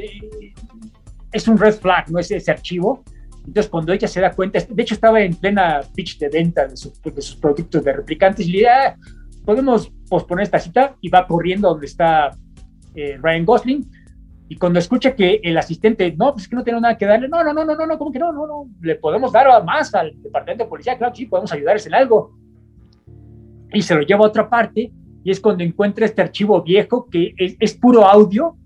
[1.33, 2.19] es un red flag, ¿no?
[2.19, 3.03] Es ese archivo
[3.47, 6.77] entonces, cuando ella se da cuenta, de hecho estaba en plena pitch de venta de,
[6.77, 8.97] sus productos de replicantes y le dice, ah,
[9.45, 12.31] podemos posponer esta cita y va corriendo donde está
[12.95, 13.91] eh, Ryan Gosling.
[14.49, 17.29] Y cuando escucha que el asistente, no, pues es que no tengo nada que darle,
[17.29, 18.33] no, no, no, no, no, no, ¿cómo que no?
[18.33, 21.87] No, no, le podemos dar más al departamento de policía, claro que sí, podemos ayudarles
[21.87, 22.33] en algo.
[23.73, 24.91] Y se lo lleva a otra parte
[25.23, 28.57] y es cuando encuentra este archivo viejo que es, es puro audio.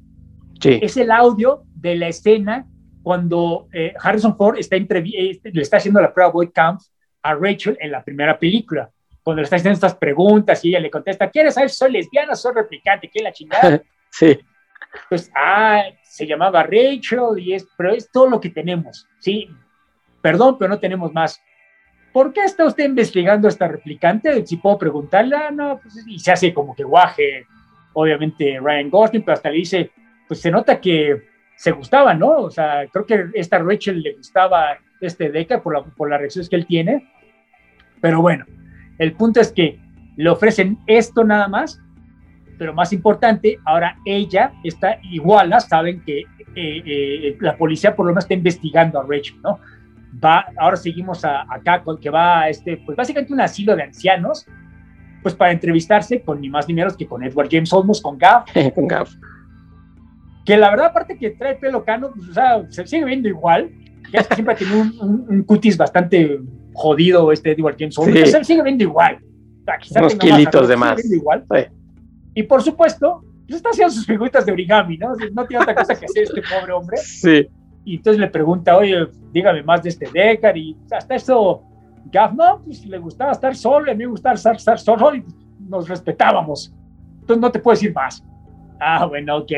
[0.61, 0.79] Sí.
[0.83, 2.67] Es el audio de la escena
[3.09, 6.79] cuando eh, Harrison Ford está eh, le está haciendo la prueba Boy Camp
[7.23, 8.91] a Rachel en la primera película,
[9.23, 12.35] cuando le está haciendo estas preguntas y ella le contesta, ¿quieres saber si soy lesbiana
[12.35, 13.09] o soy replicante?
[13.11, 13.81] ¿Qué la chingada?
[14.11, 14.39] sí.
[15.09, 19.49] Pues, ah, se llamaba Rachel y es, pero es todo lo que tenemos, ¿sí?
[20.21, 21.41] Perdón, pero no tenemos más.
[22.13, 24.47] ¿Por qué está usted investigando a esta replicante?
[24.47, 27.47] Si puedo preguntarle, ah, no, pues, y se hace como que guaje,
[27.95, 29.93] obviamente Ryan Gosling, pero hasta le dice,
[30.27, 31.28] pues se nota que
[31.59, 32.43] se gustaban, ¿no?
[32.43, 36.49] O sea, creo que esta Rachel le gustaba este Deca por, la, por las reacciones
[36.49, 37.11] que él tiene.
[38.01, 38.45] Pero bueno,
[38.97, 39.81] el punto es que
[40.17, 41.83] le ofrecen esto nada más,
[42.59, 48.13] pero más importante, ahora ella está igual, saben que eh, eh, la policía por lo
[48.13, 49.59] menos está investigando a Rachel, ¿no?
[50.25, 53.83] Va, ahora seguimos a, acá con que va a este, pues básicamente un asilo de
[53.83, 54.47] ancianos,
[55.25, 58.45] pues para entrevistarse con ni más ni menos que con Edward James Olmos, con Gav.
[58.77, 59.09] con Gav
[60.49, 63.71] que la verdad, aparte que trae pelo cano, pues, o sea, se sigue viendo igual.
[64.11, 66.41] Ya es que siempre ha tenido un, cutis bastante
[66.73, 68.27] jodido este Edward James sí.
[68.31, 69.19] se sigue viendo igual.
[69.95, 71.05] Unos kilitos de más.
[71.05, 71.45] Igual.
[72.33, 75.13] Y por supuesto, pues está haciendo sus figuritas de origami, ¿no?
[75.35, 76.97] No tiene otra cosa que hacer este pobre hombre.
[76.97, 77.47] Sí.
[77.85, 80.57] Y entonces le pregunta, oye, dígame más de este Deckard.
[80.57, 81.63] Y hasta eso,
[82.11, 85.23] Gav, no, pues le gustaba estar solo, a mí me gustaba estar, estar solo y
[85.61, 86.75] nos respetábamos.
[87.21, 88.25] Entonces no te puedo decir más.
[88.81, 89.53] Ah, bueno, ok.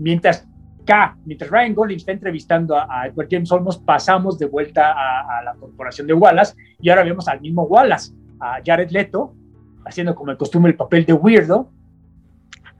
[0.00, 0.48] Mientras
[0.86, 5.54] K, mientras Ryan Gosling está entrevistando a, Edward James Olmos, pasamos de vuelta a, la
[5.54, 9.34] corporación de Wallace y ahora vemos al mismo Wallace, a Jared Leto,
[9.84, 11.70] haciendo como el costumbre el papel de weirdo.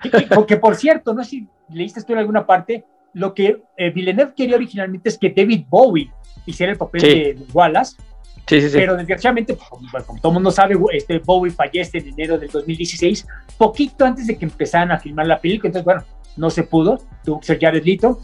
[0.48, 4.32] Que, por cierto, no sé si leíste esto en alguna parte, lo que eh, Villeneuve
[4.34, 6.10] quería originalmente es que David Bowie
[6.46, 7.96] hiciera el papel de Wallace.
[8.46, 8.78] Sí, sí, sí.
[8.78, 13.26] Pero desgraciadamente, pues, como, todo el mundo sabe, este Bowie fallece en enero del 2016,
[13.58, 15.68] poquito antes de que empezaran a filmar la película.
[15.68, 16.02] Entonces, bueno,
[16.40, 18.20] no se pudo, tuvo que ser Jared Leto.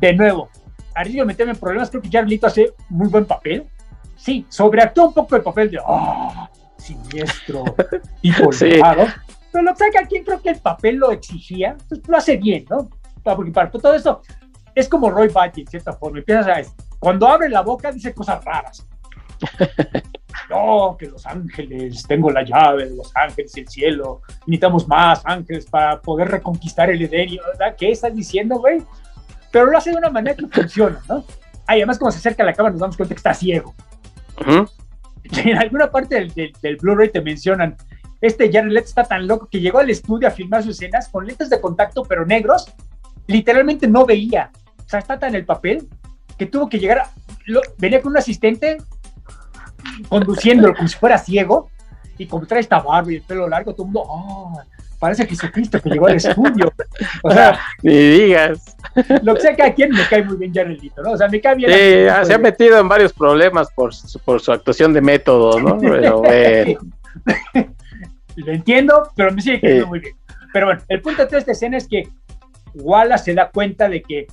[0.00, 0.48] De nuevo,
[0.94, 3.68] arriba meterme en problemas, creo que Jared Leto hace muy buen papel.
[4.16, 6.48] Sí, sobreactúa un poco el papel de oh,
[6.78, 7.64] siniestro,
[8.22, 8.80] tipo sí.
[9.52, 12.64] Pero lo que pasa aquí creo que el papel lo exigía, pues lo hace bien,
[12.70, 12.88] ¿no?
[13.22, 14.22] Porque para todo eso
[14.74, 16.18] es como Roy Batty, en cierta forma.
[16.18, 16.62] Empiezas a,
[16.98, 18.86] cuando abre la boca dice cosas raras.
[20.50, 25.22] No, que los ángeles, tengo la llave de los ángeles y el cielo, necesitamos más
[25.24, 27.38] ángeles para poder reconquistar el Edén.
[27.52, 27.76] ¿Verdad?
[27.78, 28.82] ¿Qué estás diciendo, güey?
[29.52, 31.24] Pero lo hace de una manera que funciona, ¿no?
[31.66, 33.74] además, cuando se acerca a la cámara, nos damos cuenta que está ciego.
[35.32, 37.76] En alguna parte del, del, Blu-ray te mencionan,
[38.20, 41.24] este Jared Leto está tan loco que llegó al estudio a filmar sus escenas con
[41.24, 42.66] lentes de contacto, pero negros,
[43.28, 44.50] literalmente no veía.
[44.84, 45.88] O sea, está tan en el papel
[46.36, 47.02] que tuvo que llegar,
[47.78, 48.78] venía con un asistente
[50.08, 51.70] conduciéndolo como si fuera ciego,
[52.18, 54.60] y como trae esta barba y el pelo largo, todo el mundo, oh,
[54.98, 56.72] parece Jesucristo que llegó al estudio.
[57.22, 58.76] O sea, ni digas.
[59.22, 61.12] Lo que sea que a quien me cae muy bien Jaredito, ¿no?
[61.12, 61.72] O sea, me cae bien.
[61.72, 65.58] Sí, ah, se ha metido en varios problemas por su, por su actuación de método,
[65.58, 65.78] ¿no?
[65.80, 66.80] Pero bueno.
[68.36, 70.14] Lo entiendo, pero me sigue quedando muy bien.
[70.52, 72.08] Pero bueno, el punto de toda esta escena es que
[72.74, 74.26] Wallace se da cuenta de que,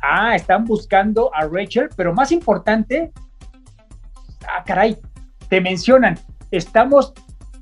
[0.00, 3.12] ah, están buscando a Rachel, pero más importante,
[4.48, 4.98] ah, caray,
[5.48, 6.18] te mencionan,
[6.50, 7.12] estamos,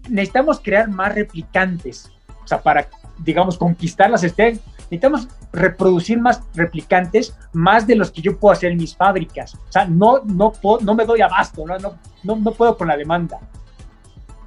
[0.08, 2.10] necesitamos crear más replicantes,
[2.42, 2.88] o sea, para,
[3.18, 8.72] digamos, conquistar las estrellas, necesitamos reproducir más replicantes, más de los que yo puedo hacer
[8.72, 9.54] en mis fábricas.
[9.54, 12.96] O sea, no, no, no me doy abasto, no, no, no, no puedo con la
[12.96, 13.38] demanda.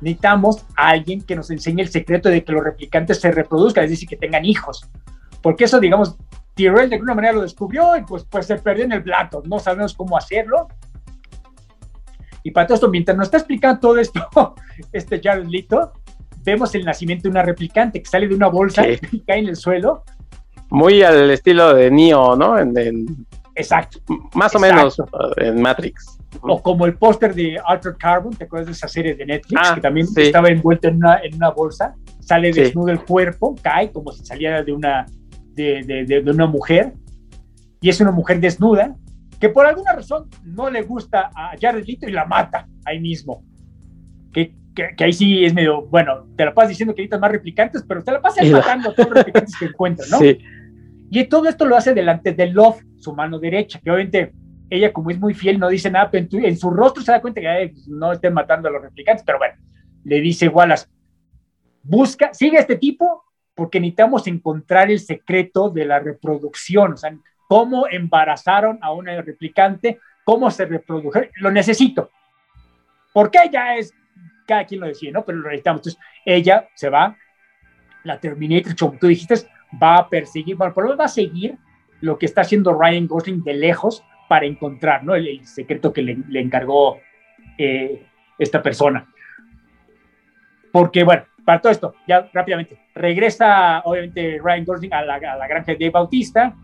[0.01, 3.91] Necesitamos a alguien que nos enseñe el secreto de que los replicantes se reproduzcan, es
[3.91, 4.89] decir, que tengan hijos.
[5.41, 6.17] Porque eso, digamos,
[6.55, 9.41] Tyrell de alguna manera lo descubrió y pues, pues se perdió en el plato.
[9.45, 10.67] No sabemos cómo hacerlo.
[12.43, 14.21] Y para todo esto, mientras nos está explicando todo esto,
[14.91, 15.93] este Jared Leto,
[16.43, 19.55] vemos el nacimiento de una replicante que sale de una bolsa y cae en el
[19.55, 20.03] suelo.
[20.69, 22.57] Muy al estilo de Neo, ¿no?
[22.57, 23.25] En,
[23.55, 23.99] Exacto.
[24.33, 25.01] Más o menos
[25.37, 26.17] en Matrix.
[26.41, 29.61] O como el póster de Altered Carbon, ¿te acuerdas de esa serie de Netflix?
[29.63, 33.91] Ah, que también estaba envuelto en una, en una bolsa, sale desnudo el cuerpo, cae
[33.91, 35.05] como si saliera de una,
[35.53, 36.93] de, de, de, una mujer,
[37.81, 38.95] y es una mujer desnuda,
[39.43, 43.43] que por alguna razón no le gusta a Jared Leto y la mata ahí mismo.
[44.31, 47.83] Que, que, ahí sí es medio, bueno, te la pasas diciendo que necesitas más replicantes,
[47.85, 50.19] pero te la pasas matando a todos los replicantes que encuentras, ¿no?
[50.19, 50.39] Sí.
[51.11, 54.31] Y todo esto lo hace delante de Love, su mano derecha, que obviamente
[54.69, 57.41] ella como es muy fiel no dice nada, pero en, su rostro se da cuenta
[57.41, 59.55] que pues, no estén matando a los replicantes, pero bueno,
[60.05, 60.87] le dice Wallace,
[61.83, 67.13] busca, sigue a este tipo porque necesitamos encontrar el secreto de la reproducción, o sea,
[67.53, 72.09] cómo embarazaron a una replicante, cómo se reprodujeron, lo necesito.
[73.13, 73.93] Porque ella es,
[74.47, 75.23] cada quien lo decide, ¿no?
[75.23, 75.81] Pero lo necesitamos.
[75.81, 77.15] Entonces, ella se va,
[78.05, 79.35] la Terminator, como tú dijiste,
[79.79, 81.55] va a perseguir, bueno, por lo menos va a seguir
[82.01, 85.13] lo que está haciendo Ryan Gosling de lejos para encontrar, ¿no?
[85.13, 87.01] El, secreto que le, encargó
[87.59, 88.03] eh,
[88.39, 89.13] esta persona.
[90.71, 95.47] Porque, bueno, para todo esto, ya rápidamente, regresa obviamente Ryan Gosling a la, a la
[95.47, 96.55] granja de Bautista,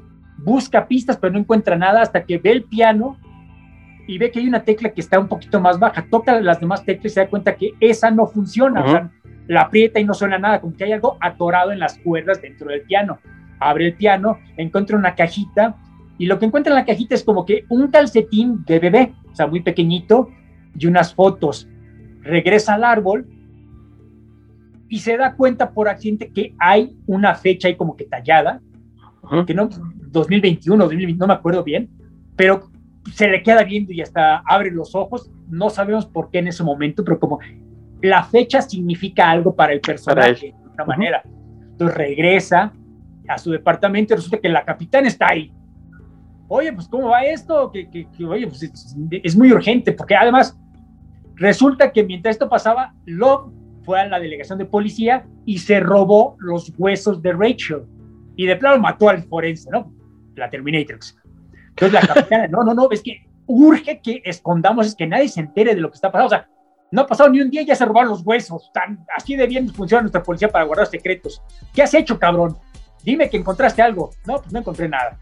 [0.43, 3.17] busca pistas, pero no encuentra nada hasta que ve el piano
[4.07, 6.83] y ve que hay una tecla que está un poquito más baja, toca las demás
[6.83, 9.11] teclas y se da cuenta que esa no funciona, o sea,
[9.47, 12.69] la aprieta y no suena nada, como que hay algo atorado en las cuerdas dentro
[12.69, 13.19] del piano.
[13.59, 15.75] Abre el piano, encuentra una cajita
[16.17, 19.35] y lo que encuentra en la cajita es como que un calcetín de bebé, o
[19.35, 20.29] sea, muy pequeñito,
[20.77, 21.67] y unas fotos.
[22.21, 23.27] Regresa al árbol
[24.87, 28.61] y se da cuenta por accidente que hay una fecha ahí como que tallada,
[29.45, 29.69] que no,
[30.11, 31.90] 2021, 2020, no me acuerdo bien,
[32.36, 32.69] pero
[33.14, 35.31] se le queda viendo y hasta abre los ojos.
[35.48, 37.40] No sabemos por qué en ese momento, pero como
[38.02, 41.22] la fecha significa algo para el personaje de alguna manera.
[41.72, 42.73] Entonces regresa
[43.27, 45.52] a su departamento y resulta que la capitana está ahí.
[46.48, 47.72] Oye, pues ¿cómo va esto?
[47.72, 50.57] Que, que, oye, pues es, es, muy urgente, porque además
[51.36, 53.52] resulta que mientras esto pasaba, Love
[53.84, 57.84] fue a la delegación de policía y se robó los huesos de Rachel.
[58.36, 59.94] Y de plano mató al forense, ¿no?
[60.39, 61.17] La Terminatrix.
[61.69, 65.39] Entonces la capitana, no, no, no, es que urge que escondamos, es que nadie se
[65.39, 66.27] entere de lo que está pasando.
[66.27, 66.47] O sea,
[66.91, 68.71] no ha pasado ni un día y ya se robaron los huesos.
[68.73, 71.41] Tan, así de bien funciona nuestra policía para guardar secretos.
[71.73, 72.57] ¿Qué has hecho, cabrón?
[73.03, 74.11] Dime que encontraste algo.
[74.25, 75.19] No, pues no encontré nada.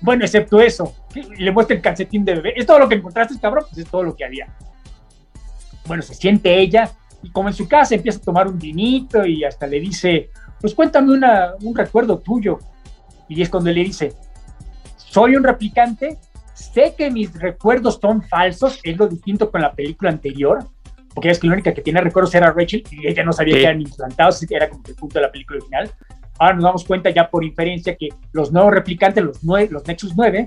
[0.00, 0.94] Bueno, excepto eso.
[1.36, 2.54] Le muestra el calcetín de bebé.
[2.56, 3.64] ¿Es todo lo que encontraste, cabrón?
[3.68, 4.54] Pues es todo lo que había.
[5.86, 6.90] Bueno, se siente ella
[7.22, 10.74] y como en su casa empieza a tomar un vinito y hasta le dice, pues
[10.74, 12.58] cuéntame un recuerdo tuyo.
[13.28, 14.12] Y es cuando le dice,
[15.10, 16.18] soy un replicante,
[16.54, 20.64] sé que mis recuerdos son falsos, es lo distinto con la película anterior,
[21.12, 23.62] porque es que la única que tiene recuerdos era Rachel y ella no sabía que
[23.64, 25.90] eran implantados, era como que el punto de la película original.
[26.38, 30.46] Ahora nos damos cuenta ya por inferencia que los nuevos replicantes, los, los Nexus 9,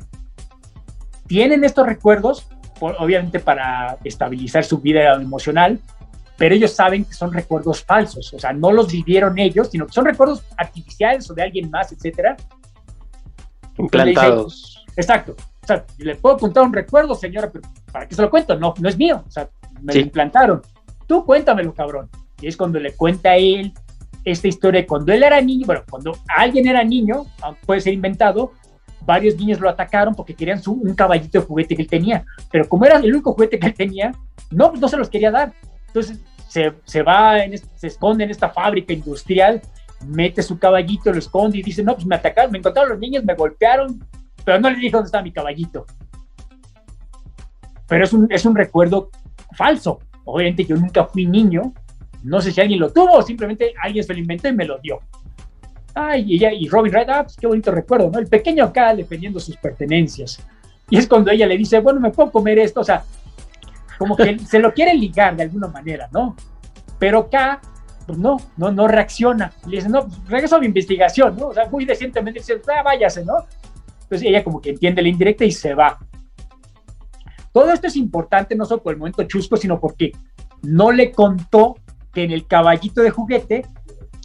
[1.28, 2.48] tienen estos recuerdos,
[2.80, 5.78] obviamente para estabilizar su vida emocional,
[6.38, 9.92] pero ellos saben que son recuerdos falsos, o sea, no los vivieron ellos, sino que
[9.92, 12.38] son recuerdos artificiales o de alguien más, etcétera,
[13.78, 14.86] Implantados.
[14.96, 15.36] exacto.
[15.64, 18.58] O sea, le puedo contar un recuerdo, señora, pero ¿para qué se lo cuento?
[18.58, 19.24] No, no es mío.
[19.26, 19.50] O sea,
[19.82, 20.62] me lo implantaron.
[21.08, 22.10] Tú cuéntamelo, cabrón.
[22.42, 23.74] Y es cuando le cuenta a él
[24.26, 27.26] esta historia de cuando él era niño, bueno, cuando alguien era niño,
[27.66, 28.52] puede ser inventado,
[29.06, 32.26] varios niños lo atacaron porque querían su, un caballito de juguete que él tenía.
[32.52, 34.12] Pero como era el único juguete que él tenía,
[34.52, 35.54] no, no se los quería dar.
[35.88, 37.38] Entonces se, se va,
[37.76, 39.62] se esconde en esta fábrica industrial
[40.08, 43.24] mete su caballito, lo esconde y dice, no, pues me atacaron, me encontraron los niños,
[43.24, 44.04] me golpearon,
[44.44, 45.86] pero no le dije dónde estaba mi caballito.
[47.88, 49.10] Pero es un, es un recuerdo
[49.56, 50.00] falso.
[50.26, 51.74] Obviamente yo nunca fui niño,
[52.24, 54.80] no sé si alguien lo tuvo o simplemente alguien se lo inventó y me lo
[54.80, 55.00] dio.
[55.94, 58.20] Ay, y, ella, y Robin Wright, ah, pues qué bonito recuerdo, ¿no?
[58.20, 60.40] El pequeño acá defendiendo sus pertenencias.
[60.90, 63.04] Y es cuando ella le dice, bueno, me puedo comer esto, o sea,
[63.98, 66.36] como que se lo quiere ligar de alguna manera, ¿no?
[66.98, 67.62] Pero K
[68.06, 69.52] pues no, no, no reacciona.
[69.68, 71.48] Le dice, no, pues, regreso a mi investigación, ¿no?
[71.48, 73.36] O sea, muy decentemente dice, ah, váyase, ¿no?
[74.04, 75.98] Entonces ella como que entiende la indirecta y se va.
[77.52, 80.12] Todo esto es importante no solo por el momento chusco, sino porque
[80.64, 81.76] no le contó
[82.12, 83.66] que en el caballito de juguete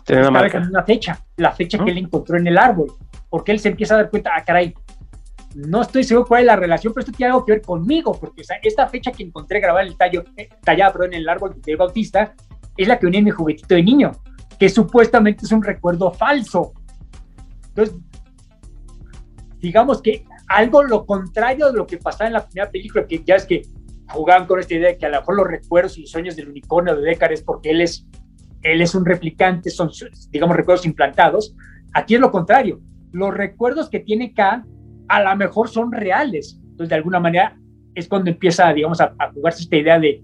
[0.06, 2.92] estaba una fecha, la fecha que él encontró en el árbol,
[3.28, 4.74] porque él se empieza a dar cuenta, ah, caray,
[5.54, 8.42] no estoy seguro cuál es la relación, pero esto tiene algo que ver conmigo, porque
[8.62, 12.34] esta fecha que encontré grabada en el tallo, eh, tallada en el árbol de Bautista,
[12.78, 14.12] es la que unía mi juguetito de niño,
[14.58, 16.72] que supuestamente es un recuerdo falso.
[17.68, 17.96] Entonces,
[19.58, 23.34] digamos que algo lo contrario de lo que pasaba en la primera película, que ya
[23.34, 23.62] es que
[24.10, 26.48] jugaban con esta idea de que a lo mejor los recuerdos y los sueños del
[26.48, 28.06] unicornio de Deckard es porque él es,
[28.62, 29.90] él es un replicante, son,
[30.30, 31.54] digamos, recuerdos implantados.
[31.92, 32.80] Aquí es lo contrario.
[33.12, 34.64] Los recuerdos que tiene K
[35.08, 36.58] a lo mejor son reales.
[36.62, 37.58] Entonces, de alguna manera,
[37.94, 40.22] es cuando empieza, digamos, a, jugarse esta idea de,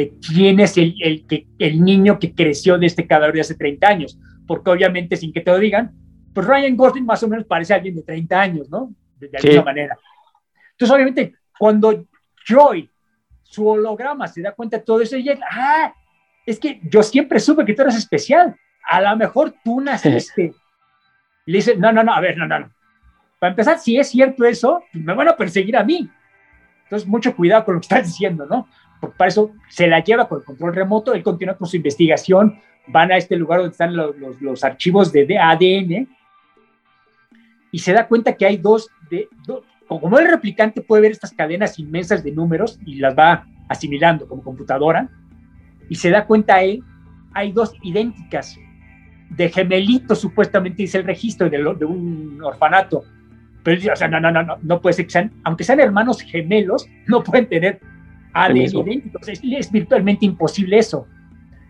[0.00, 3.86] de quién es el, el, el niño que creció de este cadáver de hace 30
[3.86, 4.18] años.
[4.46, 5.92] Porque obviamente, sin que te lo digan,
[6.32, 8.94] pues Ryan Gosling más o menos parece alguien de 30 años, ¿no?
[9.18, 9.98] De, alguna manera.
[10.72, 12.06] Entonces, obviamente, cuando
[12.46, 12.88] Joy,
[13.42, 15.92] su holograma, se da cuenta de todo eso, y él, ah,
[16.46, 18.56] es que yo siempre supe que tú eres especial.
[18.88, 20.54] A lo mejor tú naciste.
[21.46, 22.70] Le dice, no, no, no, a ver, no, no, no.
[23.38, 26.08] Para empezar, si es cierto eso, me van a perseguir a mí.
[26.84, 28.66] Entonces, mucho cuidado con lo que estás diciendo, ¿no?
[29.00, 33.12] Para eso se la lleva con el control remoto, él continúa con su investigación, van
[33.12, 36.08] a este lugar donde están los, los, archivos de, ADN
[37.72, 39.28] y se da cuenta que hay dos, de,
[39.86, 44.42] como el replicante puede ver estas cadenas inmensas de números y las va asimilando como
[44.42, 45.08] computadora,
[45.88, 46.82] y se da cuenta él,
[47.32, 48.58] hay dos idénticas
[49.30, 53.04] de gemelitos, supuestamente dice el registro de, de un orfanato,
[53.62, 56.20] pero o sea, no, no, no, no, no puede ser que sean, aunque sean hermanos
[56.22, 57.80] gemelos, no pueden tener
[58.32, 61.06] ADN idénticos, es, es, virtualmente imposible eso.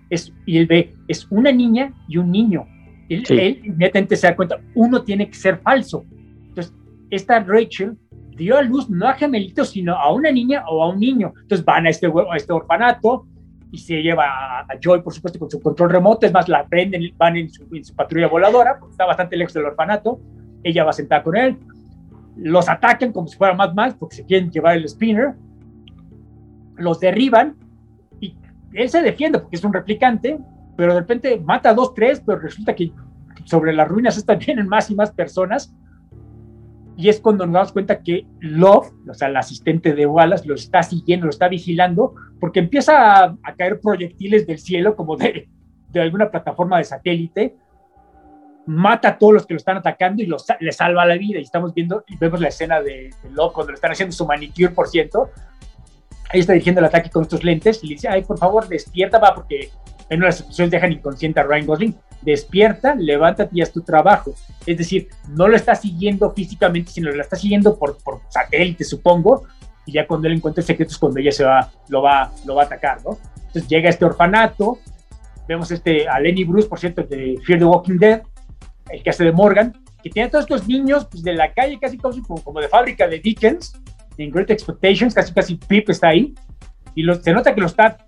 [0.08, 2.66] Es, y él ve, es una niña y un niño.
[3.08, 6.04] Él, él inmediatamente se da cuenta, uno tiene que ser falso.
[6.48, 6.74] Entonces,
[7.10, 7.96] esta Rachel
[8.36, 11.32] dio a luz no a gemelitos, sino a una niña o a un niño.
[11.42, 13.26] Entonces van a este, a este orfanato
[13.72, 16.26] y se lleva a, Joy, por supuesto, con su control remoto.
[16.26, 19.54] Es más, la prenden, van en su, en su patrulla voladora, porque está bastante lejos
[19.54, 20.20] del orfanato.
[20.62, 21.56] Ella va sentada con él
[22.36, 25.34] los atacan como si fuera más más porque se quieren llevar el spinner,
[26.80, 27.56] los derriban
[28.20, 28.36] y
[28.72, 30.38] él se defiende porque es un replicante,
[30.76, 32.92] pero de repente mata a dos, tres, pero resulta que
[33.44, 35.74] sobre las ruinas están vienen más y más personas.
[36.96, 40.54] Y es cuando nos damos cuenta que Love, o sea, el asistente de Wallace, lo
[40.54, 45.48] está siguiendo, lo está vigilando, porque empieza a, caer proyectiles del cielo como de,
[45.88, 47.56] de alguna plataforma de satélite,
[48.66, 51.38] mata a todos los que lo están atacando y los, le salva la vida.
[51.38, 54.70] Y estamos viendo y vemos la escena de, Love cuando le están haciendo su manicure,
[54.70, 55.30] por cierto.
[56.32, 59.18] Ahí está dirigiendo el ataque con estos lentes y le dice, ay, por favor, despierta,
[59.18, 59.70] va, porque
[60.10, 61.96] en una situaciones dejan inconsciente a Ryan Gosling.
[62.22, 64.34] Despierta, levántate y haz tu trabajo.
[64.66, 69.44] Es decir, no lo está siguiendo físicamente, sino lo está siguiendo por, por satélite, supongo.
[69.86, 72.66] Y ya cuando él encuentra secretos, cuando ella se va, lo va, lo va a
[72.66, 73.18] atacar, ¿no?
[73.36, 74.78] Entonces llega este orfanato,
[75.48, 78.22] vemos este, a Lenny Bruce, por cierto, de Fear the Walking Dead,
[78.90, 81.78] el que hace de Morgan, que tiene a todos estos niños pues, de la calle,
[81.80, 83.80] casi como, como de fábrica de Dickens,
[84.18, 86.34] en Great Expectations, casi casi Pip está ahí,
[86.94, 87.98] y los, se nota que los, está,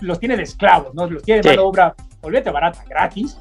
[0.00, 1.08] los tiene de esclavos, ¿no?
[1.08, 3.38] Los tiene de mano obra, olvídate, barata, gratis,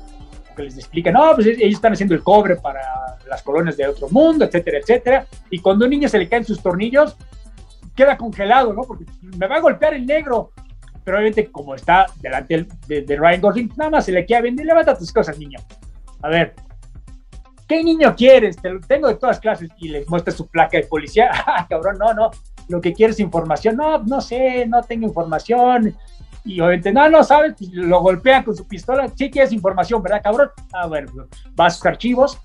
[0.47, 2.81] porque les explica, no, pues ellos están haciendo el cobre para
[3.27, 6.45] las colonias de otro mundo, etcétera, etcétera, y cuando a un niño se le caen
[6.45, 7.15] sus tornillos,
[7.95, 8.83] queda congelado, ¿no?
[8.83, 10.51] Porque me va a golpear el negro,
[11.03, 14.59] pero obviamente como está delante de, de Ryan Gosling, nada más se le queda bien,
[14.59, 15.59] y levanta tus cosas, niño
[16.21, 16.53] a ver,
[17.71, 18.57] ¿qué niño quieres?
[18.57, 21.31] Te lo tengo de todas clases y le muestra su placa de policía.
[21.51, 22.31] Ah, cabrón, no, no,
[22.67, 23.77] lo que quieres es información.
[23.77, 25.95] No, no sé, no tengo información.
[26.43, 29.07] Y obviamente, no, no sabes, lo golpea con su pistola.
[29.15, 30.49] Sí quieres información, ¿verdad, cabrón?
[30.73, 31.27] Ah, bueno, pues,
[31.59, 32.39] va a sus archivos.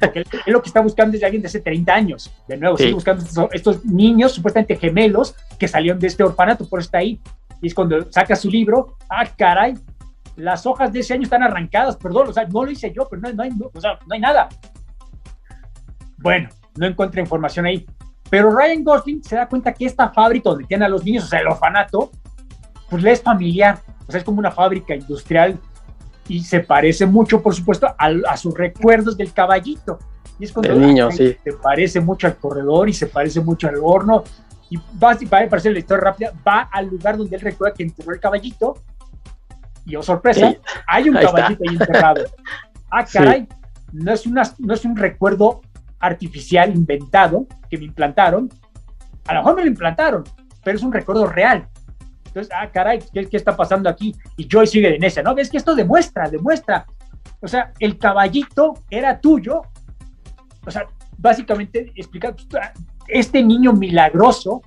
[0.00, 2.32] Porque él, lo que está buscando es de alguien de hace 30 años.
[2.48, 6.80] De nuevo, sigue buscando estos, estos, niños supuestamente gemelos que salieron de este orfanato, por
[6.80, 7.20] eso está ahí.
[7.60, 8.96] Y es cuando saca su libro.
[9.10, 9.74] Ah, caray,
[10.36, 13.22] las hojas de ese año están arrancadas, perdón, o sea, no lo hice yo, pero
[13.22, 14.48] no, hay, o sea, no hay nada.
[16.18, 17.86] Bueno, no encuentra información ahí.
[18.30, 21.26] Pero Ryan Gosling se da cuenta que esta fábrica donde tiene a los niños, o
[21.28, 22.10] sea, el orfanato,
[22.90, 25.58] pues le es familiar, o sea, es como una fábrica industrial
[26.28, 29.98] y se parece mucho, por supuesto, a, sus recuerdos del caballito.
[30.38, 31.36] Y es cuando el niño, sí.
[31.44, 34.24] se parece mucho al corredor y se parece mucho al horno.
[34.70, 38.12] Y va, a parecer la historia rápida, va al lugar donde él recuerda que enterró
[38.12, 38.74] el caballito
[39.84, 40.54] y oh sorpresa,
[40.86, 42.24] hay un caballito ahí enterrado.
[42.96, 43.48] Ah, caray,
[43.92, 45.62] no, es una, no es un recuerdo
[45.98, 48.48] artificial inventado que me implantaron.
[49.26, 50.22] A lo mejor me lo implantaron,
[50.62, 51.66] pero es un recuerdo real.
[52.26, 54.14] Entonces, ah, caray, ¿qué, qué está pasando aquí?
[54.36, 55.34] Y Joy sigue en esa, ¿no?
[55.34, 56.86] Ves que esto demuestra, demuestra.
[57.40, 59.62] O sea, el caballito era tuyo.
[60.64, 60.86] O sea,
[61.18, 62.36] básicamente explicar,
[63.08, 64.62] este niño milagroso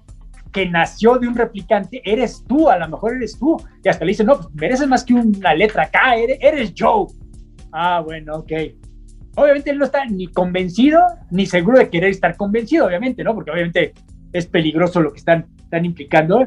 [0.52, 3.58] que nació de un replicante, eres tú, a lo mejor eres tú.
[3.84, 7.08] Y hasta le dice, no, pues mereces más que una letra K, eres, Joe.
[7.72, 8.52] Ah, bueno, ok.
[9.36, 13.36] Obviamente él no está ni convencido, ni seguro de querer estar convencido, obviamente, ¿no?
[13.36, 13.94] Porque obviamente
[14.34, 16.42] es peligroso lo que están, están implicando.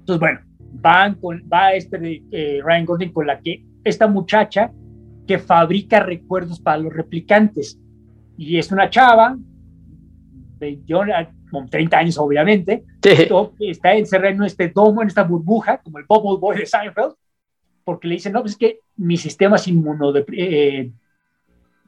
[0.00, 0.40] Entonces, bueno,
[0.72, 4.70] van con, va este de, eh, Ryan Gosling con la que esta muchacha
[5.26, 7.78] que fabrica recuerdos para los replicantes.
[8.36, 9.36] Y es una chava,
[10.86, 11.02] yo,
[11.50, 12.84] como 30 años obviamente,
[13.60, 17.14] está encerrado en este domo, en esta burbuja, como el Bubble Boy de Seinfeld,
[17.84, 20.90] porque le dicen, no, pues es que mis sistemas eh,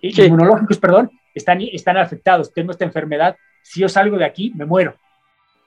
[0.01, 4.97] inmunológicos, perdón, están, están afectados, tengo esta enfermedad, si yo salgo de aquí, me muero.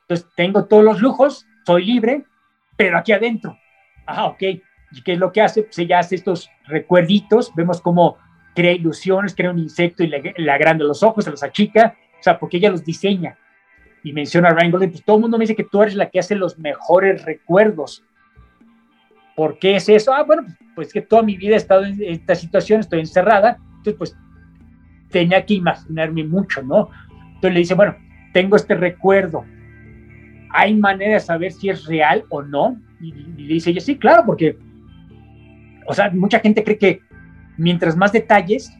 [0.01, 2.25] Entonces, tengo todos los lujos, soy libre,
[2.75, 3.57] pero aquí adentro.
[4.05, 4.41] Ah, ok.
[4.91, 5.63] ¿Y qué es lo que hace?
[5.63, 8.17] Pues ella hace estos recuerditos, vemos cómo
[8.53, 12.23] crea ilusiones, crea un insecto y le, le agranda los ojos, se los achica, o
[12.23, 13.37] sea, porque ella los diseña.
[14.03, 16.09] Y menciona a Ryan Gosling, pues todo el mundo me dice que tú eres la
[16.09, 18.03] que hace los mejores recuerdos.
[19.35, 20.13] ¿Por qué es eso?
[20.13, 20.43] Ah, bueno,
[20.75, 24.17] pues que toda mi vida he estado en esta situación, estoy encerrada, entonces pues
[25.09, 26.89] tenía que imaginarme mucho, ¿no?
[27.27, 27.95] Entonces le dice, bueno,
[28.33, 29.45] tengo este recuerdo,
[30.51, 32.77] ¿hay manera de saber si es real o no?
[32.99, 34.57] Y, y le dice ella, sí, claro, porque,
[35.87, 37.01] o sea, mucha gente cree que
[37.57, 38.71] mientras más detalles,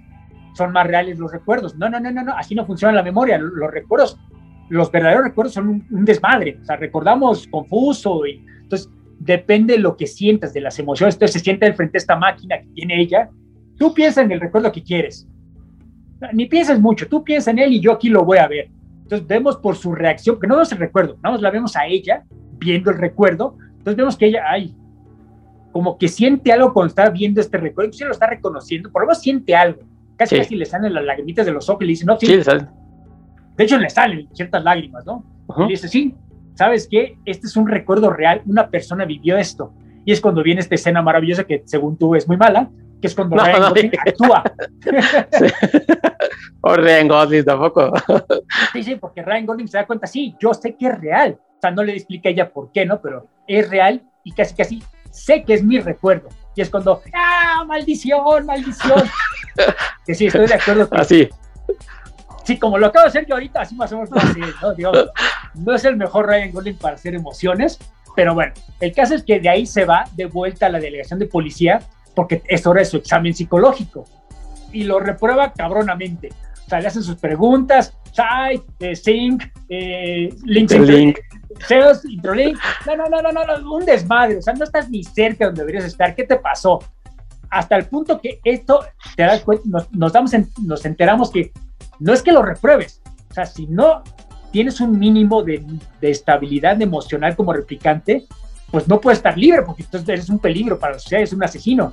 [0.54, 1.76] son más reales los recuerdos.
[1.76, 3.38] No, no, no, no, no, así no funciona la memoria.
[3.38, 4.20] Los recuerdos,
[4.70, 6.58] los verdaderos recuerdos son un, un desmadre.
[6.62, 11.16] O sea, recordamos confuso y entonces depende de lo que sientas, de las emociones.
[11.16, 13.30] Entonces se siente al frente de esta máquina que tiene ella.
[13.78, 15.28] Tú piensas en el recuerdo que quieres.
[16.32, 18.70] Ni piensas mucho, tú piensas en él y yo aquí lo voy a ver.
[19.04, 22.24] Entonces vemos por su reacción, que no vemos el recuerdo, no la vemos a ella
[22.58, 23.58] viendo el recuerdo.
[23.78, 24.74] Entonces vemos que ella, ay,
[25.74, 29.08] como que siente algo cuando está viendo este recuerdo, se lo está reconociendo, por lo
[29.08, 29.82] menos siente algo.
[30.16, 30.42] Casi, Sí.
[30.42, 32.42] casi le salen las lagrimitas de los ojos y le dice, no, sí, Sí.
[33.56, 35.24] De hecho le salen ciertas lágrimas, ¿no?
[35.66, 36.16] Y dice, sí,
[36.56, 37.18] ¿sabes qué?
[37.26, 39.74] Este es un recuerdo real, una persona vivió esto.
[40.06, 42.70] Y es cuando viene esta escena maravillosa que según tú es muy mala,
[43.00, 43.98] que es cuando No, Ryan no, Gosling sí.
[44.06, 44.44] actúa.
[46.62, 47.94] O Ryan Gosling tampoco.
[48.72, 51.38] Sí, sí, porque Ryan Gosling se da cuenta, sí, yo sé que es real.
[51.40, 53.02] O sea, no le explica a ella por qué, ¿no?
[53.02, 56.30] Pero es real y casi, casi sé que es mi recuerdo.
[56.56, 59.04] Y es cuando, ¡ah, maldición, maldición!
[60.06, 61.30] que sí, estoy de acuerdo con Así.
[62.44, 64.10] Sí, como lo acabo de hacer yo ahorita, así más o menos.
[64.14, 64.74] así, ¿no?
[64.74, 64.92] Digo,
[65.56, 67.80] no es el mejor Ryan Gosling para hacer emociones,
[68.16, 71.20] pero bueno, el caso es que de ahí se va de vuelta a la delegación
[71.20, 71.80] de policía
[72.16, 74.06] porque es hora de su examen psicológico
[74.72, 76.30] y lo reprueba cabronamente.
[76.66, 81.20] O sea, le hacen sus preguntas, site, eh, sync, eh, links, El link.
[81.68, 82.58] SEOs, introlink.
[82.88, 84.38] No, no, no, no, no, no, un desmadre.
[84.38, 86.16] O sea, no estás ni cerca donde deberías estar.
[86.16, 86.80] ¿Qué te pasó?
[87.50, 88.84] Hasta el punto que esto,
[89.16, 91.52] te das cuenta, nos, nos, damos en- nos enteramos que
[92.00, 93.02] no es que lo repruebes.
[93.30, 94.04] O sea, si no
[94.52, 95.66] tienes un mínimo de,
[96.00, 98.26] de estabilidad emocional como replicante,
[98.72, 101.44] pues no puedes estar libre porque entonces eres un peligro para la sociedad, eres un
[101.44, 101.92] asesino.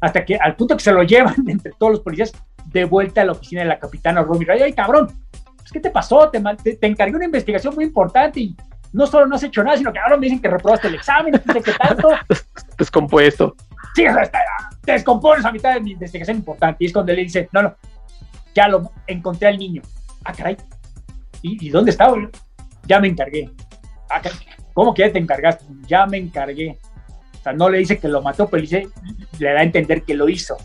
[0.00, 2.32] Hasta que al punto que se lo llevan entre todos los policías
[2.66, 4.62] de vuelta a la oficina de la capitana Romy Ray.
[4.62, 5.08] Ay, cabrón,
[5.56, 6.28] pues, ¿qué te pasó?
[6.30, 8.56] Te, man- te, te encargué una investigación muy importante y
[8.92, 11.40] no solo no has hecho nada, sino que ahora me dicen que reprobaste el examen,
[11.44, 12.08] no sé qué tanto.
[12.78, 13.54] Descompuesto.
[13.94, 14.38] Sí, o sea, está-
[14.84, 16.84] te descompones a mitad de mi investigación importante.
[16.84, 17.74] Y es cuando le dice, no, no,
[18.56, 19.82] ya lo encontré al niño.
[20.24, 20.56] Ah, caray.
[21.42, 22.28] ¿Y, y dónde güey?
[22.86, 23.50] Ya me encargué.
[24.08, 24.38] Ah, caray.
[24.72, 25.66] ¿Cómo que ya te encargaste?
[25.86, 26.78] Ya me encargué.
[27.38, 28.88] O sea, no le dice que lo mató, pero le, dice,
[29.38, 30.56] le da a entender que lo hizo.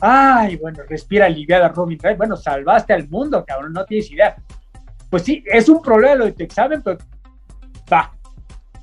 [0.00, 1.98] Ay, bueno, respira aliviada Robin.
[2.16, 4.34] Bueno, salvaste al mundo, cabrón, no tienes idea.
[5.10, 6.98] Pues sí, es un problema lo de tu examen, pero
[7.92, 8.12] va,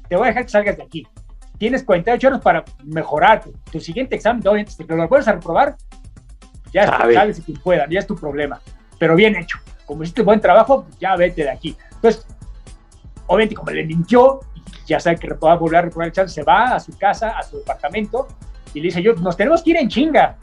[0.07, 1.07] te voy a dejar que salgas de aquí.
[1.57, 4.47] Tienes 48 horas para mejorar tu, siguiente examen.
[4.47, 5.75] Obviamente, si lo vuelves a reprobar,
[6.73, 7.13] ya Sabe.
[7.13, 8.59] sabes si quien pueda, ya es tu problema.
[8.97, 9.57] Pero bien hecho.
[9.85, 11.75] Como hiciste buen trabajo, ya vete de aquí.
[11.95, 12.25] Entonces,
[13.27, 14.39] obviamente, como le mintió,
[14.85, 17.29] ya sabe que va a volver a reprobar el examen, se va a su casa,
[17.37, 18.27] a su departamento,
[18.73, 20.37] y le dice, yo, nos tenemos que ir en chinga.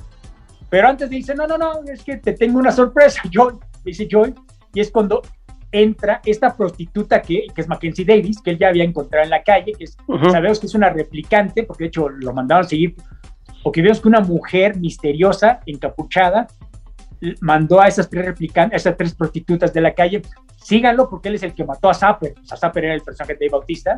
[0.68, 3.54] Pero antes dice, no, no, no, es que te tengo una sorpresa, Joy.
[3.84, 4.34] Dice Joy,
[4.74, 5.22] y es cuando
[5.70, 9.42] entra esta prostituta que, que es Mackenzie Davis, que él ya había encontrado en la
[9.42, 10.30] calle, que es, Ujú.
[10.30, 12.94] sabemos que es una replicante, porque de hecho lo mandaron a seguir,
[13.66, 16.46] porque vemos que una mujer misteriosa, encapuchada,
[17.40, 20.22] mandó a esas tres replicantes, a esas tres prostitutas de la calle,
[20.56, 23.34] síganlo porque él es el que mató a Zapper, o sea, Zapper era el personaje
[23.34, 23.96] de Bautista,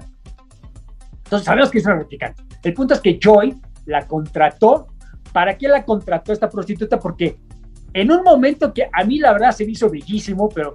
[1.22, 2.42] entonces sabemos que es una replicante.
[2.62, 4.86] El punto es que Joy la contrató.
[5.34, 6.98] ¿Para qué la contrató esta prostituta?
[6.98, 7.36] Porque
[7.92, 10.72] en un momento que a mí la verdad se me hizo bellísimo, pero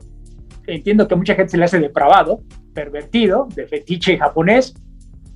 [0.67, 2.43] entiendo que a mucha gente se le hace depravado,
[2.75, 4.75] pervertido, de fetiche japonés.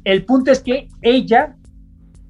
[0.03, 1.55] El punto es que ella,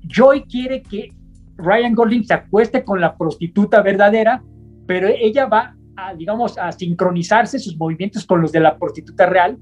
[0.07, 1.16] Joy quiere que
[1.57, 4.41] Ryan Gosling se acueste con la prostituta verdadera,
[4.85, 9.57] pero ella va a, digamos, a sincronizarse sus movimientos con los de la prostituta real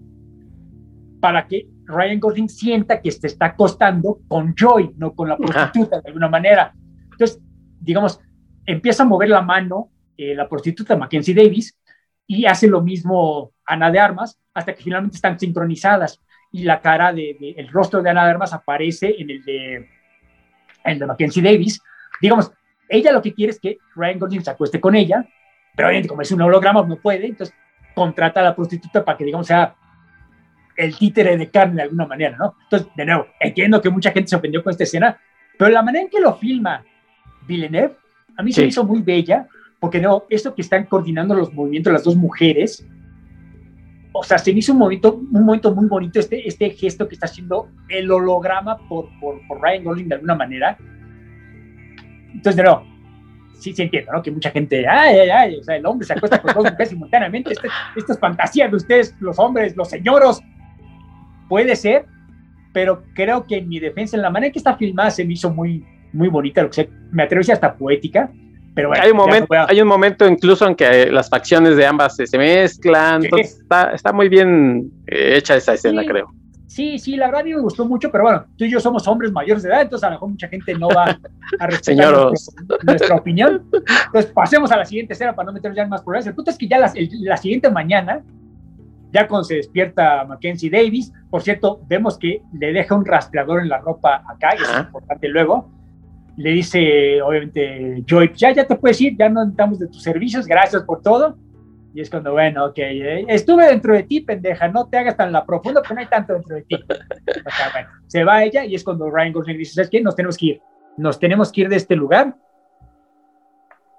[1.20, 6.02] para que Ryan Gosling sienta que se está acostando con Joy, no con la prostituta,
[6.02, 6.74] de alguna manera.
[7.12, 7.40] Entonces,
[7.80, 8.20] digamos,
[8.66, 11.78] empieza a mover la mano eh, la prostituta Mackenzie Davis
[12.28, 17.12] y hace lo mismo Ana de Armas hasta que finalmente están sincronizadas y la cara
[17.14, 19.88] de, de- el rostro de Ana de Armas aparece en el de
[20.86, 21.82] el de Mackenzie Davis.
[22.22, 22.52] Digamos,
[22.88, 25.26] ella lo que quiere es que Ryan Gosling se acueste con ella,
[25.76, 27.56] pero obviamente como es un holograma no puede, entonces
[27.94, 29.76] contrata a la prostituta para que digamos sea
[30.78, 32.56] el títere de carne de alguna manera, ¿no?
[32.64, 35.18] Entonces, de nuevo, entiendo que mucha gente se ofendió con esta escena,
[35.57, 36.84] pero la manera en que lo filma
[37.48, 37.95] Villeneuve,
[38.38, 38.62] a mí se Sí.
[38.64, 39.48] me hizo muy bella,
[39.80, 42.86] porque no, esto que están coordinando los movimientos las dos mujeres,
[44.18, 47.16] o sea, se me hizo un momento, un momento muy bonito este, este gesto que
[47.16, 50.78] está haciendo el holograma por, por, por Ryan Gosling de alguna manera.
[52.34, 52.86] Entonces, de nuevo,
[53.60, 54.24] sí se entiende, ¿no?
[54.24, 56.90] Que mucha gente, ay, ay, ay, o sea, el hombre se acuesta con dos mujeres
[56.90, 60.42] simultáneamente, estas esta fantasías de ustedes, los hombres, los señoros,
[61.50, 62.06] puede ser,
[62.72, 65.34] pero creo que en mi defensa, en la manera en que está filmada, se me
[65.34, 68.32] hizo muy, muy bonita, lo que sea, me atrevo a decir hasta poética,
[68.76, 72.18] pero bueno, hay, un momento, hay un momento incluso en que las facciones de ambas
[72.18, 76.27] se, mezclan, entonces está, está, muy bien eh, hecha esa escena, creo.
[76.68, 79.07] Sí, sí, la verdad a mí me gustó mucho, pero bueno, tú y yo somos
[79.07, 81.06] hombres mayores de edad, entonces a lo mejor mucha gente no va
[81.60, 82.14] a respetar
[82.84, 83.64] nuestra opinión.
[84.07, 86.27] Entonces pasemos a la siguiente escena para no meternos ya en más problemas.
[86.27, 86.91] El punto es que ya la,
[87.22, 88.23] la siguiente mañana,
[89.14, 93.69] ya cuando se despierta Mackenzie Davis, por cierto, vemos que le deja un rastreador en
[93.69, 95.72] la ropa acá, y es importante luego,
[96.38, 100.45] le dice, obviamente, Joy, ya, ya te puedes ir, ya no necesitamos de tus servicios,
[100.45, 101.38] gracias por todo.
[101.94, 105.32] Y es cuando, bueno, ok, eh, estuve dentro de ti, pendeja, no te hagas tan
[105.32, 106.76] la profunda porque no hay tanto dentro de ti.
[106.76, 110.02] O sea, bueno, se va ella y es cuando Ryan Gosling dice, ¿sabes qué?
[110.02, 110.62] Nos tenemos que ir,
[110.98, 112.36] nos tenemos que ir de este lugar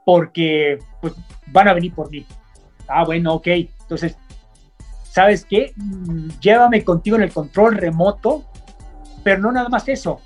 [0.04, 1.14] porque pues,
[1.46, 2.26] van a venir por mí.
[2.86, 3.46] Ah, bueno, ok.
[3.46, 4.18] Entonces,
[5.04, 5.72] ¿sabes qué?
[5.76, 8.44] Mm, llévame contigo en el control remoto,
[9.24, 10.20] pero no nada más eso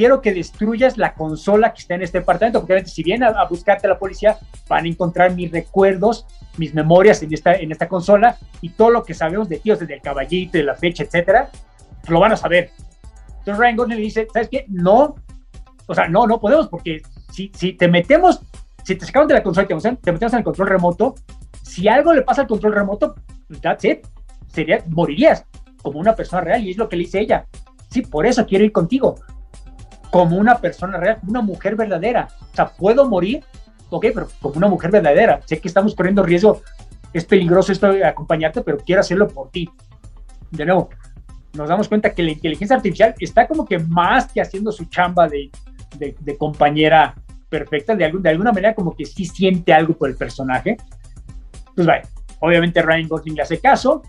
[0.00, 3.86] quiero que destruyas la consola que está en este departamento, porque si vienen a, buscarte
[3.86, 6.24] a la policía, van a encontrar mis recuerdos,
[6.56, 9.92] mis memorias en esta, en esta consola y todo lo que sabemos de ti, desde
[9.92, 11.50] el caballito, de la fecha, etcétera,
[12.08, 12.70] lo van a saber.
[13.40, 14.64] Entonces Ryan Gosling le dice, ¿sabes qué?
[14.68, 15.16] No,
[15.84, 18.40] o sea, no, no podemos, porque si, si te metemos,
[18.84, 21.14] si te sacamos de la consola y te, te metemos en el control remoto,
[21.62, 23.16] si algo le pasa al control remoto,
[23.60, 24.06] that's it,
[24.46, 25.44] sería, morirías
[25.82, 27.44] como una persona real, y es lo que le dice ella.
[27.90, 29.16] Sí, por eso quiero ir contigo,
[30.10, 32.28] como una persona real, una mujer verdadera.
[32.52, 33.44] O sea, puedo morir,
[33.88, 35.40] ok, pero como una mujer verdadera.
[35.44, 36.62] Sé que estamos corriendo riesgo,
[37.12, 39.68] es peligroso esto de acompañarte, pero quiero hacerlo por ti.
[40.50, 40.90] De nuevo,
[41.54, 45.28] nos damos cuenta que la inteligencia artificial está como que más que haciendo su chamba
[45.28, 45.50] de,
[45.98, 47.14] de, compañera
[47.48, 50.76] perfecta, de, de alguna manera como que sí siente algo por el personaje.
[51.74, 52.02] Pues vaya,
[52.40, 54.02] obviamente Ryan Gosling le hace caso,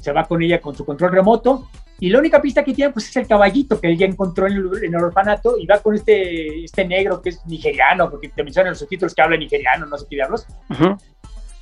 [0.00, 1.68] se va con ella con su control remoto,
[2.00, 4.54] y la única pista que tiene pues es el caballito que él ya encontró en
[4.54, 8.78] el, orfanato y va con este, este negro que es nigeriano, porque te mencionan los
[8.78, 10.46] subtítulos que habla nigeriano, no sé qué diablos.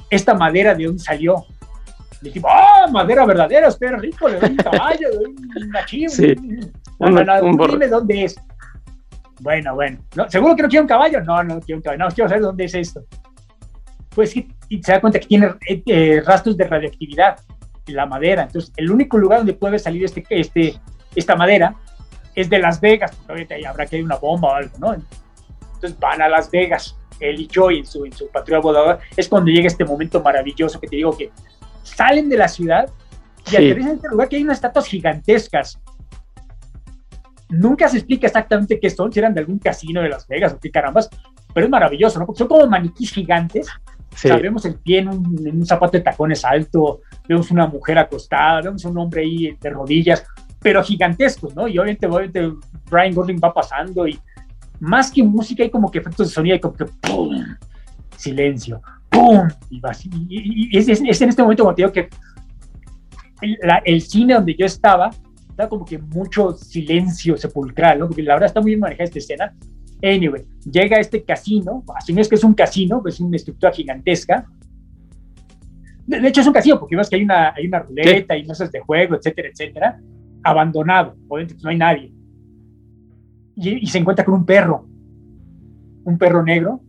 [0.08, 1.44] Esta madera de dónde salió.
[2.20, 3.66] Le dijimos, ¡ah, madera verdadera!
[3.66, 6.10] Espera rico, le doy un caballo, le doy un machivo.
[6.10, 6.34] Sí.
[6.36, 8.36] dime dónde es.
[9.40, 9.98] Bueno, bueno.
[10.28, 11.20] ¿Seguro que no quiero un caballo?
[11.20, 12.04] No, no quiero un caballo.
[12.04, 13.04] No, quiero saber dónde es esto.
[14.14, 17.38] Pues sí, y se da cuenta que tiene eh, eh, rastros de radioactividad
[17.92, 18.42] la madera.
[18.42, 20.78] Entonces, el único lugar donde puede salir este, este,
[21.14, 21.74] esta madera
[22.34, 24.94] es de Las Vegas, porque ahorita ahí habrá que hay una bomba o algo, ¿no?
[24.94, 28.98] Entonces van a Las Vegas, él y Joy en su, en su patrulla voladora.
[29.16, 31.30] Es cuando llega este momento maravilloso que te digo que
[31.82, 32.88] salen de la ciudad
[33.50, 35.80] y aterrizan en este lugar que hay unas estatuas gigantescas.
[37.48, 40.60] Nunca se explica exactamente qué son, si eran de algún casino de Las Vegas o
[40.60, 41.08] qué carambas,
[41.54, 42.26] pero es maravilloso, ¿no?
[42.26, 43.68] Porque son como maniquís gigantes
[44.22, 48.96] vemos el pie en un, zapato de tacones alto, vemos una mujer acostada, vemos un
[48.98, 50.24] hombre ahí de rodillas,
[50.60, 51.68] pero gigantescos, ¿no?
[51.68, 52.52] Y obviamente, obviamente
[52.90, 54.18] Brian Gosling va pasando y
[54.80, 57.44] más que música hay como que efectos de sonido, hay como que ¡pum!
[58.16, 59.48] Silencio, ¡pum!
[59.70, 59.80] Y,
[60.70, 62.08] y, es, en este momento como te digo que
[63.84, 65.10] el, cine donde yo estaba,
[65.50, 68.06] estaba como que mucho silencio sepulcral, ¿no?
[68.06, 69.54] Porque la verdad está muy bien manejada esta escena
[70.02, 74.46] Anyway, llega este casino, así no es que es un casino, es una estructura gigantesca.
[76.08, 78.72] De, hecho, es un casino porque vemos que hay una, hay una ruleta, hay mesas
[78.72, 80.00] de juego, etcétera, etcétera.
[80.42, 82.12] Abandonado, pues, no hay nadie.
[83.56, 84.86] Y, se encuentra con un perro,
[86.04, 86.80] un perro negro,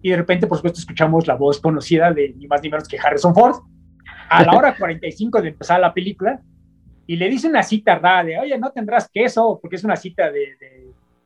[0.00, 2.98] y de repente, por supuesto, escuchamos la voz conocida de ni más ni menos que
[3.00, 3.56] Harrison Ford.
[4.28, 6.40] A la hora 45 de empezar la película,
[7.04, 10.30] y le dice una cita rara de, oye, no tendrás queso, porque es una cita
[10.30, 10.56] de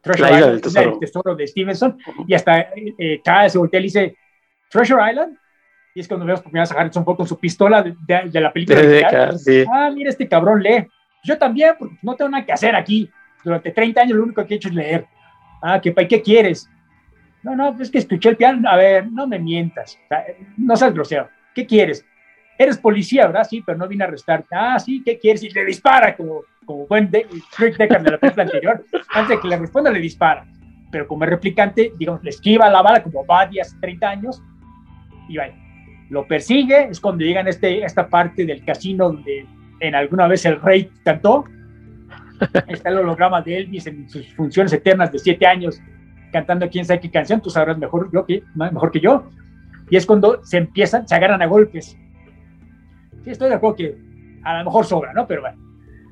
[0.00, 4.16] Treasure Island, el tesoro de Stevenson, y hasta eh, eh cada se voltea y dice,
[4.70, 5.36] Treasure Island,
[5.94, 8.40] y es cuando vemos por primera vez a Harrison Ford con su pistola de, de,
[8.40, 8.80] la película.
[8.80, 10.86] De Ah, mira, este cabrón lee.
[11.24, 13.10] Yo también, porque no tengo nada que hacer aquí.
[13.44, 15.06] Durante 30 años lo único que he hecho es leer.
[15.60, 16.68] Ah, ¿qué, ¿qué quieres?
[17.42, 18.68] No, no, es que escuché el piano.
[18.68, 19.98] A ver, no me mientas.
[20.56, 21.28] no seas grosero.
[21.54, 22.04] ¿Qué quieres?
[22.58, 23.46] Eres policía, ¿verdad?
[23.48, 24.48] Sí, pero no vine a arrestarte.
[24.52, 25.42] Ah, sí, ¿qué quieres?
[25.42, 27.26] Y le dispara como como buen de
[27.58, 30.46] Rick Deckard de la película anterior, antes de que le responda le dispara.
[30.90, 34.42] Pero como es replicante, digamos, le esquiva la bala como va hace 30 años
[35.28, 35.54] y vaya.
[36.10, 39.46] Lo persigue, es cuando llegan a este, esta parte del casino donde
[39.80, 41.44] en alguna vez el rey cantó.
[42.68, 45.80] Está el holograma de Elvis en sus funciones eternas de 7 años
[46.32, 49.28] cantando quién sabe qué canción, tú sabrás mejor, yo que, mejor que yo.
[49.90, 51.96] Y es cuando se empiezan, se agarran a golpes.
[53.22, 53.98] Sí, estoy de acuerdo que
[54.42, 55.26] a lo mejor sobra, ¿no?
[55.26, 55.58] Pero bueno,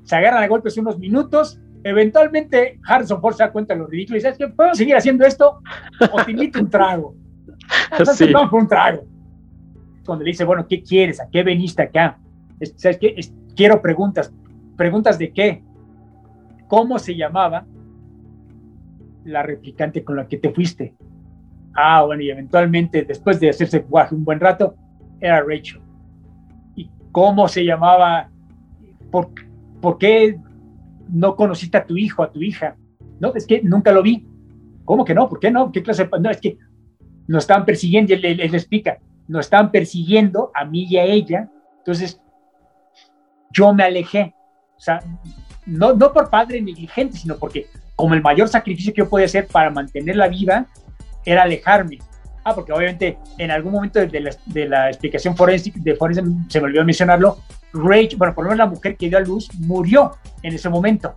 [0.05, 1.59] se agarran a golpes unos minutos.
[1.83, 5.25] Eventualmente Harrison Ford se da cuenta de lo ridículo y dice, que ¿puedo seguir haciendo
[5.25, 5.61] esto?
[6.13, 7.15] O te invito un trago.
[7.91, 9.03] Entonces, vamos por un trago.
[10.11, 11.21] Cuando le dice, bueno, ¿qué quieres?
[11.21, 12.19] ¿A qué veniste acá?
[12.75, 13.15] ¿Sabes qué?
[13.55, 14.35] quiero preguntas.
[14.77, 15.63] ¿Preguntas de qué?
[16.67, 17.65] ¿Cómo se llamaba
[19.25, 20.97] la replicante con la que te fuiste?
[21.77, 24.75] Ah, bueno, y eventualmente, después de hacerse guaje un buen rato,
[25.21, 25.81] era Rachel.
[26.75, 28.31] ¿Y cómo se llamaba?
[29.13, 29.31] ¿Por,
[29.81, 30.37] ¿Por qué
[31.09, 32.75] no conociste a tu hijo, a tu hija?
[33.21, 34.27] No, es que nunca lo vi.
[34.85, 35.29] ¿Cómo que no?
[35.29, 35.71] ¿Por qué no?
[35.71, 36.19] ¿Qué clase de.?
[36.19, 36.59] No, es que
[37.29, 38.99] nos estaban persiguiendo y él, les explica,
[39.31, 41.49] nos estaban persiguiendo a mí y a ella.
[41.79, 42.21] Entonces,
[43.53, 44.35] yo me alejé.
[44.77, 45.01] O sea,
[45.67, 49.47] no, no por padre negligente, sino porque como el mayor sacrificio que yo podía hacer
[49.47, 50.67] para mantenerla viva
[51.25, 51.99] era alejarme.
[52.43, 56.61] Ah, porque obviamente en algún momento de la, de la explicación forense, de forense se
[56.61, 57.39] me olvidó mencionarlo,
[57.73, 61.15] Rachel, bueno, por lo menos la mujer que dio a luz murió en ese momento.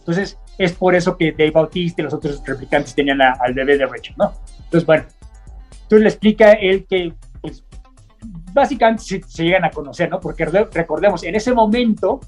[0.00, 3.86] Entonces, es por eso que Dave Bautista y los otros replicantes tenían al bebé de
[3.86, 4.34] Rachel, ¿no?
[4.64, 5.04] Entonces, bueno,
[5.92, 7.12] entonces le explica él que,
[7.42, 7.62] pues,
[8.54, 10.20] básicamente se, llegan a conocer, ¿no?
[10.20, 12.20] Porque recordemos, en ese momento,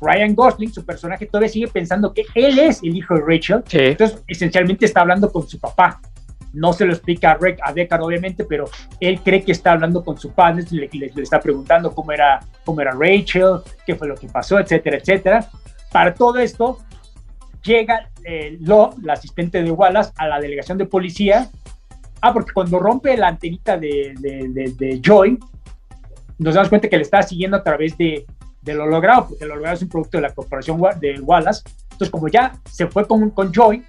[0.00, 3.64] Ryan Gosling, su personaje, todavía sigue pensando que él es el hijo de Rachel.
[3.72, 6.00] Entonces, esencialmente está hablando con su papá.
[6.52, 8.66] No se lo explica a, Rick, a Deckard, obviamente, pero
[9.00, 12.38] él cree que está hablando con su padre, le, le, le, está preguntando cómo era,
[12.64, 15.50] cómo era Rachel, qué fue lo que pasó, etcétera, etcétera.
[15.90, 16.78] Para todo esto,
[17.64, 21.50] llega eh, Love, la asistente de Wallace, a la delegación de policía.
[22.20, 25.38] Ah, porque cuando rompe la antenita de, de, Joy,
[26.38, 28.26] nos damos cuenta que le está siguiendo a través de,
[28.62, 31.62] del holograma, porque el holograma es un producto de la corporación de Wallace.
[31.84, 33.84] Entonces, como ya se fue con, con Joy,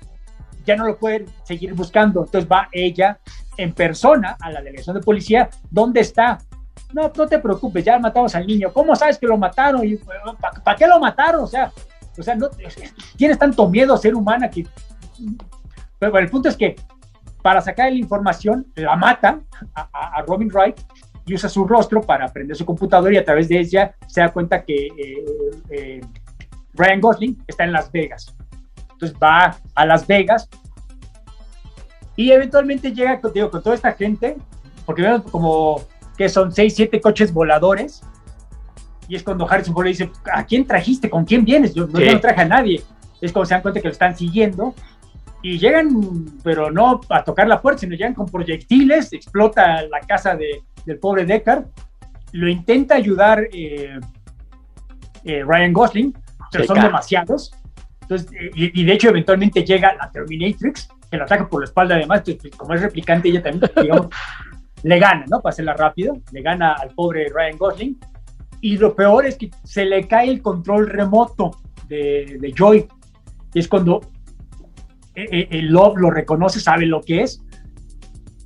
[0.66, 2.26] ya no lo pueden seguir buscando.
[2.26, 3.20] Entonces va ella
[3.58, 5.50] en persona a la delegación de policía.
[5.72, 6.38] ¿Dónde está?
[6.94, 8.72] No, no te preocupes, ya matamos al niño.
[8.72, 9.82] ¿Cómo sabes que lo mataron?
[10.64, 11.44] ¿Para qué lo mataron?
[11.44, 11.72] O sea,
[12.18, 12.50] o sea, no,
[13.16, 14.66] tienes tanto miedo a ser humana que...
[16.00, 16.76] Pero el punto es que
[17.42, 19.40] para sacar la información, la mata
[19.74, 20.80] a, Robin Wright
[21.26, 24.30] y usa su rostro para prender su computadora y a través de ella se da
[24.30, 25.26] cuenta que eh,
[25.70, 26.02] eh,
[26.74, 28.36] Ryan Gosling está en Las Vegas.
[28.92, 30.50] Entonces va a Las Vegas
[32.16, 34.38] y eventualmente llega contigo con toda esta gente,
[34.86, 35.82] porque vemos como
[36.18, 38.02] que son seis, siete coches voladores
[39.08, 41.10] y es cuando Harrison Ford le dice, ¿a quién trajiste?
[41.10, 41.74] ¿Con quién vienes?
[41.74, 42.84] Yo, no traje a nadie.
[43.22, 44.74] Es cuando se dan cuenta que lo están siguiendo
[45.42, 45.90] y llegan,
[46.44, 51.00] pero no a tocar la puerta, sino llegan con proyectiles, explota la casa de, del
[51.00, 51.66] pobre Deckard,
[52.34, 54.00] lo intenta ayudar eh,
[55.24, 56.18] eh, Ryan Gosling,
[56.52, 57.52] pero son demasiados.
[58.02, 62.24] Entonces, y, de hecho, eventualmente llega la Terminatrix, que lo ataca por la espalda además,
[62.26, 64.08] entonces, como es replicante, ella también, digamos,
[64.84, 65.42] le gana, ¿no?
[65.42, 68.00] Para hacerla rápido, le gana al pobre Ryan Gosling
[68.62, 71.52] y lo peor es que se le cae el control remoto
[71.88, 72.88] de, de Joy.
[73.54, 74.17] Y es cuando eh, eh,
[75.18, 77.44] el Love lo reconoce, sabe lo que es,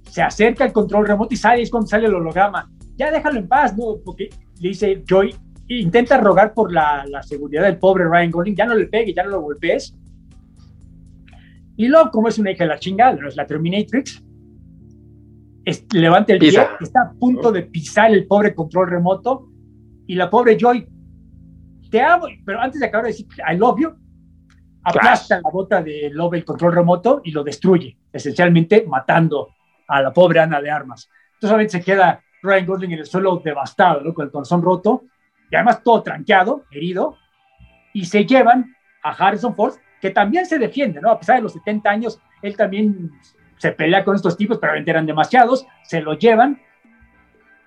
[0.09, 2.69] se acerca al control remoto y sale, es cuando sale el holograma.
[2.95, 3.97] Ya déjalo en paz, ¿no?
[4.03, 4.29] Porque
[4.59, 5.35] le dice Joy,
[5.67, 9.23] intenta rogar por la, la seguridad del pobre Ryan Gosling, ya no le pegue, ya
[9.23, 9.95] no lo golpees.
[11.77, 14.23] Y Love, como es una hija de la chingada, no es la Terminatrix,
[15.93, 16.49] levanta el pie,
[16.79, 19.49] está a punto de pisar el pobre control remoto
[20.07, 20.87] y la pobre Joy,
[21.89, 23.89] te amo, pero antes de acabar de decir I love you,
[24.83, 29.49] aplasta la bota de Love el control remoto y lo destruye, esencialmente matando
[29.87, 31.09] a la pobre Ana de Armas.
[31.33, 34.13] Entonces solamente se queda Ryan Gosling en el suelo devastado, ¿no?
[34.13, 35.03] con el corazón roto,
[35.49, 37.17] y además todo tranqueado, herido,
[37.93, 41.11] y se llevan a Harrison Ford, que también se defiende, ¿no?
[41.11, 43.11] A pesar de los 70 años, él también
[43.57, 46.59] se pelea con estos tipos, pero eran demasiados, se lo llevan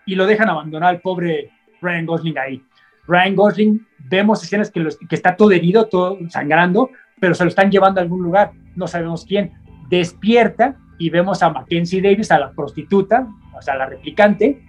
[0.07, 2.65] y lo dejan abandonar al pobre Ryan Gosling ahí.
[3.07, 6.91] Ryan Gosling, vemos escenas que, que está todo herido, todo sangrando,
[7.25, 9.53] pero se lo están llevando a algún lugar, no sabemos quién.
[9.89, 13.27] Despierta y vemos a Mackenzie Davis, a la prostituta,
[13.57, 14.63] o sea, a la replicante.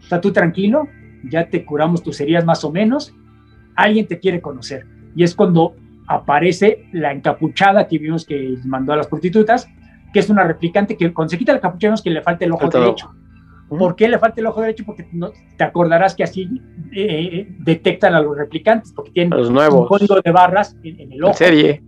[0.00, 0.88] Está tú tranquilo,
[1.24, 3.14] ya te curamos tus heridas más o menos,
[3.76, 4.86] alguien te quiere conocer.
[5.14, 9.68] Y es cuando aparece la encapuchada que vimos que mandó a las prostitutas,
[10.10, 12.52] que es una replicante que cuando se quita el capuchón es que le falta el
[12.52, 13.14] ojo derecho.
[13.68, 14.84] ¿Por qué le falta el ojo derecho?
[14.84, 16.60] Porque no, te acordarás que así
[16.92, 21.32] eh, detectan a los replicantes, porque tienen un código de barras en, el ojo.
[21.32, 21.82] En serie.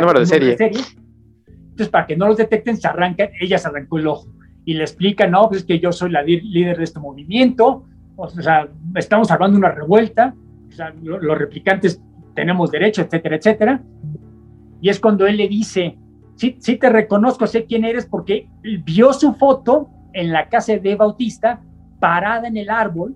[0.00, 0.52] Número de serie.
[0.52, 4.28] Entonces, para que no los detecten, se arrancan, ella se arrancó el ojo
[4.64, 7.84] y le explica, no, pues es que yo soy la líder de este movimiento,
[8.16, 10.34] o sea, estamos hablando de una revuelta,
[10.68, 12.00] o sea, los replicantes
[12.34, 13.82] tenemos derecho, etcétera, etcétera.
[14.80, 15.98] Y es cuando él le dice
[16.36, 18.48] sí, sí te reconozco, sé quién eres porque
[18.84, 21.60] vio su foto en la casa de Bautista
[22.00, 23.14] parada en el árbol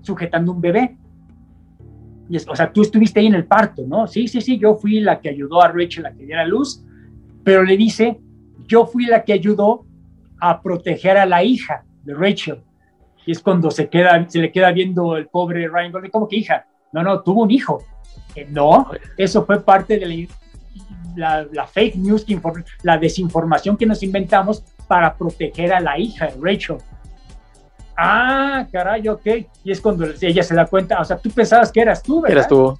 [0.00, 0.96] sujetando un bebé.
[2.28, 4.06] Y es, o sea, tú estuviste ahí en el parto, ¿no?
[4.06, 6.84] Sí, sí, sí, yo fui la que ayudó a Rachel a que diera luz,
[7.44, 8.18] pero le dice,
[8.66, 9.84] yo fui la que ayudó
[10.40, 12.62] a proteger a la hija de Rachel.
[13.26, 16.36] Y es cuando se, queda, se le queda viendo el pobre Ryan Gosling, como que
[16.36, 17.82] hija, no, no, tuvo un hijo.
[18.34, 20.28] Eh, no, eso fue parte de
[21.16, 22.40] la, la, fake news, que
[22.82, 26.78] la desinformación que nos inventamos para proteger a la hija de Rachel.
[27.96, 29.26] Ah, caray, ok.
[29.64, 32.38] Y es cuando ella se da cuenta, o sea, tú pensabas que eras tú, ¿verdad?
[32.38, 32.76] Eras tú.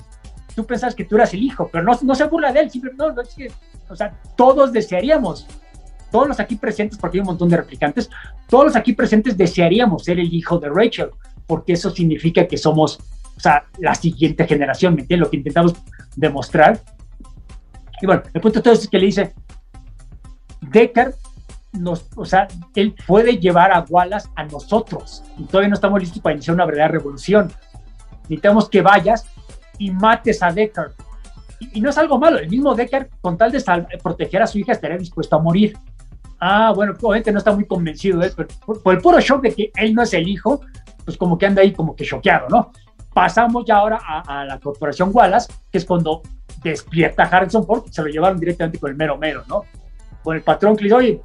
[0.55, 3.05] Tú pensabas que tú eras el hijo, pero no, no se burla de él, simplemente,
[3.05, 3.51] no, no, es que,
[3.89, 5.47] o sea, todos desearíamos
[6.11, 8.09] todos los aquí presentes, porque hay un montón de replicantes,
[8.49, 11.11] todos los aquí presentes desearíamos ser el hijo de Rachel,
[11.47, 12.99] porque eso significa que somos,
[13.37, 15.27] o sea, la siguiente generación, ¿me entiendes?
[15.27, 15.75] Lo que intentamos
[16.15, 16.81] demostrar.
[18.01, 19.35] Y bueno, el punto de todo es que le dice,
[20.61, 21.15] Deckard
[21.79, 26.21] nos, o sea, él puede llevar a Wallace a nosotros, y todavía no estamos listos
[26.21, 27.53] para iniciar una verdadera revolución.
[28.23, 29.27] Necesitamos que vayas
[29.79, 30.93] y mates a Deckard.
[31.73, 33.63] Y, no es algo malo, el mismo Deckard, con tal de
[34.03, 35.77] proteger a su hija, estaría dispuesto a morir.
[36.39, 38.49] Ah, bueno, obviamente no está muy convencido de pero
[38.83, 40.61] por, el puro shock de que él no es el hijo,
[41.05, 42.73] pues como que anda ahí como que choqueado, ¿no?
[43.15, 46.21] Pasamos ya ahora a, la corporación Wallace, que es cuando
[46.63, 49.63] despierta Harrison Ford, se lo llevaron directamente con el mero mero, ¿no?
[50.23, 51.21] Con el patrón que le dice, oye,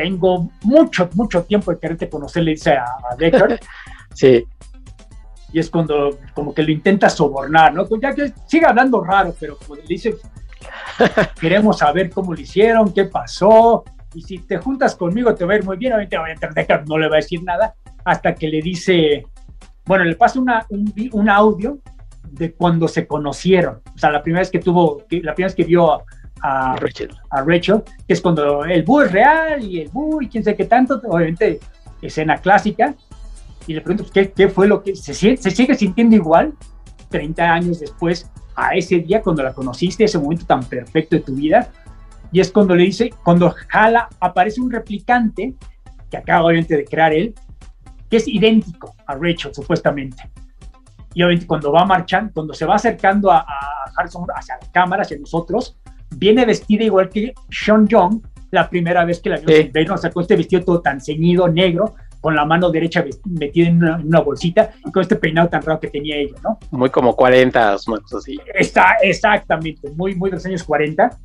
[0.00, 3.58] tengo mucho, mucho tiempo de quererte conocer, le dice a, a Deckard.
[4.14, 4.44] sí.
[5.52, 7.84] Y es cuando como que lo intenta sobornar, ¿no?
[7.84, 10.16] Pues ya que sigue hablando raro, pero como le dice,
[11.40, 13.82] queremos saber cómo lo hicieron, qué pasó,
[14.14, 17.08] y si te juntas conmigo te va a ir muy bien, obviamente Deckard no le
[17.08, 19.26] va a decir nada hasta que le dice,
[19.84, 21.78] bueno, le pasa una, un, audio
[22.22, 25.64] de cuando se conocieron, o sea, la primera vez que tuvo, la primera vez que
[25.64, 26.04] vio
[26.42, 27.10] a, Rachel.
[27.30, 30.56] a Rachel, que es cuando el búho es real y el búho y quién sabe
[30.56, 31.60] qué tanto, obviamente
[32.02, 32.94] escena clásica,
[33.66, 36.54] y le pregunto, ¿qué, qué fue lo que se, se sigue sintiendo igual
[37.10, 41.34] 30 años después a ese día cuando la conociste, ese momento tan perfecto de tu
[41.34, 41.70] vida?
[42.32, 45.54] Y es cuando le dice, cuando jala, aparece un replicante
[46.10, 47.34] que acaba obviamente de crear él,
[48.08, 50.30] que es idéntico a Rachel, supuestamente.
[51.14, 53.44] Y obviamente cuando va marchando, cuando se va acercando a,
[53.96, 55.76] Harrison hacia la cámara, hacia nosotros,
[56.16, 58.20] viene vestida igual que Sean Young
[58.50, 59.70] la primera vez que la vimos sí.
[59.74, 64.20] en sacó este vestido todo tan ceñido, negro, con la mano derecha metida en una,
[64.20, 66.58] bolsita y con este peinado tan raro que tenía ella, ¿no?
[66.70, 68.38] Muy como 40, una cosa así.
[68.54, 71.18] Está, exactamente, muy, muy de los años 40.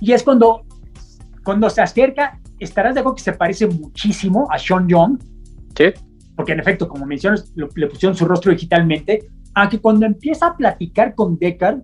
[0.00, 0.62] Y es cuando,
[1.44, 5.18] cuando se acerca, estarás de acuerdo que se parece muchísimo a Sean Young.
[5.76, 5.86] Sí.
[6.34, 9.28] Porque en efecto, como mencionas, le pusieron su rostro digitalmente.
[9.54, 11.82] Aunque cuando empieza a platicar con Deckard,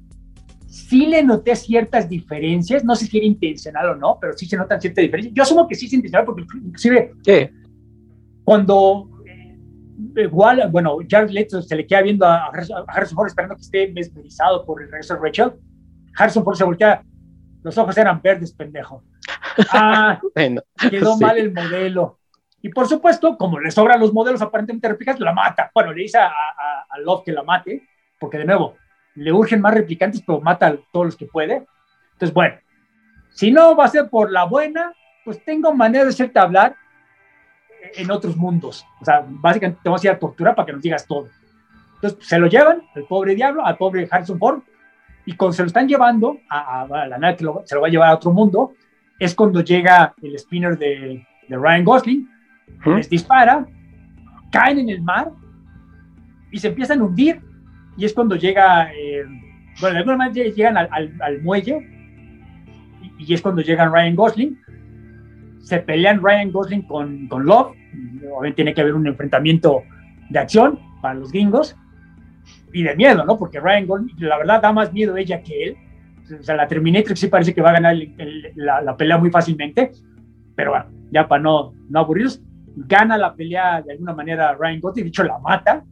[0.68, 2.84] sí le noté ciertas diferencias.
[2.84, 5.34] No sé si era intencional o no, pero sí se notan ciertas diferencias.
[5.34, 7.48] Yo asumo que sí es intencional porque inclusive sí.
[8.44, 9.10] cuando
[10.16, 13.88] igual, eh, bueno, Jared Leto se le queda viendo a Harrison Ford esperando que esté
[13.92, 15.52] mesmerizado por el regreso de Rachel.
[16.16, 17.02] Harrison Ford se voltea,
[17.62, 19.02] los ojos eran verdes, pendejo.
[19.72, 20.20] Ah,
[20.90, 22.18] quedó mal el modelo.
[22.60, 25.70] Y por supuesto, como le sobran los modelos aparentemente replicantes, la mata.
[25.72, 27.82] Bueno, le dice a, a, Love que la mate,
[28.18, 28.74] porque de nuevo,
[29.18, 31.66] le urgen más replicantes, pero mata a todos los que puede.
[32.12, 32.56] Entonces, bueno,
[33.30, 34.92] si no va a ser por la buena,
[35.24, 36.74] pues tengo manera de hacerte hablar
[37.94, 38.84] en otros mundos.
[39.00, 41.28] O sea, básicamente te vamos a ir a torturar para que nos digas todo.
[41.96, 44.62] Entonces, se lo llevan, al pobre diablo, al pobre Harrison Ford,
[45.26, 48.10] y cuando se lo están llevando a, la nave que se lo va a llevar
[48.10, 48.72] a otro mundo,
[49.18, 52.30] es cuando llega el spinner de, de Ryan Gosling,
[52.86, 53.66] les dispara,
[54.50, 55.30] caen en el mar
[56.50, 57.42] y se empiezan a hundir.
[57.98, 59.24] Y es cuando llega, eh,
[59.80, 60.88] bueno, de alguna manera llegan al,
[61.20, 61.84] al, muelle
[63.18, 64.58] y, es cuando llegan Ryan Gosling.
[65.58, 67.76] Se pelean Ryan Gosling con, con Love.
[68.30, 69.82] Obviamente tiene que haber un enfrentamiento
[70.30, 71.76] de acción para los gringos
[72.72, 73.36] y de miedo, ¿no?
[73.36, 75.76] Porque Ryan Gosling, la verdad, da más miedo ella que él.
[76.38, 77.96] O sea, la Terminator sí parece que va a ganar
[78.54, 79.90] la, pelea muy fácilmente,
[80.54, 82.42] pero bueno, ya para no, no aburrirlos,
[82.76, 85.84] gana la pelea de alguna manera Ryan Gosling, de hecho la mata,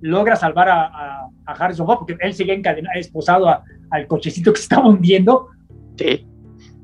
[0.00, 3.48] logra salvar a, a, Harrison Ford, porque él sigue encadenado, esposado
[3.90, 5.48] al cochecito que se estaba hundiendo.
[5.96, 6.26] Sí.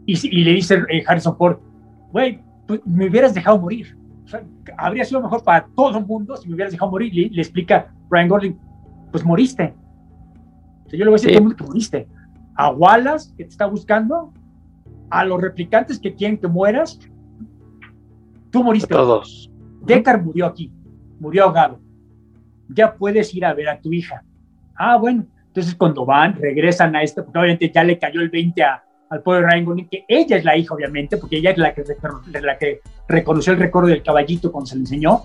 [0.07, 1.59] Y, le dice eh, Harrison Ford,
[2.13, 3.97] güey, pues, me hubieras dejado morir.
[4.25, 4.43] O sea,
[4.77, 7.13] habría sido mejor para todo el mundo si me hubieras dejado morir.
[7.15, 8.59] Le, le explica Ryan Gosling,
[9.11, 9.75] pues moriste.
[10.85, 12.09] O sea, yo le voy a decir a todo el mundo que moriste.
[12.55, 14.33] A Wallace, que te está buscando,
[15.11, 16.99] a los replicantes que quieren que mueras,
[18.51, 18.95] tú moriste.
[18.95, 19.51] A todos.
[19.83, 20.73] Deckard murió aquí,
[21.21, 21.81] murió ahogado.
[22.69, 24.23] Ya puedes ir a ver a tu hija.
[24.75, 25.27] Ah, bueno.
[25.49, 29.23] Entonces, cuando van, regresan a esto, porque obviamente ya le cayó el 20 a, al
[29.23, 31.85] pobre Ryan que ella es la hija, obviamente, porque ella es la que,
[32.43, 35.23] la que reconoció el recuerdo del caballito cuando se le enseñó.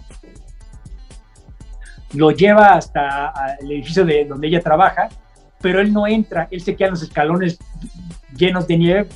[2.13, 5.09] Lo lleva hasta el edificio de donde ella trabaja,
[5.61, 7.59] pero él no entra, él se queda en los escalones
[8.35, 9.07] llenos de nieve,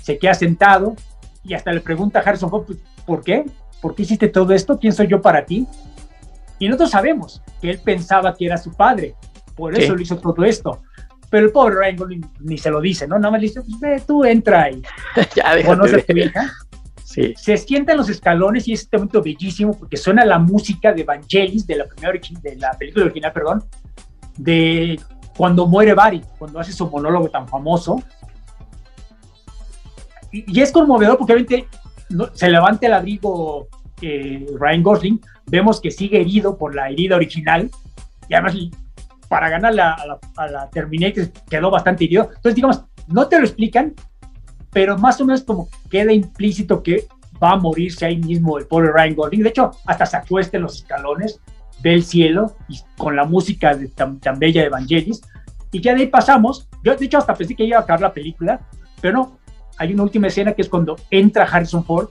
[0.00, 0.94] se queda sentado
[1.42, 3.44] y hasta le pregunta a Harrison Ford, pues, ¿por qué?
[3.80, 4.78] ¿Por qué hiciste todo esto?
[4.78, 5.66] ¿Quién soy yo para ti?
[6.58, 9.14] Y nosotros sabemos que él pensaba que era su padre,
[9.54, 10.82] por eso lo hizo todo esto.
[11.30, 13.18] Pero el pobre Ryan Gosling ni se lo dice, ¿no?
[13.18, 14.82] Nada más le dice, ve, tú entra ahí.
[15.36, 16.52] ya, conoce a tu hija.
[17.04, 17.34] Sí.
[17.36, 21.04] Se sienta en los escalones y es este momento bellísimo porque suena la música de
[21.04, 22.12] Vangelis, de la, primera,
[22.42, 23.64] de la película original, perdón,
[24.36, 24.98] de
[25.36, 28.02] cuando muere Barry, cuando hace su monólogo tan famoso.
[30.32, 31.68] Y, es conmovedor porque obviamente
[32.34, 33.68] se levanta el abrigo
[34.02, 37.70] eh, Ryan Gosling, vemos que sigue herido por la herida original
[38.28, 38.56] y además
[39.28, 39.96] para ganar la,
[40.36, 42.24] a, la, Terminator quedó bastante herido.
[42.24, 43.94] Entonces, digamos, no te lo explican,
[44.72, 47.06] pero más o menos como queda implícito que
[47.42, 49.42] va a morirse ahí mismo el pobre Ryan Gosling.
[49.42, 51.40] De hecho, hasta se acuesta en los escalones,
[51.82, 55.20] ve el cielo y con la música de, tan, bella de Evangelis.
[55.70, 56.68] Y ya de ahí pasamos.
[56.82, 58.60] Yo, de hecho, hasta pensé que iba a acabar la película,
[59.00, 59.38] pero no.
[59.76, 62.08] Hay una última escena que es cuando entra Harrison Ford,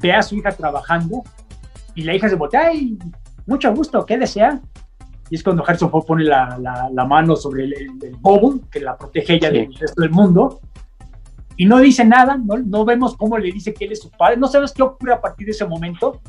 [0.00, 1.22] ve a su hija trabajando
[1.96, 2.96] y la hija se voltea, ¡ay!
[3.46, 4.60] Mucho gusto, ¿qué desea?
[5.30, 6.58] y es cuando Harrison Ford pone la,
[6.92, 8.16] la, mano sobre el, el,
[8.70, 10.60] que la protege ella del resto del mundo,
[11.56, 14.36] y no dice nada, no, no vemos cómo le dice que él es su padre,
[14.36, 16.20] no sabes qué ocurre a partir de ese momento.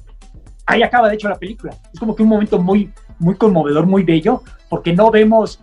[0.65, 1.75] Ahí acaba, de hecho, la película.
[1.93, 5.61] Es como que un momento muy, muy conmovedor, muy bello, porque no vemos,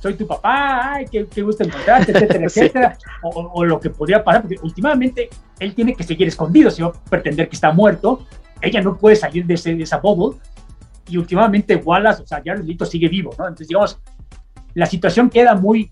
[0.00, 4.24] soy tu papá, ay, qué, qué gusto encontrarte, etcétera, etcétera, o, o, lo que podría
[4.24, 8.26] pasar, porque últimamente él tiene que seguir escondido, si va a pretender que está muerto,
[8.62, 10.38] ella no puede salir de, ese, de esa bubble,
[11.08, 13.44] y últimamente Wallace, o sea, ya Lito sigue vivo, ¿no?
[13.44, 14.00] Entonces, digamos,
[14.74, 15.90] la situación queda muy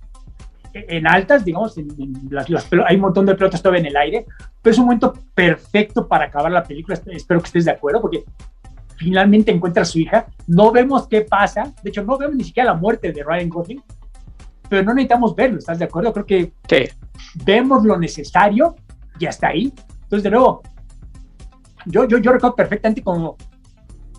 [0.72, 1.88] en altas, digamos, en,
[2.30, 2.46] las,
[2.86, 4.26] hay un montón de pelotas todavía en el aire,
[4.62, 8.24] pero es un momento perfecto para acabar la película, espero que estés de acuerdo, porque
[8.96, 12.72] finalmente encuentra a su hija, no vemos qué pasa, de hecho no vemos ni siquiera
[12.72, 13.82] la muerte de Ryan Gosling,
[14.68, 16.12] pero no necesitamos verlo, ¿estás de acuerdo?
[16.12, 16.52] Creo que
[17.44, 18.76] vemos lo necesario
[19.18, 19.72] y hasta ahí.
[20.04, 20.62] Entonces, de nuevo,
[21.86, 23.36] yo, yo, yo recuerdo perfectamente como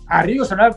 [0.06, 0.76] arriba sonaba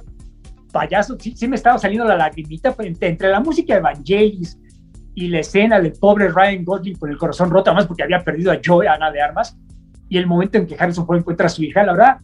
[0.72, 4.60] payaso, sí, sí, me estaba saliendo la lagrimita pues, entre, la música de Evangelis
[5.14, 8.52] y la escena del pobre Ryan Gosling con el corazón roto, además porque había perdido
[8.52, 9.58] a Joy, Ana de Armas,
[10.10, 12.18] y el momento en que Harrison Ford encuentra a su hija, la verdad,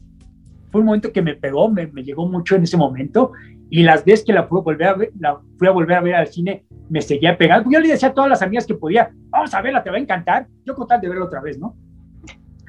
[0.69, 3.31] fue un momento que me pegó, me, llegó mucho en ese momento,
[3.69, 6.15] y las veces que la a volver a ver, la fui a volver a ver
[6.15, 7.69] al cine, me seguía pegando.
[7.71, 9.99] Yo le decía a todas las amigas que podía, vamos a verla, te va a
[9.99, 10.47] encantar.
[10.65, 11.73] Yo con tal de verla otra vez, ¿no?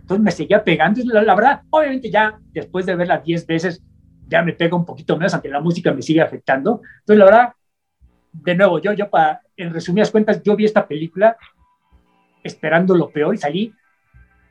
[0.03, 1.01] Entonces me seguía pegando.
[1.05, 3.83] La, la verdad, obviamente ya después de verla 10 veces,
[4.29, 6.83] ya me pega un poquito menos, aunque la música me sigue afectando.
[7.01, 7.53] Entonces, la verdad,
[8.33, 11.37] de nuevo, yo, yo para, en resumidas cuentas, yo vi esta película
[12.43, 13.73] esperando lo peor y salí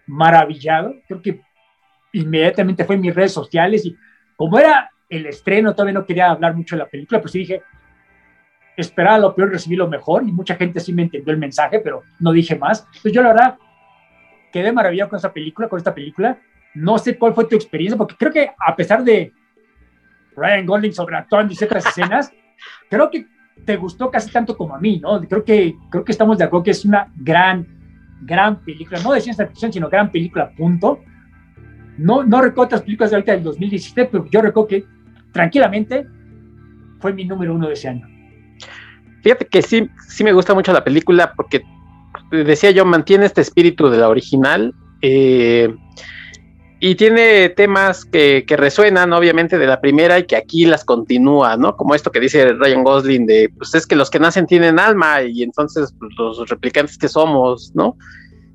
[0.07, 0.95] maravillado.
[1.07, 1.41] Creo que
[2.14, 3.95] inmediatamente fue en mis redes sociales y
[4.36, 7.64] como era el estreno, todavía no quería hablar mucho de la película, pues sí dije,
[8.78, 12.03] esperaba lo peor, recibí lo mejor y mucha gente sí me entendió el mensaje, pero
[12.19, 12.86] no dije más.
[12.88, 13.57] Entonces yo la verdad
[14.52, 16.38] quedé maravillado con esta película, con esta película.
[16.73, 19.34] No sé cuál fue tu experiencia, porque creo que a pesar de
[20.36, 22.32] Ryan Gosling sobreactuando y ciertas escenas,
[22.90, 23.28] creo que
[23.65, 25.22] te gustó casi tanto como a mí, ¿no?
[25.22, 27.68] Creo que, creo que estamos de acuerdo que es una gran,
[28.22, 30.99] gran película, no de ciencia ficción, sino gran película, punto.
[31.98, 34.86] No, no recuerdo otras películas de ahorita del 2017, pero yo recuerdo que
[35.32, 36.07] tranquilamente
[36.99, 38.07] fue mi número uno de ese año.
[39.22, 41.64] Fíjate que sí, sí me gusta mucho la película porque
[42.31, 44.73] decía yo, mantiene este espíritu de la original.
[45.01, 45.73] Eh,
[46.83, 51.55] y tiene temas que, que, resuenan obviamente de la primera y que aquí las continúa,
[51.55, 51.77] ¿no?
[51.77, 55.21] Como esto que dice Ryan Gosling de, pues es que los que nacen tienen alma
[55.21, 57.95] y entonces pues, los replicantes que somos, ¿no?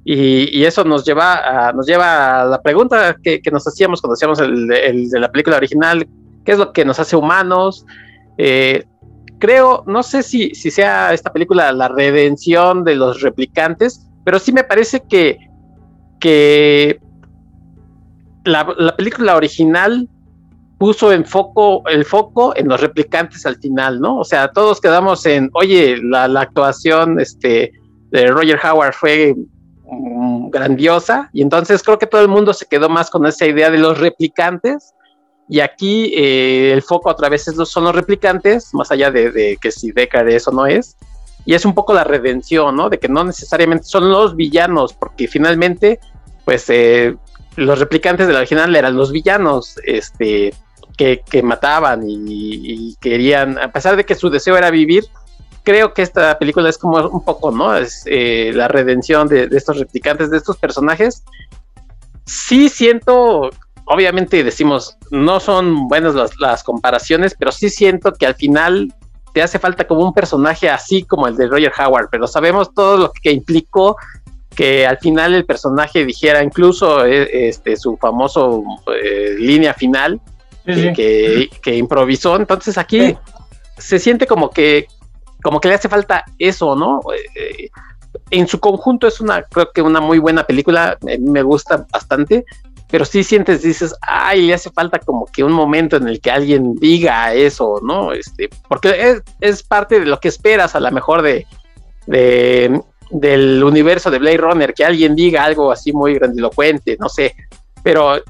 [0.05, 4.15] Y, eso nos lleva, a, nos lleva a la pregunta que, que nos hacíamos cuando
[4.15, 6.09] hacíamos el, el, de la película original,
[6.45, 7.87] ¿qué es lo que nos hace humanos?
[8.39, 8.85] Eh,
[9.39, 14.53] creo, no sé si, si sea esta película la redención de los replicantes, pero sí
[14.53, 15.39] me parece que,
[16.21, 17.01] que
[18.45, 20.09] la, película original
[20.79, 24.19] puso en foco, el foco en los replicantes al final, ¿no?
[24.19, 27.73] O sea, todos quedamos en, oye, la, actuación este,
[28.11, 29.35] de Roger Howard fue
[29.91, 33.71] mm, grandiosa, y entonces creo que todo el mundo se quedó más con esa idea
[33.71, 34.93] de los replicantes,
[35.49, 39.93] y aquí eh, el foco otra vez son los replicantes, más allá de, que si
[39.93, 40.97] Deckard eso no es,
[41.45, 42.91] y es un poco la redención, ¿no?
[42.91, 46.01] De que no necesariamente son los villanos, porque finalmente,
[46.45, 47.15] pues eh,
[47.55, 50.53] los replicantes de la original eran los villanos, este,
[50.97, 55.05] que, mataban y, querían, a pesar de que su deseo era vivir,
[55.63, 57.77] creo que esta película es como un poco, ¿no?
[57.77, 61.23] Es eh, la redención de, estos replicantes, de estos personajes.
[62.25, 63.51] Sí siento,
[63.87, 68.93] obviamente decimos, no son buenas las, comparaciones, pero sí siento que al final
[69.33, 72.97] te hace falta como un personaje así como el de Roger Howard, pero sabemos todo
[72.97, 73.97] lo que implicó
[74.55, 78.63] que al final el personaje dijera incluso eh, este, su famoso
[79.03, 80.21] eh, línea final
[80.65, 82.35] Que, que, improvisó.
[82.35, 83.17] Entonces aquí
[83.79, 84.89] se siente como que
[85.43, 87.03] como que le hace falta eso, ¿no?
[87.37, 87.71] Eh,
[88.31, 92.45] en su conjunto es una, creo que una muy buena película, me gusta bastante,
[92.91, 96.31] pero sí sientes, dices, ay, le hace falta como que un momento en el que
[96.31, 98.13] alguien diga eso, ¿no?
[98.13, 101.47] Este, porque es, parte de lo que esperas a lo mejor de,
[102.07, 102.81] de,
[103.11, 107.35] del universo de Blade Runner, que alguien diga algo así muy grandilocuente, no sé,
[107.83, 108.23] pero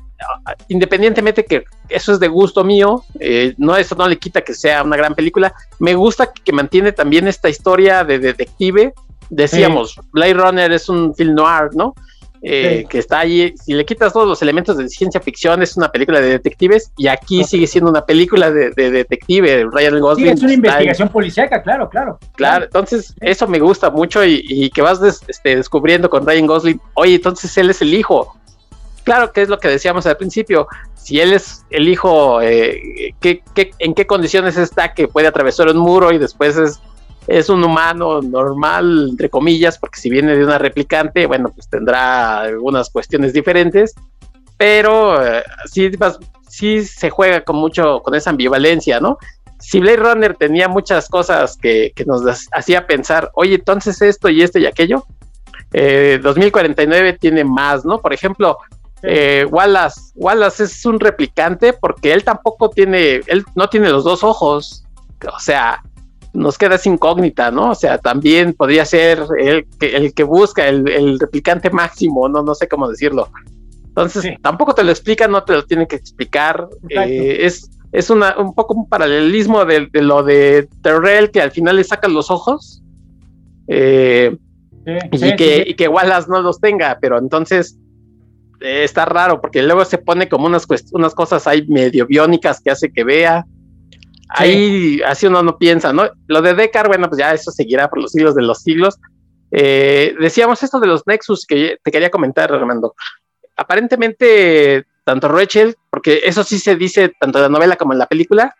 [0.68, 4.82] independientemente que eso es de gusto mío, eh, no eso no le quita que sea
[4.82, 5.54] una gran película.
[5.78, 8.94] Me gusta que mantiene también esta historia de detective.
[9.28, 11.94] Decíamos, Blade Runner es un film noir, ¿no?
[12.42, 13.54] Eh, que está ahí.
[13.56, 17.08] Si le quitas todos los elementos de ciencia ficción, es una película de detectives y
[17.08, 19.66] aquí sigue siendo una película de, detective.
[19.70, 20.28] Ryan Gosling.
[20.28, 22.18] es una investigación policíaca, claro, claro.
[22.34, 26.80] Claro, entonces eso me gusta mucho y, que vas este, descubriendo con Ryan Gosling.
[26.94, 28.36] Oye, entonces él es el hijo
[29.06, 33.94] claro que es lo que decíamos al principio, si él es el hijo, eh, en
[33.94, 36.80] qué condiciones está que puede atravesar un muro y después es,
[37.26, 42.40] es un humano normal, entre comillas, porque si viene de una replicante, bueno, pues tendrá
[42.40, 43.94] algunas cuestiones diferentes,
[44.56, 45.90] pero eh, sí,
[46.48, 49.18] sí se juega con mucho, con esa ambivalencia, ¿no?
[49.58, 52.22] Si Blade Runner tenía muchas cosas que, que nos
[52.52, 55.06] hacía pensar, oye, entonces esto y esto y aquello,
[55.72, 58.00] 2049 eh, tiene más, ¿no?
[58.00, 58.58] Por ejemplo,
[59.02, 64.24] eh, Wallace, Wallace es un replicante porque él tampoco tiene, él no tiene los dos
[64.24, 64.84] ojos,
[65.32, 65.82] o sea,
[66.36, 67.70] nos queda esa incógnita, ¿no?
[67.70, 72.54] O sea, también podría ser el que, el que busca el, replicante máximo, no, no
[72.54, 73.28] sé cómo decirlo.
[73.88, 76.68] Entonces, tampoco te lo explica, no te lo tienen que explicar.
[76.90, 81.76] Eh, es, es una, un poco un paralelismo de, lo de Terrell, que al final
[81.76, 82.82] le sacan los ojos.
[83.68, 84.36] Eh,
[85.12, 87.76] y, que, y que Wallace no los tenga, pero entonces
[88.60, 92.70] eh, está raro porque luego se pone como unas, unas cosas ahí medio biónicas que
[92.70, 93.46] hace que vea.
[94.28, 96.08] Ahí así uno no piensa, ¿no?
[96.26, 98.98] Lo de Deckard, bueno, pues ya eso seguirá por los siglos de los siglos.
[99.52, 102.94] Eh, decíamos esto de los Nexus que te quería comentar, Armando.
[103.56, 108.06] Aparentemente, tanto Rachel, porque eso sí se dice tanto en la novela como en la
[108.06, 108.54] película,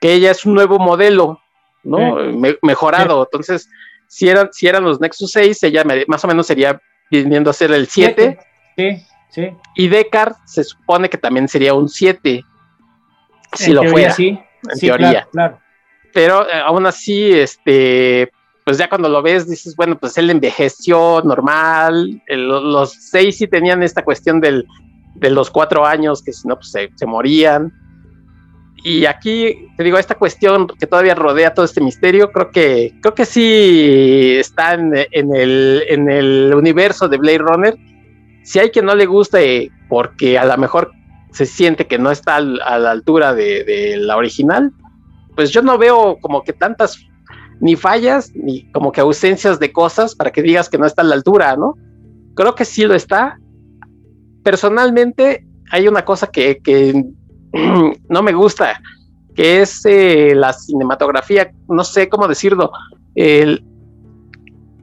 [0.00, 1.40] que ella es un nuevo modelo,
[1.84, 2.16] ¿no?
[2.62, 3.24] mejorado.
[3.24, 3.68] Entonces,
[4.08, 6.80] si eran, si eran los Nexus 6, ella más o menos sería
[7.10, 8.38] viniendo a ser el 7.
[8.76, 9.50] Sí.
[9.74, 12.44] Y Descartes se supone que también sería un 7,
[13.52, 14.12] si lo fuera.
[14.12, 14.38] Sí,
[14.72, 15.28] en teoría.
[15.30, 15.60] Claro,
[16.12, 18.30] Pero eh, aún así, este,
[18.64, 22.22] pues ya cuando lo ves, dices, bueno, pues él envejeció normal.
[22.28, 24.66] los seis sí tenían esta cuestión del,
[25.14, 27.72] de los cuatro años, que si no, pues se, morían.
[28.84, 33.14] Y aquí, te digo, esta cuestión que todavía rodea todo este misterio, creo que, creo
[33.14, 37.76] que sí está en, el, en el universo de Blade Runner
[38.46, 40.92] si hay quien no le guste porque a lo mejor
[41.36, 42.40] se siente que no está a
[42.78, 44.72] la altura de, la original,
[45.34, 46.98] pues yo no veo como que tantas
[47.60, 51.04] ni fallas ni como que ausencias de cosas para que digas que no está a
[51.04, 51.74] la altura, ¿no?
[52.34, 53.38] Creo que sí lo está.
[54.44, 56.58] Personalmente hay una cosa que,
[58.08, 58.80] no me gusta,
[59.34, 62.72] que es eh, la cinematografía, no sé cómo decirlo.
[63.14, 63.60] en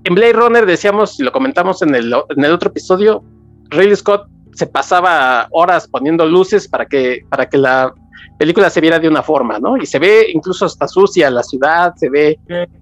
[0.03, 3.23] Blade Runner decíamos, y lo comentamos en el, en el otro episodio,
[3.71, 7.93] Ridley Scott se pasaba horas poniendo luces para que, para que la
[8.37, 9.77] película se viera de una forma, ¿no?
[9.77, 12.39] Y se ve incluso hasta sucia la ciudad, se ve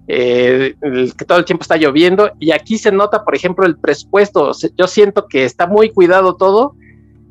[0.08, 0.74] eh,
[1.16, 4.52] que todo el tiempo está lloviendo y aquí se nota, por ejemplo, el presupuesto.
[4.76, 6.74] Yo siento que está muy cuidado todo,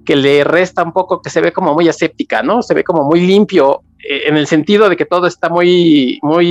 [0.05, 2.61] que le resta un poco, que se ve como muy aséptica, ¿no?
[2.61, 6.47] Se ve como muy limpio eh, en el sentido de que todo está muy, muy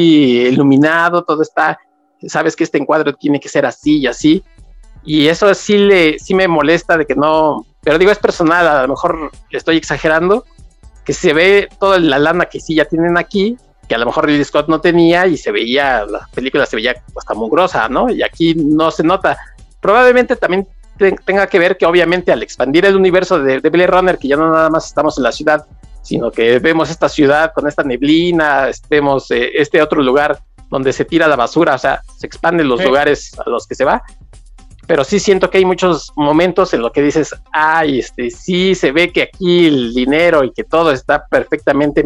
[0.48, 1.78] iluminado, todo está,
[2.26, 4.44] sabes que este encuadro tiene que ser así y así
[5.04, 8.82] y eso sí, le, sí me molesta de que no, pero digo, es personal, a
[8.82, 10.44] lo mejor estoy exagerando,
[11.04, 13.56] que se ve toda la lana que sí ya tienen aquí,
[13.88, 16.94] que a lo mejor Ridley Scott no tenía y se veía, la película se veía
[17.16, 18.10] hasta mugrosa, ¿no?
[18.10, 19.36] Y aquí no se nota.
[19.80, 20.68] Probablemente también
[21.24, 24.36] tenga que ver que obviamente al expandir el universo de, de Blade Runner, que ya
[24.36, 25.66] no nada más estamos en la ciudad,
[26.02, 30.38] sino que vemos esta ciudad con esta neblina, vemos eh, este otro lugar
[30.68, 33.84] donde se tira la basura, o sea, se expanden los lugares a los que se
[33.84, 34.02] va,
[34.90, 38.90] pero sí siento que hay muchos momentos en los que dices, ay, este, sí se
[38.90, 42.04] ve que aquí el dinero y que todo está perfectamente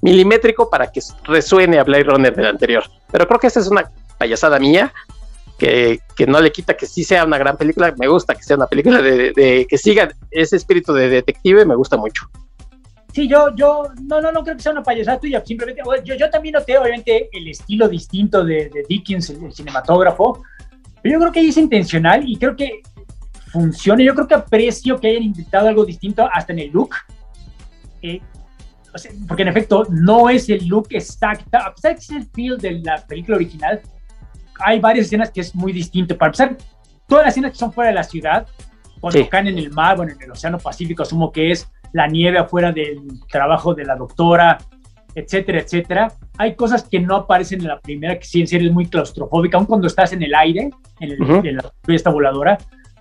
[0.00, 2.84] milimétrico para que resuene a Blade Runner del anterior.
[3.12, 4.94] Pero creo que esa es una payasada mía.
[5.58, 8.66] Que, no le quita que sí sea una gran película, me gusta que sea una
[8.66, 12.30] película de, que siga ese espíritu de detective, me gusta mucho.
[13.12, 16.30] Sí, yo, yo, no, no, no creo que sea una payasada tuya, simplemente, yo, yo
[16.30, 20.42] también noté, obviamente, el estilo distinto de, Dickens, el cinematógrafo,
[21.10, 22.82] yo creo que es intencional y creo que
[23.46, 24.02] funciona.
[24.02, 26.94] Yo creo que aprecio que hayan intentado algo distinto hasta en el look.
[28.02, 28.20] Eh,
[29.28, 32.58] porque en efecto no es el look exacto, a pesar de que es el feel
[32.58, 33.80] de la película original,
[34.58, 36.16] hay varias escenas que es muy distinto.
[36.16, 36.56] Para empezar,
[37.06, 38.46] todas las escenas que son fuera de la ciudad,
[39.00, 42.38] cuando caen en el mar, bueno, en el Océano Pacífico, asumo que es la nieve
[42.38, 44.58] afuera del trabajo de la doctora,
[45.16, 46.12] etcétera, etcétera.
[46.36, 49.56] Hay cosas que no aparecen en la primera, que sí en serio es muy claustrofóbica,
[49.56, 50.70] aun cuando estás en el aire,
[51.00, 52.58] en, el, la fiesta voladora,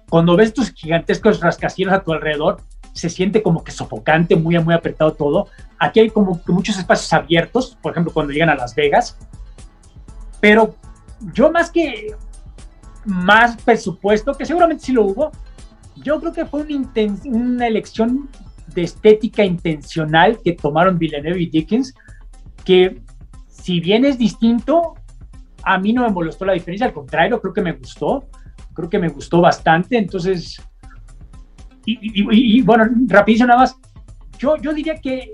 [0.10, 2.62] cuando ves tus gigantescos rascacielos a tu alrededor,
[2.94, 5.50] se siente como que sofocante, muy, muy apretado todo.
[5.78, 9.18] Aquí hay como que muchos espacios abiertos, por ejemplo, cuando llegan a Las Vegas.
[10.40, 10.74] Pero
[11.34, 12.16] yo más que
[13.04, 15.32] más presupuesto, que seguramente sí lo hubo,
[15.98, 16.88] yo creo que fue una,
[17.26, 18.30] una elección
[18.74, 21.94] de estética intencional que tomaron Villeneuve y Dickens
[22.66, 23.02] que
[23.48, 24.96] si bien es distinto,
[25.64, 28.26] a mí no me molestó la diferencia, al contrario, creo que me gustó,
[28.74, 30.62] creo que me gustó bastante, entonces,
[31.86, 33.78] y, bueno, rapidísimo nada más,
[34.38, 35.32] yo, yo diría que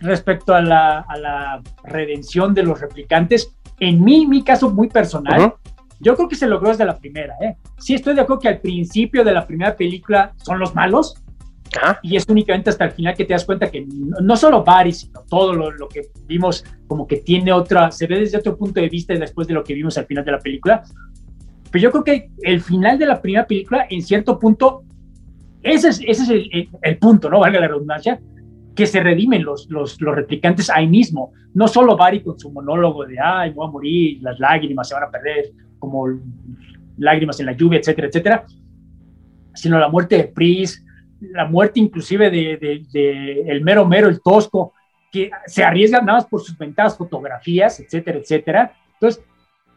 [0.00, 5.54] respecto a la, a la redención de los replicantes, en mi, mi caso muy personal,
[6.00, 7.56] yo creo que se logró desde la primera, ¿eh?
[7.78, 11.21] Sí estoy de acuerdo que al principio de la primera película son los malos,
[12.02, 15.22] y es únicamente hasta el final que te das cuenta que no, solo Barry, sino
[15.28, 19.14] todo lo, que vimos como que tiene otra, se ve desde otro punto de vista
[19.14, 20.82] después de lo que vimos al final de la película.
[21.70, 24.84] Pero yo creo que el final de la primera película, en cierto punto,
[25.62, 27.40] ese es, ese es el, el, punto, ¿no?
[27.40, 28.20] Valga la redundancia,
[28.74, 31.32] que se redimen los, los, los, replicantes ahí mismo.
[31.54, 35.04] No solo Barry con su monólogo de, ay, voy a morir, las lágrimas se van
[35.04, 36.06] a perder, como
[36.98, 38.44] lágrimas en la lluvia, etcétera, etcétera,
[39.54, 40.84] sino la muerte de Pris,
[41.30, 44.74] la muerte inclusive de, de, el mero mero, el tosco,
[45.10, 48.72] que se arriesga nada más por sus ventajas fotografías, etcétera, etcétera.
[48.94, 49.22] Entonces,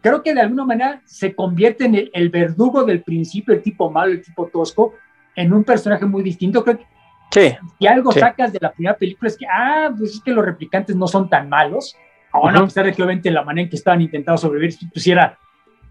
[0.02, 4.14] creo que de alguna manera se convierte en el, verdugo del principio, el tipo malo,
[4.14, 4.94] el tipo tosco,
[5.36, 6.64] en un personaje muy distinto.
[6.64, 6.86] Creo que
[7.32, 10.46] sí, si algo sacas de la primera película es que, ah, pues es que los
[10.46, 11.98] replicantes no son tan malos,
[12.32, 15.38] aún a pesar de que obviamente la manera en que estaban intentando sobrevivir pusiera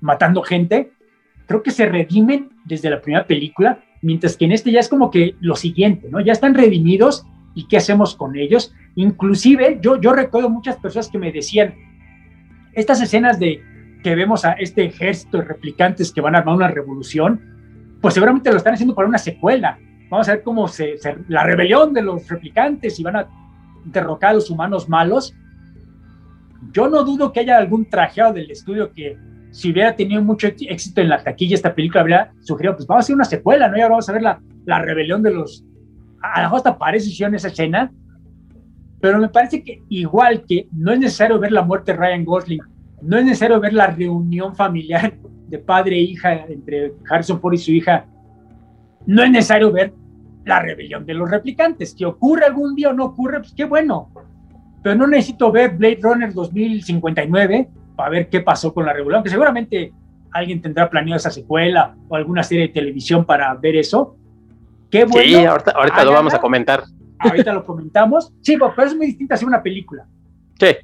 [0.01, 0.93] matando gente,
[1.47, 5.11] creo que se redimen desde la primera película mientras que en este ya es como
[5.11, 6.21] que lo siguiente, ¿no?
[6.21, 8.75] Ya están redimidos y qué hacemos con ellos.
[8.97, 11.75] Inclusive yo, yo recuerdo muchas personas que me decían,
[12.75, 13.63] estas escenas de
[14.03, 17.41] que vemos a este ejército de replicantes que van a armar una revolución,
[18.03, 19.79] pues seguramente lo están haciendo para una secuela.
[20.11, 20.97] Vamos a ver cómo se,
[21.29, 23.29] la rebelión de los replicantes y van a
[23.87, 25.35] derrocar a los humanos malos.
[26.73, 29.17] Yo no dudo que haya algún trajeado del estudio que
[29.55, 33.05] si hubiera tenido mucho éxito en la taquilla esta película, habría sugerido, pues vamos a
[33.05, 33.77] hacer una secuela, ¿no?
[33.77, 35.65] Y ahora vamos a ver la, la rebelión de los...
[36.21, 37.93] A mejor hasta parece en esa escena,
[39.01, 42.63] pero me parece que igual que no es necesario ver la muerte de Ryan Gosling,
[43.03, 45.15] no es necesario ver la reunión familiar
[45.47, 48.07] de padre e hija entre Harrison Ford y su hija,
[49.07, 49.95] no es necesario ver
[50.45, 51.95] la rebelión de los replicantes.
[51.95, 54.11] Que ocurre algún día o no ocurre, pues qué bueno.
[54.83, 59.31] Pero no necesito ver Blade Runner 2059 para ver qué pasó con la revolución, que
[59.31, 59.93] seguramente
[60.33, 64.17] alguien tendrá planeado esa secuela o alguna serie de televisión para ver eso.
[64.91, 65.27] Qué bueno.
[65.27, 65.45] Sí,
[65.75, 66.85] ahorita, lo vamos a comentar.
[67.19, 68.33] Ahorita lo comentamos.
[68.43, 70.07] Sí, pero es muy distinto hacer una película.
[70.59, 70.77] Sí.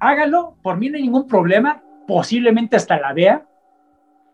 [0.00, 3.46] Hágalo, por mí no hay ningún problema, posiblemente hasta la vea,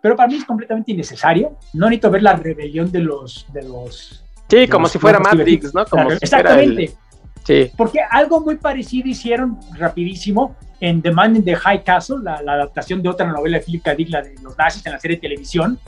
[0.01, 1.57] pero para mí es completamente innecesario.
[1.75, 3.47] No necesito ver la rebelión de los...
[3.53, 5.85] De los sí, como si fuera Matrix, ¿no?
[5.85, 6.93] Como exactamente.
[7.45, 7.71] Sí.
[7.77, 13.03] Porque algo muy parecido hicieron rapidísimo en The Man in the High Castle, la, adaptación
[13.03, 13.95] de otra novela de Philip K.
[13.95, 15.79] Dick, la de los nazis en la serie de televisión.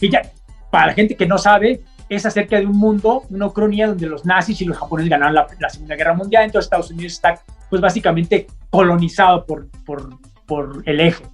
[0.00, 0.22] Y ya,
[0.70, 4.24] para la gente que no sabe, es acerca de un mundo, una ucronía donde los
[4.24, 8.46] nazis y los japoneses ganaron la, Segunda Guerra Mundial, entonces Estados Unidos está, pues básicamente
[8.70, 11.24] colonizado por, por, por el eje.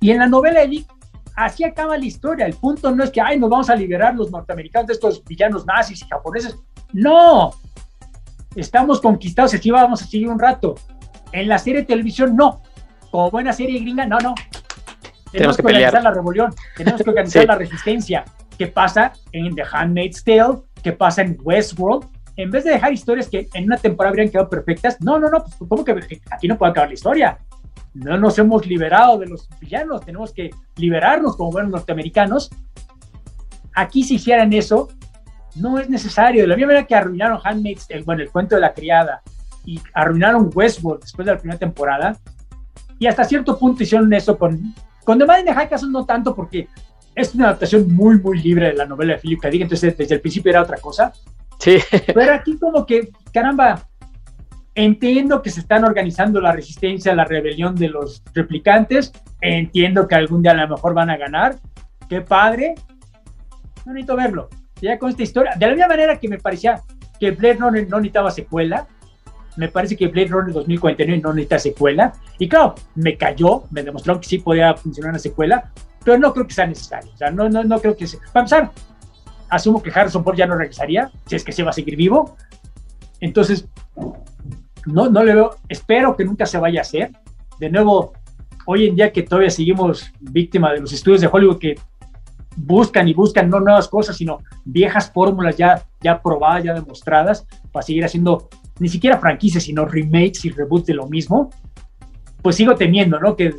[0.00, 0.88] Y en la novela de Dick,
[1.36, 2.46] así acaba la historia.
[2.46, 5.66] El punto no es que, ay, nos vamos a liberar los norteamericanos de estos villanos
[5.66, 6.56] nazis y japoneses.
[6.92, 7.52] No,
[8.54, 10.74] estamos conquistados, aquí vamos a seguir un rato.
[11.32, 12.62] En la serie de televisión, no.
[13.10, 14.34] Como buena serie gringa, no, no.
[15.32, 18.24] Tenemos, que, organizar la rebelión, tenemos que organizar la resistencia.
[18.58, 20.58] ¿Qué pasa en The Handmaid's Tale?
[20.82, 22.06] ¿Qué pasa en Westworld?
[22.36, 25.44] En vez de dejar historias que en una temporada habrían quedado perfectas, no, no, no,
[25.44, 27.38] pues ¿cómo que aquí no puede acabar la historia?
[27.94, 32.50] no nos hemos liberado de los villanos, tenemos que liberarnos como buenos norteamericanos.
[33.74, 34.88] Aquí si hicieran eso,
[35.54, 36.42] no es necesario.
[36.42, 39.22] De la misma manera que arruinaron Handmaid's, el, bueno, el cuento de la criada,
[39.64, 42.16] y arruinaron Westworld después de la primera temporada,
[42.98, 44.74] y hasta cierto punto hicieron eso con,
[45.04, 46.68] con The Man in the High Castle no tanto porque
[47.14, 49.50] es una adaptación muy, muy libre de la novela de Philip K.
[49.50, 51.12] Dick, entonces desde el principio era otra cosa.
[51.58, 51.78] Sí.
[52.14, 53.82] Pero aquí como que, caramba,
[54.74, 60.42] entiendo que se están organizando la resistencia, la rebelión de los replicantes, entiendo que algún
[60.42, 61.56] día a lo mejor van a ganar,
[62.08, 62.74] qué padre,
[63.84, 64.48] no necesito verlo,
[64.80, 66.82] ya con esta historia, de la misma manera que me parecía
[67.18, 68.86] que Blade Runner no necesitaba secuela,
[69.56, 74.20] me parece que Blade Runner 2049 no necesita secuela, y claro, me cayó, me demostró
[74.20, 75.70] que sí podía funcionar una secuela,
[76.04, 78.40] pero no creo que sea necesario, o sea, no, no, no creo que sea, para
[78.40, 78.70] empezar,
[79.48, 82.36] asumo que Harrison Ford ya no regresaría, si es que se va a seguir vivo,
[83.20, 83.68] entonces,
[84.86, 87.10] no, no le veo, espero que nunca se vaya a hacer,
[87.58, 88.14] de nuevo,
[88.64, 91.78] hoy en día que todavía seguimos víctima de los estudios de Hollywood que
[92.56, 97.84] buscan y buscan no nuevas cosas, sino viejas fórmulas ya, ya probadas, ya demostradas, para
[97.84, 98.48] seguir haciendo
[98.78, 101.50] ni siquiera franquicias, sino remakes y reboots de lo mismo,
[102.42, 103.36] pues sigo temiendo, ¿no?
[103.36, 103.54] Que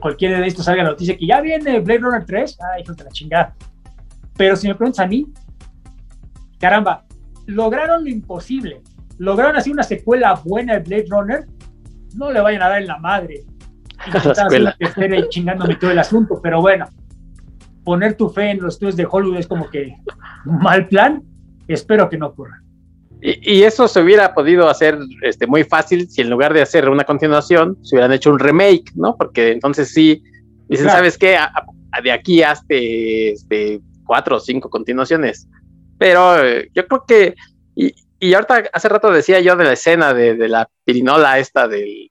[0.00, 3.04] cualquiera de estos salga la noticia que ya viene Blade Runner 3, ay, hijo de
[3.04, 3.54] la chingada.
[4.36, 5.26] Pero si me preguntas a mí,
[6.58, 7.04] caramba,
[7.46, 8.80] lograron lo imposible.
[9.18, 11.46] Lograron hacer una secuela buena de Blade Runner,
[12.14, 13.44] no le vayan a dar en la madre.
[14.06, 16.86] Y la tercera y chingándome todo el asunto, pero bueno,
[17.84, 19.96] poner tu fe en los estudios de Hollywood es como que
[20.44, 21.22] mal plan.
[21.68, 22.62] Espero que no ocurra.
[23.26, 27.04] Y, eso se hubiera podido hacer este, muy fácil si en lugar de hacer una
[27.04, 29.16] continuación, se hubieran hecho un remake, ¿no?
[29.16, 30.22] Porque entonces sí,
[30.68, 31.38] dicen, ¿sabes qué?
[32.02, 35.48] de aquí hasta este, cuatro o cinco continuaciones.
[35.96, 37.34] Pero eh, yo creo que,
[37.74, 41.66] y, y, ahorita hace rato decía yo de la escena de, de la pirinola esta
[41.66, 42.10] de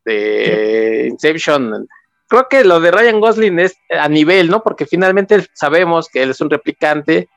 [1.11, 1.87] Inception,
[2.27, 4.63] creo que lo de Ryan Gosling es a nivel, ¿no?
[4.63, 7.29] Porque finalmente sabemos que él es un replicante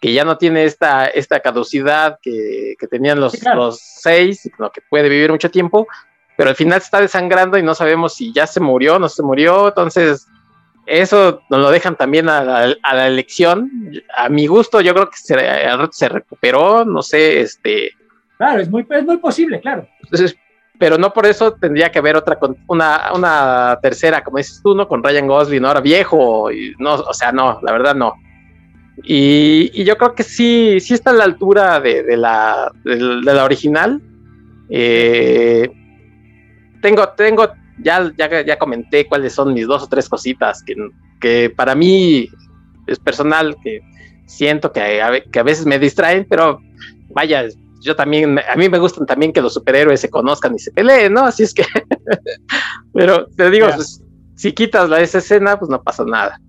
[0.00, 4.80] que ya no tiene esta, esta caducidad que, que tenían los, los seis, sino que
[4.90, 5.86] puede vivir mucho tiempo,
[6.36, 9.08] pero al final se está desangrando y no sabemos si ya se murió o no
[9.08, 10.26] se murió, entonces
[10.86, 13.70] eso nos lo dejan también a la, a la elección.
[14.16, 15.36] A mi gusto, yo creo que se,
[15.92, 17.92] se recuperó, no sé, este...
[18.38, 19.86] Claro, es muy, es muy posible, claro.
[20.02, 20.36] Entonces,
[20.82, 22.36] pero no por eso tendría que haber otra,
[22.66, 24.88] una, una tercera, como dices tú, ¿no?
[24.88, 28.14] Con Ryan Gosling, ahora viejo, y no, o sea, no, la verdad no.
[29.04, 34.02] Y, yo creo que sí, sí está a la altura de, la, de, la original.
[34.70, 35.70] Eh,
[36.80, 37.48] tengo, tengo,
[37.78, 40.74] ya, ya, ya comenté cuáles son mis dos o tres cositas que,
[41.20, 42.28] que para mí
[42.88, 43.82] es personal, que
[44.26, 46.60] siento que que a veces me distraen, pero
[47.10, 47.46] vaya,
[47.82, 51.12] yo también, a mí me gustan también que los superhéroes se conozcan y se peleen,
[51.12, 51.24] ¿no?
[51.24, 51.64] Así es que,
[52.94, 54.02] pero te digo, pues,
[54.36, 56.40] si quitas la, esa escena, pues no pasa nada.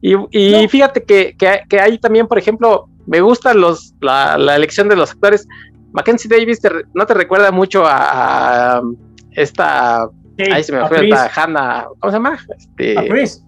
[0.00, 5.12] Y, fíjate que, que, ahí también, por ejemplo, me gusta los, la, elección de los
[5.12, 5.46] actores.
[5.92, 6.60] Mackenzie Davis
[6.94, 8.82] no te recuerda mucho a,
[9.30, 10.08] esta.
[10.52, 11.86] ahí se me fue la Hannah.
[12.00, 12.38] ¿Cómo se llama?
[12.58, 13.44] Este, a Chris.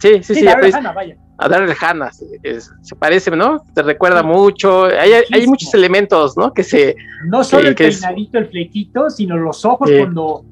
[0.00, 0.46] Sí, sí, sí.
[0.46, 1.16] a, Hannah, vaya.
[1.38, 2.10] A Daryl Hannah.
[2.12, 3.64] se parece, ¿no?
[3.74, 4.84] Te recuerda mucho.
[4.84, 6.52] Hay, hay, muchos elementos, ¿no?
[6.52, 6.96] Que se.
[7.26, 10.44] No solo el peinadito, el flequito, sino los ojos cuando.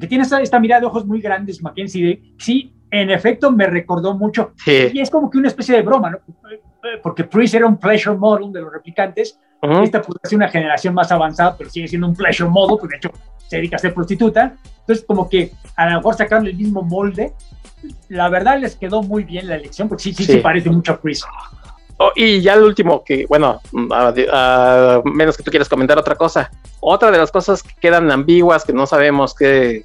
[0.00, 2.34] Que tiene esta, esta mirada de ojos muy grandes, Mackenzie.
[2.38, 4.52] Sí, en efecto me recordó mucho.
[4.66, 6.18] Y es como que una especie de broma, ¿no?
[7.02, 9.38] Porque Priest era un pleasure model de los replicantes.
[9.82, 12.96] Esta puede ser una generación más avanzada, pero sigue siendo un pleasure model, porque de
[12.96, 13.10] hecho
[13.46, 14.56] se dedica a ser prostituta.
[14.80, 17.32] Entonces, como que a lo mejor sacaron el mismo molde.
[18.08, 21.00] La verdad les quedó muy bien la elección, porque sí, sí, sí, parece mucho a
[21.00, 21.24] Priest.
[21.98, 23.60] Oh, y ya el último, que bueno,
[23.92, 26.50] a, menos que tú quieras comentar otra cosa.
[26.80, 29.84] Otra de las cosas que quedan ambiguas, que no sabemos qué,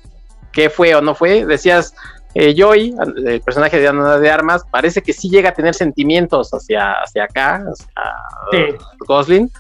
[0.51, 1.93] qué fue o no fue, decías
[2.33, 2.95] eh, Joy,
[3.25, 7.23] el personaje de Ana de Armas, parece que sí llega a tener sentimientos hacia, hacia
[7.25, 7.63] acá,
[7.95, 9.51] hacia Gosling,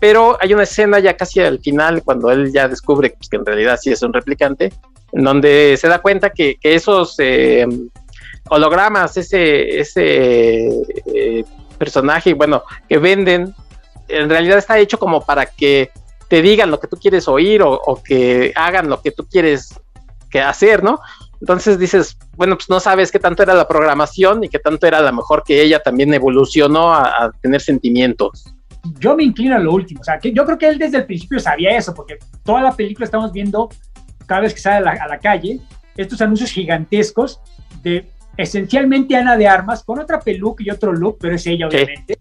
[0.00, 3.78] pero hay una escena ya casi al final, cuando él ya descubre que en realidad
[3.80, 4.72] sí es un replicante,
[5.12, 7.66] donde se da cuenta que, esos eh,
[8.50, 10.68] hologramas, ese, ese
[11.14, 11.44] eh,
[11.78, 13.54] personaje, bueno, que venden,
[14.08, 15.90] en realidad está hecho como para que
[16.28, 19.74] te digan lo que tú quieres oír o, o que hagan lo que tú quieres
[20.30, 21.00] que hacer, ¿no?
[21.40, 24.98] Entonces dices, bueno, pues no sabes qué tanto era la programación y qué tanto era
[24.98, 28.44] a lo mejor que ella también evolucionó a, tener sentimientos.
[28.98, 31.06] Yo me inclino a lo último, o sea, que yo creo que él desde el
[31.06, 33.68] principio sabía eso, porque toda la película estamos viendo
[34.28, 35.58] cada vez que sale a la, calle
[35.96, 37.40] estos anuncios gigantescos
[37.82, 42.16] de esencialmente Ana de Armas con otra peluca y otro look, pero es ella obviamente.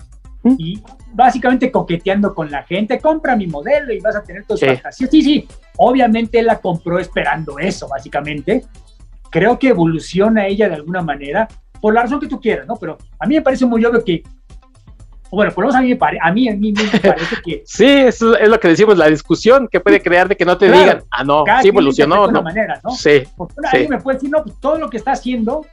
[0.58, 0.82] Y
[1.14, 5.12] básicamente coqueteando con la gente, compra mi modelo y vas a tener tus fantasías.
[5.12, 8.64] Sí, sí, obviamente él la compró esperando eso, básicamente
[9.30, 11.48] creo que evoluciona ella de alguna manera,
[11.82, 12.76] por la razón que tú quieras, ¿no?
[12.76, 14.24] Pero a mí me parece muy obvio que,
[15.32, 17.64] bueno, por lo menos a mí, me a mí, a mí me parece que...
[17.66, 20.72] sí, eso es lo que decimos, la discusión que puede crear de que no te
[20.72, 22.92] digan, ah, no, sí evolucionó, de una manera, ¿no?
[22.92, 23.88] Sí, Porque sí.
[23.90, 25.66] me puede decir, no, pues todo lo que está haciendo,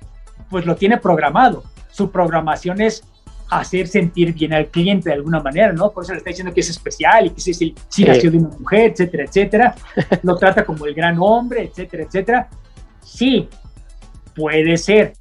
[0.51, 1.63] pues lo tiene programado.
[1.91, 3.05] Su programación es
[3.51, 5.91] hacer sentir bien al cliente de alguna manera, ¿no?
[5.91, 8.39] Por eso le está diciendo que es especial y que es el sí nació de
[8.39, 9.75] una mujer, etcétera, etcétera.
[10.23, 12.49] Lo trata como el gran hombre, etcétera, etcétera.
[13.03, 13.49] Sí,
[14.35, 15.13] puede ser.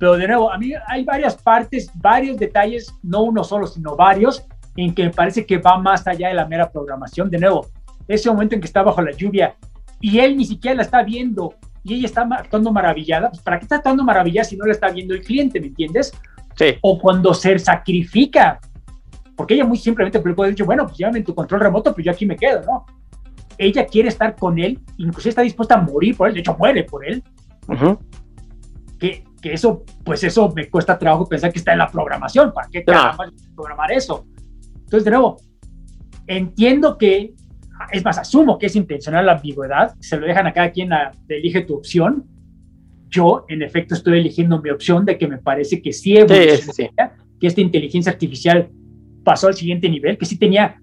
[0.00, 4.46] Pero de nuevo, a mí hay varias partes, varios detalles, no uno solo, sino varios,
[4.74, 7.28] en que me parece que va más allá de la mera programación.
[7.28, 7.66] De nuevo,
[8.08, 9.54] ese momento en que está bajo la lluvia
[10.00, 11.52] y él ni siquiera la está viendo
[11.84, 14.88] y ella está actuando maravillada, pues ¿para qué está actuando maravillada si no la está
[14.88, 16.14] viendo el cliente, ¿me entiendes?
[16.80, 18.58] O cuando se sacrifica,
[19.36, 22.12] porque ella muy simplemente puede dicho, bueno, pues llévame en tu control remoto, pues yo
[22.12, 22.86] aquí me quedo, ¿no?
[23.58, 26.84] Ella quiere estar con él, incluso está dispuesta a morir por él, de hecho muere
[26.84, 27.22] por él.
[27.68, 27.98] que,
[29.40, 32.82] que, eso, pues eso me cuesta trabajo pensar que está en la programación, ¿para qué
[33.54, 34.26] programar eso?
[34.74, 35.36] Entonces, de nuevo,
[36.26, 37.34] entiendo que,
[37.92, 41.12] es más, asumo que es intencional la ambigüedad, se lo dejan a cada quien, a,
[41.28, 42.24] elige tu opción,
[43.08, 47.60] yo, en efecto, estoy eligiendo mi opción de que me parece que sí, que esta
[47.60, 48.70] inteligencia artificial
[49.24, 50.80] pasó al siguiente nivel, que sí tenía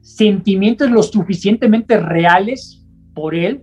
[0.00, 3.62] sentimientos lo suficientemente reales por él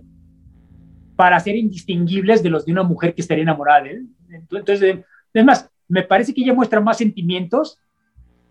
[1.16, 4.06] para ser indistinguibles de los de una mujer que estaría enamorada de él.
[4.30, 4.98] Entonces,
[5.32, 7.78] es más, me parece que ella muestra más sentimientos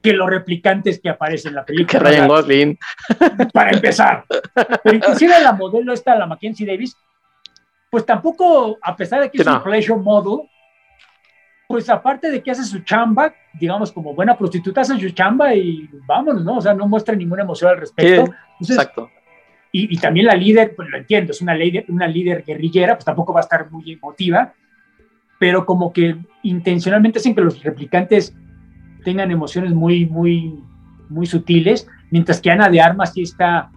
[0.01, 1.99] que los replicantes que aparecen en la película.
[1.99, 2.79] Que Ryan Gosling.
[3.53, 4.23] Para empezar.
[4.83, 6.95] Pero inclusive la modelo esta, la Mackenzie Davis,
[7.89, 10.47] pues tampoco, a pesar de que es un pleasure model,
[11.67, 15.89] pues aparte de que hace su chamba, digamos como buena prostituta, hace su chamba y
[16.05, 16.57] vámonos, ¿no?
[16.57, 18.31] O sea, no muestra ninguna emoción al respecto.
[18.59, 19.09] exacto.
[19.71, 23.33] Y, también la líder, pues lo entiendo, es una líder, una líder guerrillera, pues tampoco
[23.33, 24.53] va a estar muy emotiva,
[25.39, 28.35] pero como que intencionalmente hacen que los replicantes
[29.03, 30.59] tengan emociones muy, muy,
[31.09, 33.69] muy sutiles, mientras que Ana de Armas sí está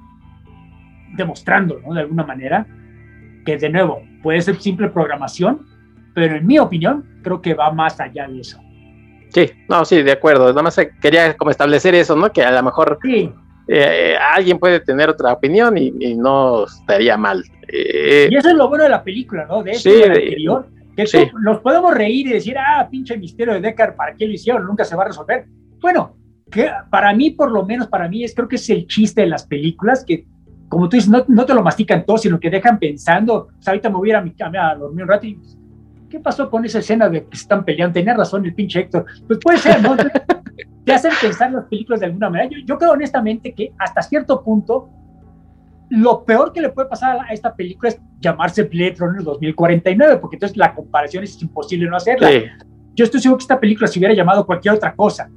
[1.16, 1.94] demostrando, ¿no?
[1.94, 2.66] De alguna manera
[3.44, 5.66] que de nuevo puede ser simple programación,
[6.14, 8.60] pero en mi opinión creo que va más allá de eso.
[9.30, 10.48] Sí, no, sí, de acuerdo.
[10.48, 12.32] Nada más quería como establecer eso, ¿no?
[12.32, 12.98] Que a lo mejor
[13.68, 17.44] eh, alguien puede tener otra opinión y, no estaría mal.
[17.68, 19.62] Eh, y eso es lo bueno de la película, ¿no?
[19.62, 20.66] De este anterior.
[21.04, 24.66] Que nos podemos reír y decir, ah, pinche misterio de Deckard, ¿para qué lo hicieron?
[24.66, 25.46] Nunca se va a resolver.
[25.80, 26.16] Bueno,
[26.50, 29.28] que para mí, por lo menos para mí, es creo que es el chiste de
[29.28, 30.26] las películas, que
[30.68, 33.48] como tú dices, no, no, te lo mastican todo, sino que dejan pensando.
[33.58, 35.40] O sea, ahorita me voy a mi cama a dormir un rato y
[36.10, 37.94] ¿qué pasó con esa escena de que están peleando?
[37.94, 39.06] Tenía razón el pinche Héctor.
[39.26, 39.96] Pues puede ser, ¿no?
[40.84, 42.50] te hacen pensar las películas de alguna manera.
[42.50, 44.90] Yo, yo creo honestamente que hasta cierto punto
[45.90, 50.36] lo peor que le puede pasar a esta película es llamarse Blade Runner 2049, porque
[50.36, 52.30] entonces la comparación es imposible no hacerla.
[52.94, 55.30] Yo estoy seguro que esta película se hubiera llamado cualquier otra cosa.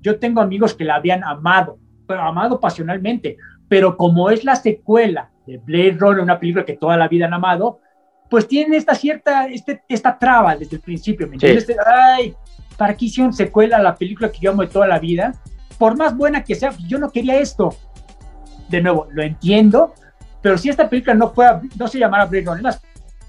[0.00, 3.36] Yo tengo amigos que la habían amado, pero amado pasionalmente,
[3.68, 7.34] pero como es la secuela de Blade Runner, una película que toda la vida han
[7.34, 7.80] amado,
[8.28, 11.66] pues tienen esta cierta, este, esta traba desde el principio, ¿me entiendes?
[11.86, 12.34] Ay,
[12.78, 15.34] ¿para qué hicieron secuela a la película que yo amo de toda la vida?
[15.78, 17.76] Por más buena que sea, yo no quería esto.
[18.72, 19.94] De nuevo, lo entiendo,
[20.40, 22.74] pero si esta película no, fuera, no se llamara Blade Runner,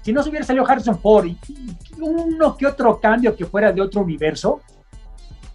[0.02, 1.38] si no se hubiera salido Harrison Ford y
[2.00, 4.60] uno que otro cambio que fuera de otro universo,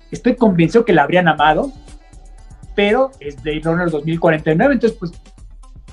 [0.09, 1.73] estoy convencido que la habrían amado
[2.79, 5.11] pero es Blade Runner 2049, entonces pues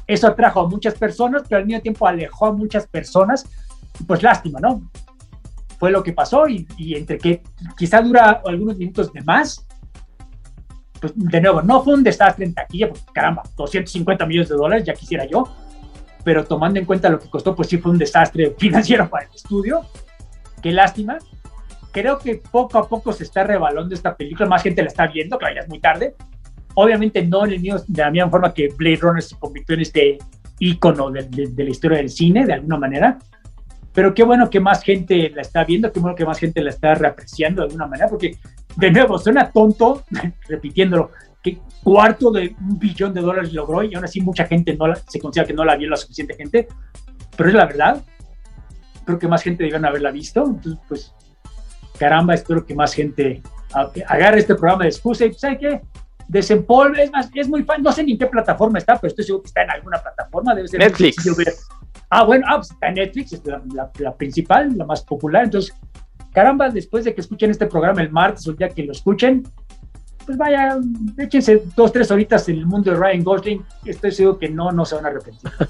[0.07, 3.45] eso atrajo a muchas personas, pero al mismo tiempo alejó a muchas personas,
[4.07, 4.89] pues lástima, ¿no?
[5.81, 6.65] Fue lo que pasó y,
[6.95, 7.43] entre que
[7.77, 9.66] quizá dura algunos minutos de más,
[11.01, 14.85] pues de nuevo, no fue un desastre en taquilla, porque caramba, 250 millones de dólares,
[14.85, 15.45] ya quisiera yo,
[16.25, 19.35] pero tomando en cuenta lo que costó, pues sí fue un desastre financiero para el
[19.35, 19.83] estudio,
[20.63, 21.19] qué lástima.
[21.93, 25.39] Creo que poco a poco se está revalando esta película, más gente la está viendo,
[25.39, 26.15] claro, ya es muy tarde,
[26.79, 29.81] Obviamente no en el mismo, de la misma forma que Blade Runner se convirtió en
[29.81, 30.19] este
[30.59, 33.19] ícono de, de, la historia del cine, de alguna manera.
[33.95, 36.69] Pero qué bueno que más gente la está viendo, qué bueno que más gente la
[36.69, 38.37] está reapreciando de alguna manera, porque
[38.77, 40.05] de nuevo suena tonto,
[40.49, 41.11] repitiéndolo,
[41.43, 44.97] que cuarto de un billón de dólares logró y aún así mucha gente no la,
[44.97, 46.69] se considera que no la vio la suficiente gente,
[47.37, 48.03] pero es la verdad.
[49.05, 50.45] Creo que más gente debieron haberla visto.
[50.45, 51.15] Entonces, pues,
[51.99, 53.41] caramba, espero que más gente
[54.09, 55.81] agarre este programa de excusa y, ¿sabe qué?
[56.29, 59.25] desempolve, es más, es muy fácil, no sé ni en qué plataforma está, pero estoy
[59.25, 61.17] seguro que está en alguna plataforma, debe ser Netflix.
[62.09, 63.43] Ah, bueno, ah, pues está en Netflix, es
[63.99, 65.75] la, principal, la más popular, entonces,
[66.37, 69.43] caramba, después de que escuchen este programa el martes o día que lo escuchen,
[70.27, 70.77] pues vaya,
[71.17, 74.85] échense dos, tres horitas en el mundo de Ryan Gosling, estoy seguro que no, no
[74.85, 75.51] se van a arrepentir.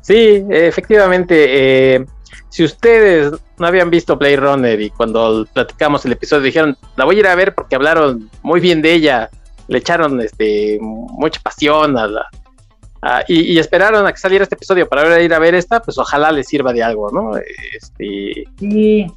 [0.00, 2.04] Sí, efectivamente, eh,
[2.50, 7.16] si ustedes no habían visto Blade Runner y cuando platicamos el episodio dijeron, la voy
[7.16, 9.30] a ir a ver porque hablaron muy bien de ella,
[9.66, 12.28] le echaron este, mucha pasión a la,
[13.28, 16.46] y, esperaron a que saliera este episodio para ir a ver esta, pues ojalá les
[16.46, 17.32] sirva de algo, ¿no?
[17.36, 18.44] Este,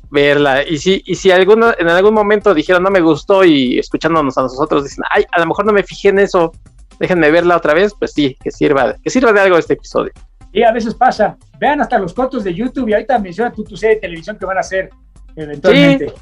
[0.09, 0.63] Verla.
[0.67, 4.41] Y si, y si alguno, en algún momento dijeron no me gustó y escuchándonos a
[4.43, 6.51] nosotros dicen, ay, a lo mejor no me fijé en eso,
[6.99, 10.11] déjenme verla otra vez, pues sí, que sirva, que sirva de algo este episodio.
[10.51, 11.37] Y a veces pasa.
[11.59, 14.45] Vean hasta los cortos de YouTube y ahorita menciona tu, tu serie de televisión que
[14.45, 14.89] van a hacer
[15.35, 16.13] eventualmente.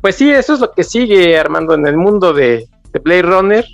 [0.00, 3.64] Pues sí, eso es lo que sigue, Armando, en el mundo de, de Blade Runner.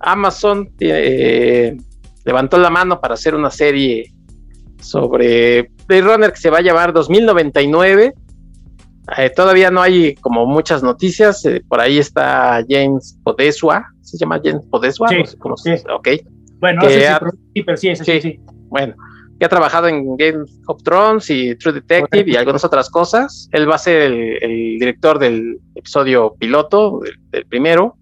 [0.00, 1.76] Amazon eh,
[2.24, 4.12] levantó la mano para hacer una serie
[4.80, 8.14] sobre Blade Runner que se va a llamar 2099.
[9.16, 11.44] Eh, todavía no hay como muchas noticias.
[11.44, 13.84] Eh, por ahí está James Podeswa.
[14.02, 15.08] ¿Se llama James Podeswa?
[15.08, 15.70] Sí, no sí.
[15.92, 16.08] Ok.
[16.60, 17.08] Bueno, no sé
[17.54, 18.94] sí, pero sí, sí, sí, Bueno,
[19.38, 23.48] que ha trabajado en Game of Thrones y True Detective y algunas otras cosas.
[23.52, 27.96] Él va a ser el, director del episodio piloto, del primero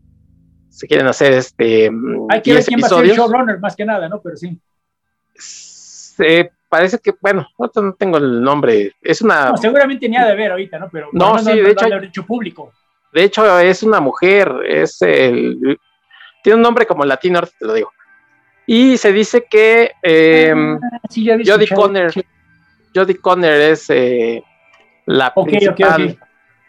[0.79, 1.91] se quieren hacer este.
[2.29, 4.21] Hay que ver quién va a ser el showrunner, más que nada, ¿no?
[4.23, 4.57] Pero sí.
[5.35, 8.95] Se parece que, bueno, no tengo el nombre.
[9.03, 9.57] Es una.
[9.57, 10.89] seguramente ni ha de ver ahorita, ¿no?
[10.89, 11.73] Pero no, sí, de
[12.05, 12.25] hecho.
[12.25, 12.73] público.
[13.13, 15.81] De hecho, es una mujer, es el.
[16.45, 17.91] Tiene un nombre como latino, te lo digo.
[18.65, 20.55] Y se dice que eh,
[21.45, 22.13] Jodie Conner,
[22.95, 24.45] Jodie Conner es eh,
[25.07, 26.17] la principal.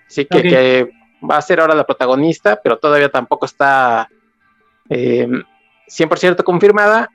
[0.08, 0.99] Sí, que, que
[1.30, 4.10] va a ser ahora la protagonista, pero todavía tampoco está
[4.90, 5.28] eh,
[5.88, 7.10] 100% confirmada.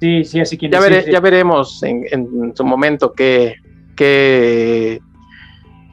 [0.00, 3.56] Sí, sí, así que ya, ya veremos en, su momento qué,
[3.96, 5.00] qué,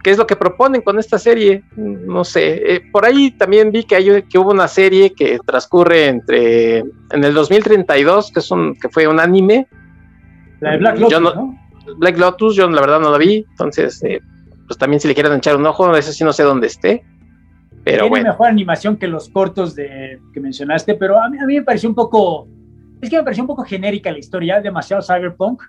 [0.03, 1.63] qué, es lo que proponen con esta serie.
[1.75, 6.07] No sé, eh, por ahí también vi que, hay, que hubo una serie que transcurre
[6.07, 9.67] entre en el 2032, que, es un, que fue un anime.
[10.59, 11.65] La de Black Lotus, ¿no?
[11.97, 14.21] Black Lotus, yo la verdad no la vi, entonces, eh,
[14.67, 17.03] pues también si le quieren echar un ojo, eso sí no sé dónde esté.
[17.85, 21.53] Pero Tiene mejor animación que los cortos de, que mencionaste, pero a mí, a mí
[21.53, 22.47] me pareció un poco.
[22.99, 25.61] Es que me pareció un poco genérica la historia, demasiado cyberpunk.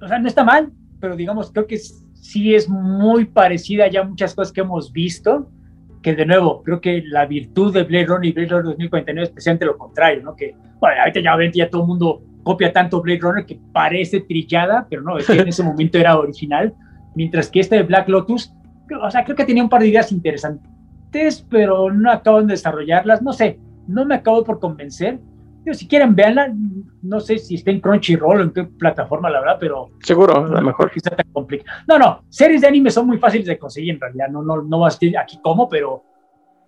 [0.00, 4.04] O sea, no está mal, pero digamos, creo que sí es muy parecida ya a
[4.04, 5.50] muchas cosas que hemos visto.
[6.02, 9.30] Que de nuevo, creo que la virtud de Blade Runner y Blade Runner 2049 es
[9.30, 10.34] precisamente lo contrario, ¿no?
[10.34, 14.86] Que, bueno, ahorita ya ya todo el mundo copia tanto Blade Runner que parece trillada,
[14.88, 16.72] pero no, es que en ese momento era original.
[17.14, 18.50] Mientras que este de Black Lotus,
[19.02, 20.77] o sea, creo que tenía un par de ideas interesantes
[21.48, 23.22] pero no acaban de desarrollarlas.
[23.22, 25.18] No sé, no me acabo por convencer.
[25.72, 26.52] si quieren, véanla.
[27.02, 29.90] No sé si está en Crunchyroll o en qué plataforma, la verdad, pero.
[30.02, 30.90] Seguro, a lo mejor.
[30.90, 31.70] Quizá tan complicado.
[31.86, 34.28] No, no, series de anime son muy fáciles de conseguir en realidad.
[34.28, 36.04] No, no, no aquí cómo, pero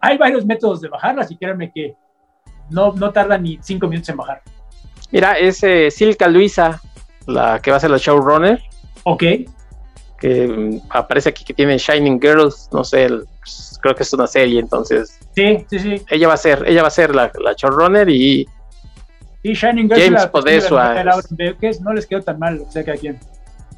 [0.00, 1.94] hay varios métodos de bajarlas y créanme que
[2.70, 4.42] no, no tarda ni cinco minutos en bajar.
[5.10, 6.80] Mira, es eh, Silka Luisa,
[7.26, 8.60] la que va a ser la showrunner.
[9.04, 9.24] Ok.
[10.20, 13.26] Que mm, aparece aquí que tiene Shining Girls, no sé, el,
[13.80, 15.18] creo que es una serie, entonces.
[15.34, 16.02] Sí, sí, sí.
[16.08, 18.46] Ella va a ser, ella va a ser la, la showrunner y.
[19.42, 21.02] Shining Girls James Podesua.
[21.80, 23.10] No les quedó tan mal, o sea, que aquí.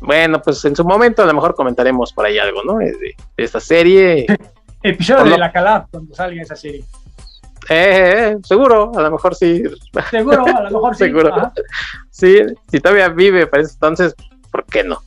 [0.01, 2.79] Bueno, pues en su momento a lo mejor comentaremos por ahí algo, ¿no?
[2.79, 4.27] De, esta serie.
[4.83, 6.85] Episodio de la Calab cuando salga esa serie.
[7.69, 9.62] Eh, eh, seguro, a lo mejor sí.
[10.11, 11.05] Seguro, a lo mejor sí.
[11.05, 11.53] seguro.
[12.11, 12.39] Sí,
[12.69, 14.17] si todavía vive para entonces,
[14.51, 15.01] ¿por qué no?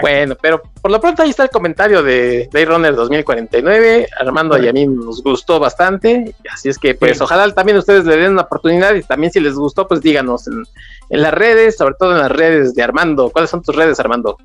[0.00, 4.08] Bueno, pero por lo pronto ahí está el comentario de Blade Runner 2049.
[4.18, 6.34] Armando y a mí nos gustó bastante.
[6.52, 9.54] Así es que, pues, ojalá también ustedes le den una oportunidad y también si les
[9.54, 10.64] gustó, pues díganos en,
[11.10, 13.30] las redes, sobre todo en las redes de Armando.
[13.30, 14.36] ¿Cuáles son tus redes, Armando?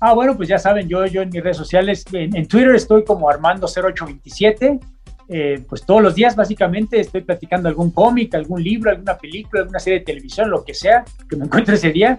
[0.00, 3.30] Ah, bueno, pues ya saben, yo, yo en mis redes sociales, en, Twitter estoy como
[3.30, 4.80] Armando0827.
[5.32, 9.78] Eh, pues todos los días básicamente estoy platicando algún cómic, algún libro, alguna película, alguna
[9.78, 12.18] serie de televisión, lo que sea que me encuentre ese día.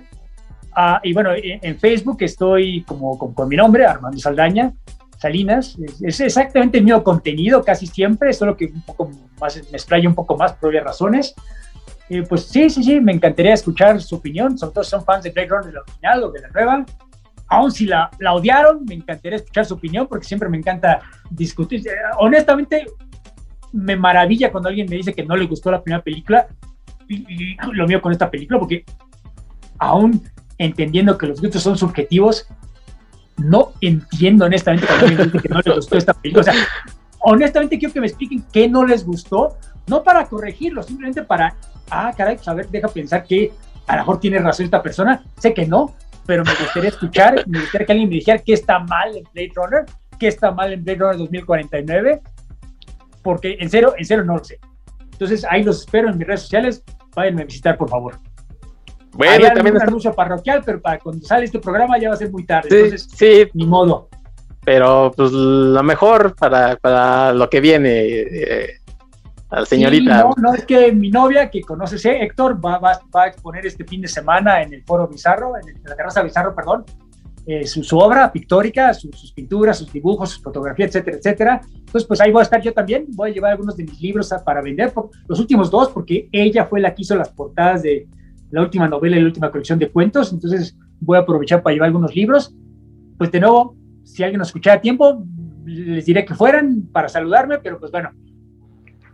[0.73, 4.73] Ah, y bueno, en Facebook estoy como, con mi nombre, Armando Saldaña,
[5.21, 5.77] Salinas.
[6.01, 10.15] Es, exactamente el mismo contenido casi siempre, solo que un poco más, me explayo un
[10.15, 11.35] poco más por obvias razones.
[12.09, 15.23] Eh, pues sí, sí, sí, me encantaría escuchar su opinión, sobre todo si son fans
[15.23, 16.85] de Blade Runner la original o de la nueva.
[17.47, 21.87] Aún si la, la odiaron, me encantaría escuchar su opinión porque siempre me encanta discutir.
[21.87, 22.87] Eh, honestamente,
[23.73, 26.47] me maravilla cuando alguien me dice que no le gustó la primera película
[27.07, 28.83] y, y lo mío con esta película porque
[29.77, 30.21] aún
[30.61, 32.47] entendiendo que los gustos son subjetivos,
[33.37, 34.85] no entiendo honestamente
[35.41, 36.41] que no les gustó esta película.
[36.41, 36.53] O sea,
[37.19, 39.57] honestamente quiero que me expliquen qué no les gustó,
[39.87, 41.55] no para corregirlo, simplemente para,
[41.89, 43.51] ah, caray, pues a ver, deja pensar que
[43.87, 47.59] a lo mejor tiene razón esta persona, sé que no, pero me gustaría escuchar, me
[47.61, 49.85] gustaría que alguien me dijera qué está mal en Blade Runner,
[50.19, 52.21] qué está mal en Blade Runner 2049,
[53.23, 54.59] porque en serio, en serio no lo sé.
[55.11, 56.83] Entonces ahí los espero en mis redes sociales,
[57.15, 58.19] váyanme a visitar por favor.
[59.13, 62.31] Bueno, también un anuncio parroquial, pero para cuando sale este programa ya va a ser
[62.31, 62.69] muy tarde.
[62.71, 63.49] entonces, sí.
[63.53, 64.09] Ni modo.
[64.63, 68.69] Pero pues lo mejor para, para lo que viene, eh,
[69.49, 70.23] la señorita.
[70.23, 73.65] no, no, es que mi novia, que conoces, eh, Héctor, va, va, va, a exponer
[73.65, 76.85] este fin de semana en el Foro Bizarro, en, la terraza Bizarro, perdón,
[77.47, 81.61] eh, su, su, obra pictórica, sus pinturas, sus dibujos, sus fotografías, etcétera, etcétera.
[81.73, 83.07] Entonces, pues ahí voy a estar yo también.
[83.09, 84.93] Voy a llevar algunos de mis libros para vender,
[85.27, 88.07] los últimos dos, porque ella fue la que hizo las portadas de
[88.51, 90.31] la última novela y la última colección de cuentos.
[90.31, 92.55] Entonces, voy a aprovechar para llevar algunos libros.
[93.17, 95.23] Pues de nuevo, si alguien nos escuchara a tiempo,
[95.65, 98.11] les diré que fueran para saludarme, pero pues bueno,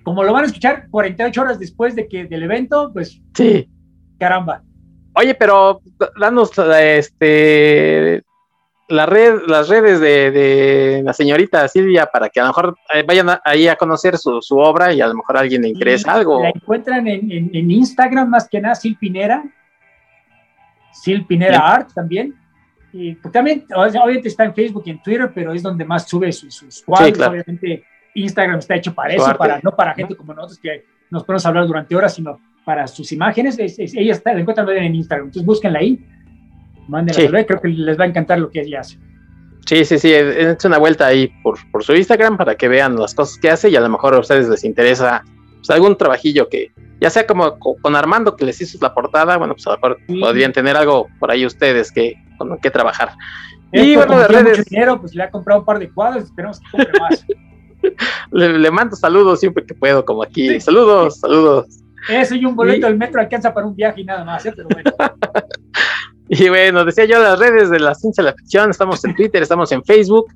[0.03, 3.69] como lo van a escuchar 48 horas después de que del evento, pues sí.
[4.17, 4.63] Caramba.
[5.13, 5.81] Oye, pero
[6.19, 8.23] danos este
[8.89, 13.27] la red, las redes de, la señorita Silvia para que a lo mejor eh, vayan
[13.43, 16.41] ahí a conocer su, obra y a lo mejor a alguien le interesa algo.
[16.41, 19.43] La encuentran en, Instagram más que nada, Sil Pinera,
[20.91, 22.35] Sil Pinera Art también.
[22.93, 26.31] Y pues, también, obviamente está en Facebook y en Twitter, pero es donde más sube
[26.31, 27.19] sus, cuadros.
[27.19, 27.83] Obviamente
[28.15, 31.67] Instagram está hecho para eso, para, no para gente como nosotros que nos podemos hablar
[31.67, 33.57] durante horas, sino para sus imágenes.
[33.59, 36.03] ella está, la encuentran en Instagram, entonces búsquenla ahí,
[36.87, 38.97] mándenla, creo que les va a encantar lo que ella hace.
[39.65, 43.13] Sí, sí, sí, es una vuelta ahí por, por, su Instagram para que vean las
[43.13, 45.25] cosas que hace y a lo mejor a ustedes les interesa
[45.57, 49.53] pues, algún trabajillo que, ya sea como con Armando que les hizo la portada, bueno,
[49.55, 53.11] pues a lo mejor podrían tener algo por ahí ustedes que, con que trabajar.
[53.73, 54.65] y bueno, de redes.
[54.65, 57.25] dinero, pues le ha comprado un par de cuadros, esperemos que compre más.
[58.31, 60.59] le, mando saludos siempre que puedo, como aquí.
[60.61, 61.67] Saludos, saludos.
[62.09, 64.53] Eso y un boleto del metro alcanza para un viaje y nada más, ¿eh?
[64.55, 64.91] pero bueno.
[66.29, 69.41] y bueno, decía yo las redes de la ciencia de la ficción, estamos en Twitter,
[69.41, 70.27] estamos en Facebook.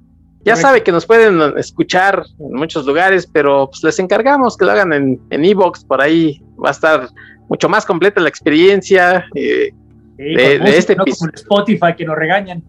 [0.43, 4.71] Ya sabe que nos pueden escuchar en muchos lugares, pero pues les encargamos que lo
[4.71, 7.09] hagan en Evox, por ahí va a estar
[7.51, 9.71] mucho más completa la experiencia eh,
[10.15, 12.63] de, este no como Spotify que nos regañan.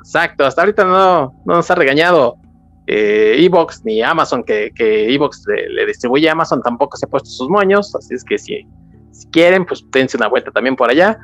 [0.00, 2.36] Exacto, hasta ahorita no, no nos ha regañado
[2.86, 7.30] eh, Evox ni Amazon, que, que Evox le, distribuye a Amazon, tampoco se ha puesto
[7.30, 8.66] sus moños, así es que si,
[9.12, 11.18] si quieren, pues dense una vuelta también por allá.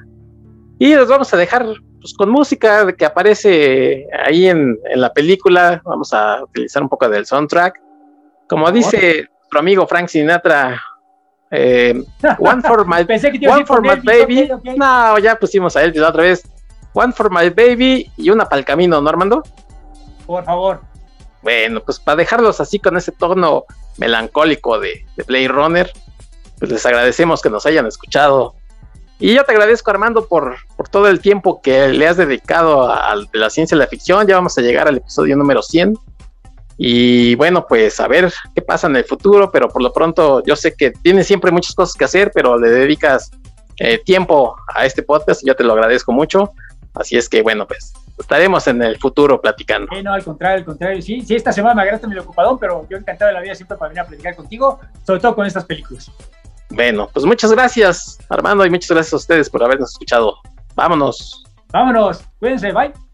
[0.81, 1.67] Y los vamos a dejar
[2.01, 7.07] pues, con música que aparece ahí en, en, la película, vamos a utilizar un poco
[7.07, 7.79] del soundtrack.
[8.49, 10.83] Como dice nuestro amigo Frank Sinatra,
[11.51, 12.03] eh,
[12.39, 13.07] One for My,
[13.47, 14.49] one for my Baby.
[14.75, 16.49] No, ya pusimos a él otra vez.
[16.95, 19.43] One for My Baby y una para el camino, ¿no, Armando?
[20.27, 20.81] Por favor.
[21.43, 23.65] Bueno, pues para dejarlos así con ese tono
[23.99, 25.93] melancólico de, de Play Runner,
[26.59, 28.55] pues les agradecemos que nos hayan escuchado.
[29.21, 33.15] Y yo te agradezco, Armando, por, por todo el tiempo que le has dedicado a,
[33.35, 34.27] la ciencia y la ficción.
[34.27, 35.95] Ya vamos a llegar al episodio número 100.
[36.79, 40.57] Y bueno, pues a ver qué pasa en el futuro, pero por lo pronto yo
[40.57, 43.31] sé que tienes siempre muchas cosas que hacer, pero le dedicas
[43.79, 46.53] eh, tiempo a este podcast y yo te lo agradezco mucho.
[46.95, 49.93] Así es que bueno, pues estaremos en el futuro platicando.
[50.03, 51.03] no, al contrario, al contrario.
[51.03, 53.77] Sí, sí, esta semana me agarraste medio ocupadón, pero yo encantado de la vida siempre
[53.77, 56.11] para venir a platicar contigo, sobre todo con estas películas.
[56.71, 60.37] Bueno, pues muchas gracias, Armando, y muchas gracias a ustedes por habernos escuchado.
[60.75, 61.45] Vámonos.
[61.73, 62.23] Vámonos.
[62.39, 63.10] Cuídense, bye.